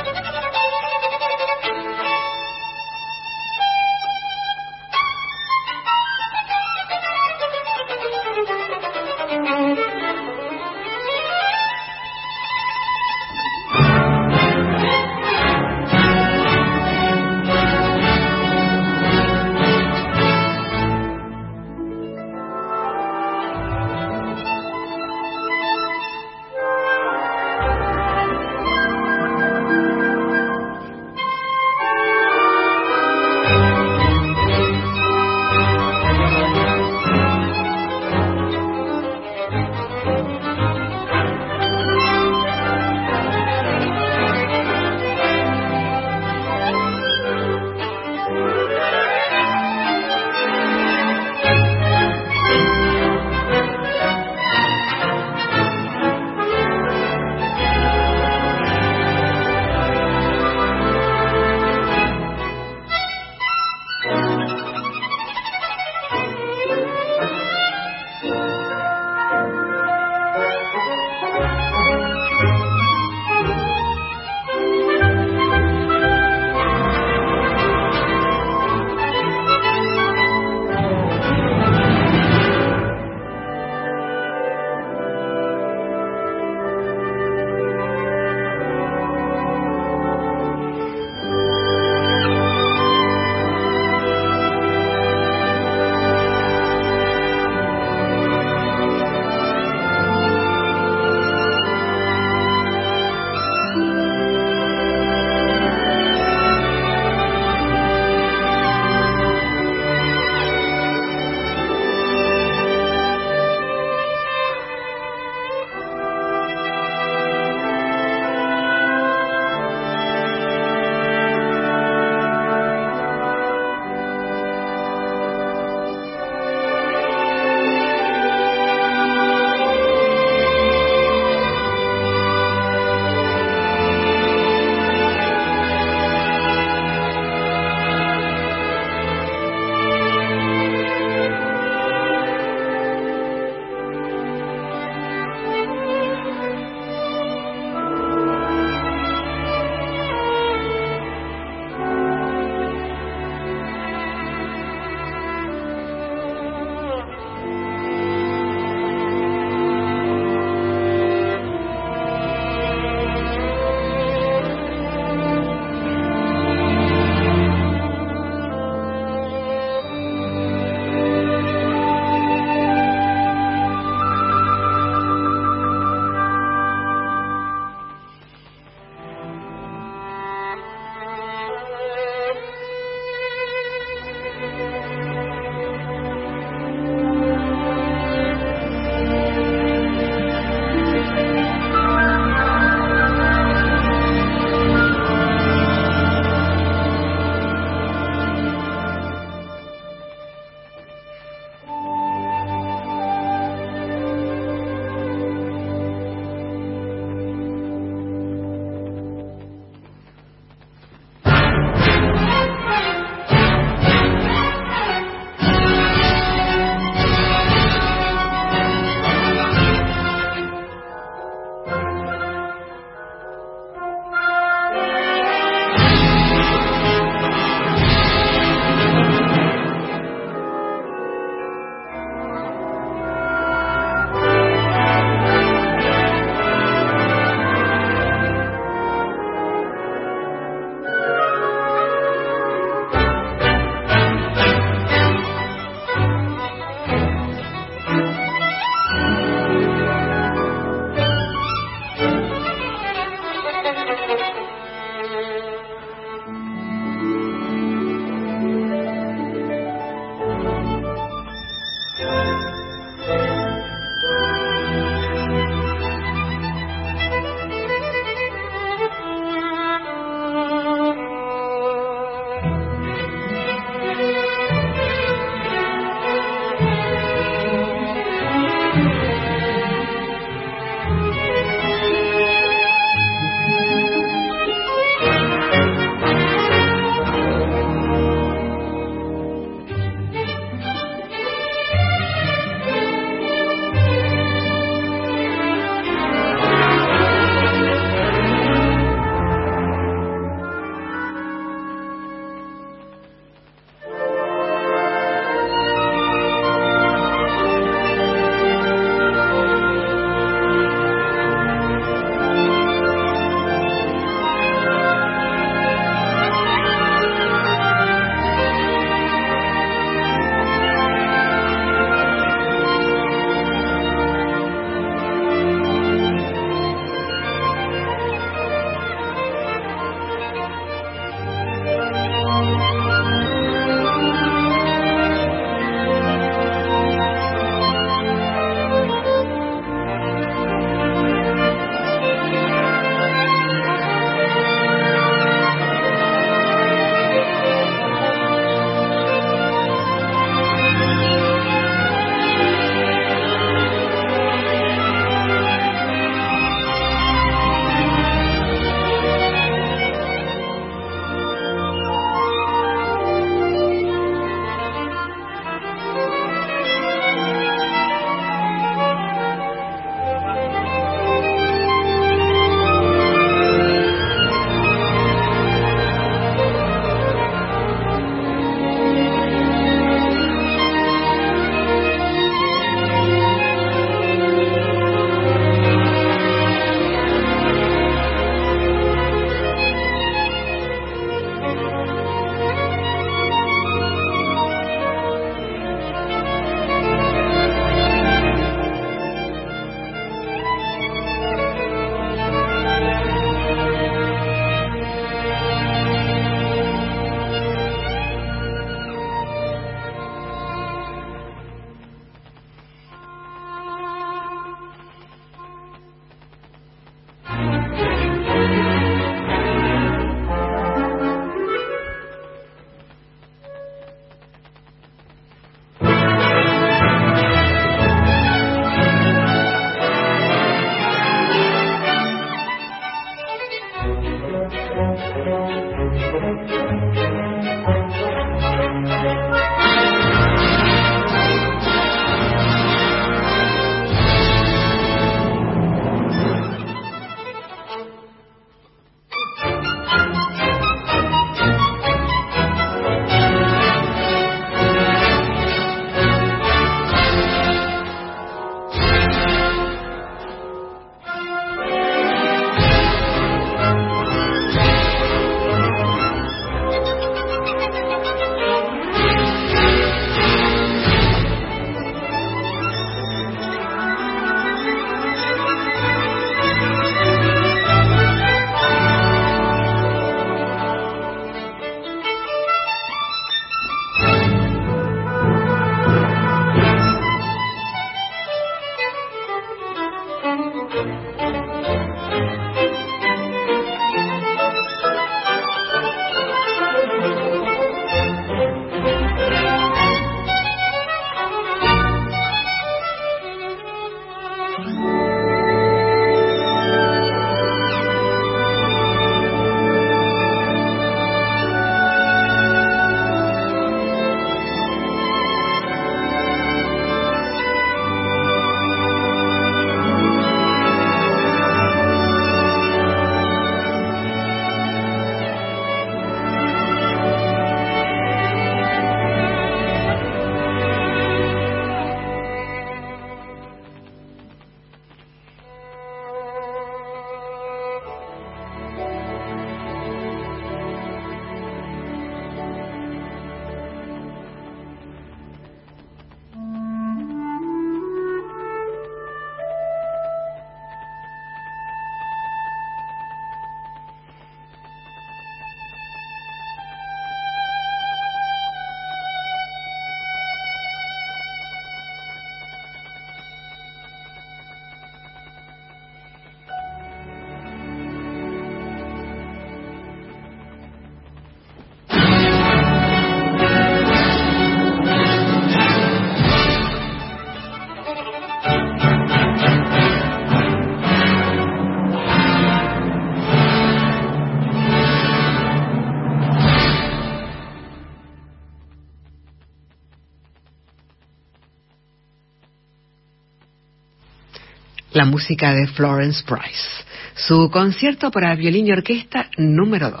La 595.02 595.10
música 595.10 595.52
de 595.52 595.66
Florence 595.66 596.22
Price, 596.24 596.84
su 597.16 597.50
concierto 597.50 598.12
para 598.12 598.36
violín 598.36 598.68
y 598.68 598.70
orquesta 598.70 599.28
número 599.36 599.90
2. 599.90 600.00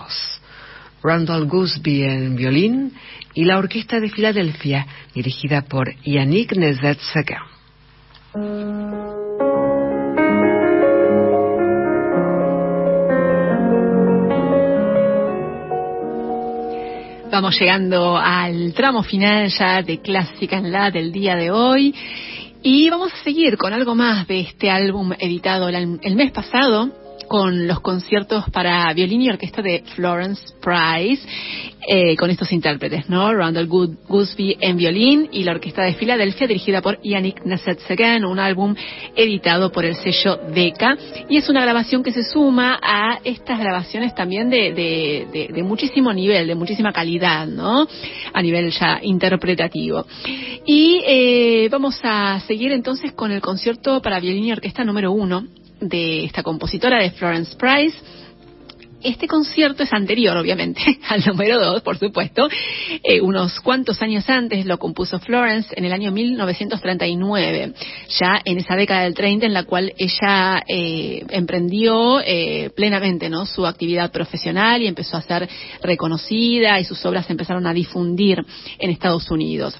Randall 1.02 1.46
Gooseby 1.46 2.04
en 2.04 2.36
violín 2.36 2.92
y 3.34 3.44
la 3.44 3.58
Orquesta 3.58 3.98
de 3.98 4.08
Filadelfia, 4.10 4.86
dirigida 5.12 5.62
por 5.62 5.92
Yannick 6.04 6.52
Nezet-Segan. 6.52 7.42
Vamos 17.32 17.58
llegando 17.58 18.16
al 18.16 18.72
tramo 18.72 19.02
final 19.02 19.48
ya 19.48 19.82
de 19.82 20.00
Clásica 20.00 20.58
en 20.58 20.70
la 20.70 20.92
del 20.92 21.10
día 21.10 21.34
de 21.34 21.50
hoy. 21.50 21.92
Y 22.64 22.88
vamos 22.90 23.12
a 23.12 23.24
seguir 23.24 23.56
con 23.56 23.72
algo 23.72 23.94
más 23.96 24.28
de 24.28 24.40
este 24.40 24.70
álbum 24.70 25.12
editado 25.18 25.68
el 25.68 26.16
mes 26.16 26.30
pasado, 26.30 26.90
con 27.32 27.66
los 27.66 27.80
conciertos 27.80 28.44
para 28.50 28.92
violín 28.92 29.22
y 29.22 29.30
orquesta 29.30 29.62
de 29.62 29.82
Florence 29.96 30.52
Price, 30.60 31.26
eh, 31.88 32.14
con 32.14 32.28
estos 32.28 32.52
intérpretes, 32.52 33.08
¿no? 33.08 33.32
Randall 33.32 33.68
Good 33.68 33.94
Gooseby 34.06 34.58
en 34.60 34.76
violín 34.76 35.30
y 35.32 35.42
la 35.42 35.52
orquesta 35.52 35.82
de 35.82 35.94
Filadelfia 35.94 36.46
dirigida 36.46 36.82
por 36.82 37.00
Yannick 37.00 37.42
Nasset-Segan, 37.46 38.26
un 38.26 38.38
álbum 38.38 38.74
editado 39.16 39.72
por 39.72 39.86
el 39.86 39.94
sello 39.96 40.40
Decca 40.54 40.98
y 41.30 41.38
es 41.38 41.48
una 41.48 41.62
grabación 41.62 42.02
que 42.02 42.12
se 42.12 42.22
suma 42.22 42.78
a 42.82 43.18
estas 43.24 43.58
grabaciones 43.58 44.14
también 44.14 44.50
de, 44.50 44.74
de, 44.74 45.48
de, 45.50 45.62
muchísimo 45.62 46.12
nivel, 46.12 46.46
de 46.46 46.54
muchísima 46.54 46.92
calidad, 46.92 47.46
¿no? 47.46 47.88
A 48.34 48.42
nivel 48.42 48.70
ya 48.72 48.98
interpretativo. 49.02 50.04
Y 50.66 51.00
eh, 51.06 51.68
vamos 51.70 51.98
a 52.02 52.40
seguir 52.40 52.72
entonces 52.72 53.12
con 53.12 53.32
el 53.32 53.40
concierto 53.40 54.02
para 54.02 54.20
violín 54.20 54.44
y 54.44 54.52
orquesta 54.52 54.84
número 54.84 55.12
uno 55.12 55.46
de 55.82 56.24
esta 56.24 56.42
compositora 56.42 57.02
de 57.02 57.10
Florence 57.10 57.56
Price. 57.56 57.96
Este 59.02 59.26
concierto 59.26 59.82
es 59.82 59.92
anterior, 59.92 60.36
obviamente, 60.36 60.80
al 61.08 61.24
número 61.26 61.58
2, 61.58 61.82
por 61.82 61.98
supuesto. 61.98 62.48
Eh, 63.02 63.20
unos 63.20 63.58
cuantos 63.58 64.00
años 64.00 64.28
antes 64.30 64.64
lo 64.64 64.78
compuso 64.78 65.18
Florence 65.18 65.74
en 65.76 65.84
el 65.84 65.92
año 65.92 66.12
1939, 66.12 67.74
ya 68.20 68.40
en 68.44 68.58
esa 68.58 68.76
década 68.76 69.02
del 69.02 69.14
30 69.14 69.46
en 69.46 69.54
la 69.54 69.64
cual 69.64 69.92
ella 69.98 70.62
eh, 70.68 71.24
emprendió 71.30 72.20
eh, 72.20 72.70
plenamente 72.76 73.28
¿no? 73.28 73.44
su 73.44 73.66
actividad 73.66 74.12
profesional 74.12 74.80
y 74.82 74.86
empezó 74.86 75.16
a 75.16 75.22
ser 75.22 75.48
reconocida 75.82 76.78
y 76.78 76.84
sus 76.84 77.04
obras 77.04 77.28
empezaron 77.28 77.66
a 77.66 77.74
difundir 77.74 78.38
en 78.78 78.90
Estados 78.90 79.28
Unidos. 79.32 79.76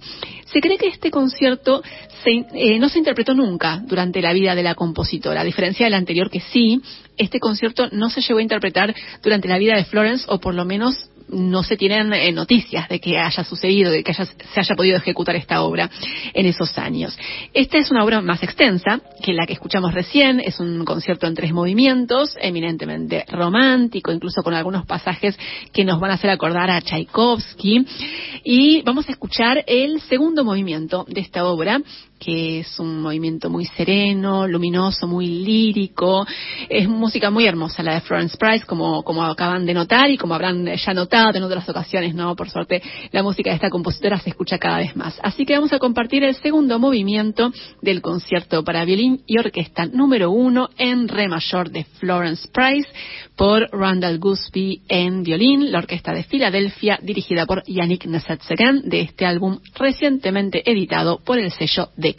Se 0.52 0.60
cree 0.60 0.78
que 0.78 0.88
este 0.88 1.10
concierto 1.10 1.82
eh, 2.30 2.78
no 2.78 2.88
se 2.88 2.98
interpretó 2.98 3.34
nunca 3.34 3.82
durante 3.84 4.20
la 4.20 4.32
vida 4.32 4.54
de 4.54 4.62
la 4.62 4.74
compositora, 4.74 5.40
a 5.40 5.44
diferencia 5.44 5.86
del 5.86 5.94
anterior 5.94 6.30
que 6.30 6.40
sí, 6.40 6.80
este 7.16 7.40
concierto 7.40 7.88
no 7.92 8.10
se 8.10 8.20
llegó 8.20 8.38
a 8.38 8.42
interpretar 8.42 8.94
durante 9.22 9.48
la 9.48 9.58
vida 9.58 9.76
de 9.76 9.84
Florence 9.84 10.24
o 10.28 10.38
por 10.38 10.54
lo 10.54 10.64
menos 10.64 11.10
no 11.32 11.62
se 11.62 11.76
tienen 11.76 12.12
eh, 12.12 12.30
noticias 12.32 12.88
de 12.88 13.00
que 13.00 13.18
haya 13.18 13.44
sucedido, 13.44 13.90
de 13.90 14.04
que 14.04 14.12
se 14.14 14.60
haya 14.60 14.74
podido 14.76 14.96
ejecutar 14.96 15.34
esta 15.36 15.62
obra 15.62 15.90
en 16.34 16.46
esos 16.46 16.76
años. 16.78 17.18
Esta 17.54 17.78
es 17.78 17.90
una 17.90 18.04
obra 18.04 18.20
más 18.20 18.42
extensa 18.42 19.00
que 19.22 19.32
la 19.32 19.46
que 19.46 19.54
escuchamos 19.54 19.94
recién, 19.94 20.40
es 20.40 20.60
un 20.60 20.84
concierto 20.84 21.26
en 21.26 21.34
tres 21.34 21.52
movimientos, 21.52 22.36
eminentemente 22.40 23.24
romántico, 23.28 24.12
incluso 24.12 24.42
con 24.42 24.54
algunos 24.54 24.86
pasajes 24.86 25.38
que 25.72 25.84
nos 25.84 26.00
van 26.00 26.10
a 26.10 26.14
hacer 26.14 26.30
acordar 26.30 26.70
a 26.70 26.80
Tchaikovsky. 26.80 27.86
Y 28.44 28.82
vamos 28.82 29.08
a 29.08 29.12
escuchar 29.12 29.64
el 29.66 30.00
segundo 30.02 30.44
movimiento 30.44 31.04
de 31.08 31.20
esta 31.20 31.46
obra, 31.46 31.80
que 32.22 32.60
es 32.60 32.78
un 32.78 33.00
movimiento 33.00 33.50
muy 33.50 33.64
sereno, 33.64 34.46
luminoso, 34.46 35.08
muy 35.08 35.26
lírico. 35.26 36.24
Es 36.68 36.88
música 36.88 37.30
muy 37.30 37.46
hermosa 37.46 37.82
la 37.82 37.94
de 37.94 38.00
Florence 38.02 38.36
Price, 38.36 38.64
como, 38.64 39.02
como 39.02 39.24
acaban 39.24 39.66
de 39.66 39.74
notar 39.74 40.08
y 40.08 40.16
como 40.16 40.34
habrán 40.34 40.66
ya 40.76 40.94
notado 40.94 41.36
en 41.36 41.42
otras 41.42 41.68
ocasiones, 41.68 42.14
¿no? 42.14 42.36
Por 42.36 42.48
suerte, 42.48 42.80
la 43.10 43.24
música 43.24 43.50
de 43.50 43.56
esta 43.56 43.70
compositora 43.70 44.20
se 44.20 44.30
escucha 44.30 44.58
cada 44.58 44.78
vez 44.78 44.94
más. 44.94 45.18
Así 45.22 45.44
que 45.44 45.54
vamos 45.54 45.72
a 45.72 45.80
compartir 45.80 46.22
el 46.22 46.36
segundo 46.36 46.78
movimiento 46.78 47.52
del 47.80 48.00
concierto 48.00 48.62
para 48.62 48.84
violín 48.84 49.22
y 49.26 49.38
orquesta 49.38 49.86
número 49.86 50.30
uno 50.30 50.68
en 50.78 51.08
re 51.08 51.26
mayor 51.26 51.70
de 51.70 51.84
Florence 51.84 52.48
Price 52.52 52.88
por 53.36 53.68
Randall 53.72 54.18
Gooseby 54.18 54.82
en 54.88 55.22
violín, 55.22 55.72
la 55.72 55.78
orquesta 55.78 56.12
de 56.12 56.24
Filadelfia 56.24 56.98
dirigida 57.02 57.46
por 57.46 57.62
Yannick 57.66 58.06
Nesetsegan 58.06 58.88
de 58.88 59.00
este 59.00 59.26
álbum 59.26 59.58
recientemente 59.74 60.70
editado 60.70 61.20
por 61.24 61.38
el 61.38 61.50
sello 61.50 61.88
de 61.96 62.14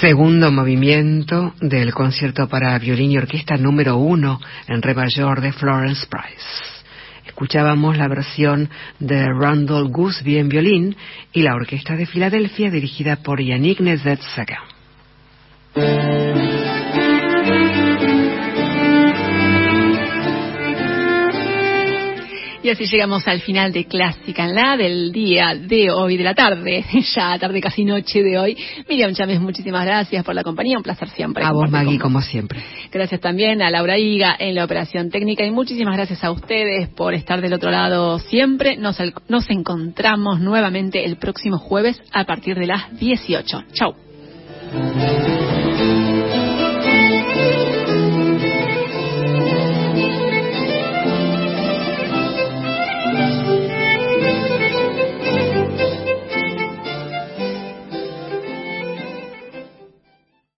Segundo 0.00 0.50
movimiento 0.50 1.52
del 1.60 1.92
concierto 1.92 2.48
para 2.48 2.78
violín 2.78 3.10
y 3.10 3.18
orquesta 3.18 3.58
número 3.58 3.98
uno 3.98 4.40
en 4.66 4.80
re 4.80 4.94
mayor 4.94 5.42
de 5.42 5.52
Florence 5.52 6.06
Price. 6.06 6.46
Escuchábamos 7.26 7.98
la 7.98 8.08
versión 8.08 8.70
de 8.98 9.26
Randall 9.26 9.90
Gooseby 9.90 10.38
en 10.38 10.48
violín 10.48 10.96
y 11.34 11.42
la 11.42 11.54
Orquesta 11.54 11.96
de 11.96 12.06
Filadelfia 12.06 12.70
dirigida 12.70 13.16
por 13.16 13.42
Yannick 13.42 13.80
Nezet-Sagan. 13.80 14.69
Y 22.70 22.72
así 22.72 22.86
llegamos 22.86 23.26
al 23.26 23.40
final 23.40 23.72
de 23.72 23.84
Clásica 23.86 24.44
en 24.44 24.54
la 24.54 24.76
del 24.76 25.10
día 25.10 25.56
de 25.56 25.90
hoy, 25.90 26.16
de 26.16 26.22
la 26.22 26.34
tarde, 26.34 26.84
ya 27.16 27.36
tarde 27.36 27.60
casi 27.60 27.84
noche 27.84 28.22
de 28.22 28.38
hoy. 28.38 28.56
Miriam 28.88 29.12
Chávez, 29.12 29.40
muchísimas 29.40 29.84
gracias 29.84 30.24
por 30.24 30.36
la 30.36 30.44
compañía, 30.44 30.76
un 30.76 30.84
placer 30.84 31.08
siempre. 31.08 31.42
A 31.42 31.50
vos, 31.50 31.68
Maggie, 31.68 31.98
como 31.98 32.20
siempre. 32.20 32.62
Gracias 32.92 33.20
también 33.20 33.60
a 33.60 33.70
Laura 33.70 33.98
Higa 33.98 34.36
en 34.38 34.54
la 34.54 34.64
operación 34.64 35.10
técnica 35.10 35.44
y 35.44 35.50
muchísimas 35.50 35.96
gracias 35.96 36.22
a 36.22 36.30
ustedes 36.30 36.88
por 36.90 37.12
estar 37.12 37.40
del 37.40 37.54
otro 37.54 37.72
lado 37.72 38.20
siempre. 38.20 38.76
Nos, 38.76 38.98
nos 39.26 39.50
encontramos 39.50 40.38
nuevamente 40.38 41.04
el 41.04 41.16
próximo 41.16 41.58
jueves 41.58 42.00
a 42.12 42.22
partir 42.22 42.56
de 42.56 42.68
las 42.68 42.96
18. 43.00 43.64
Chau. 43.72 44.09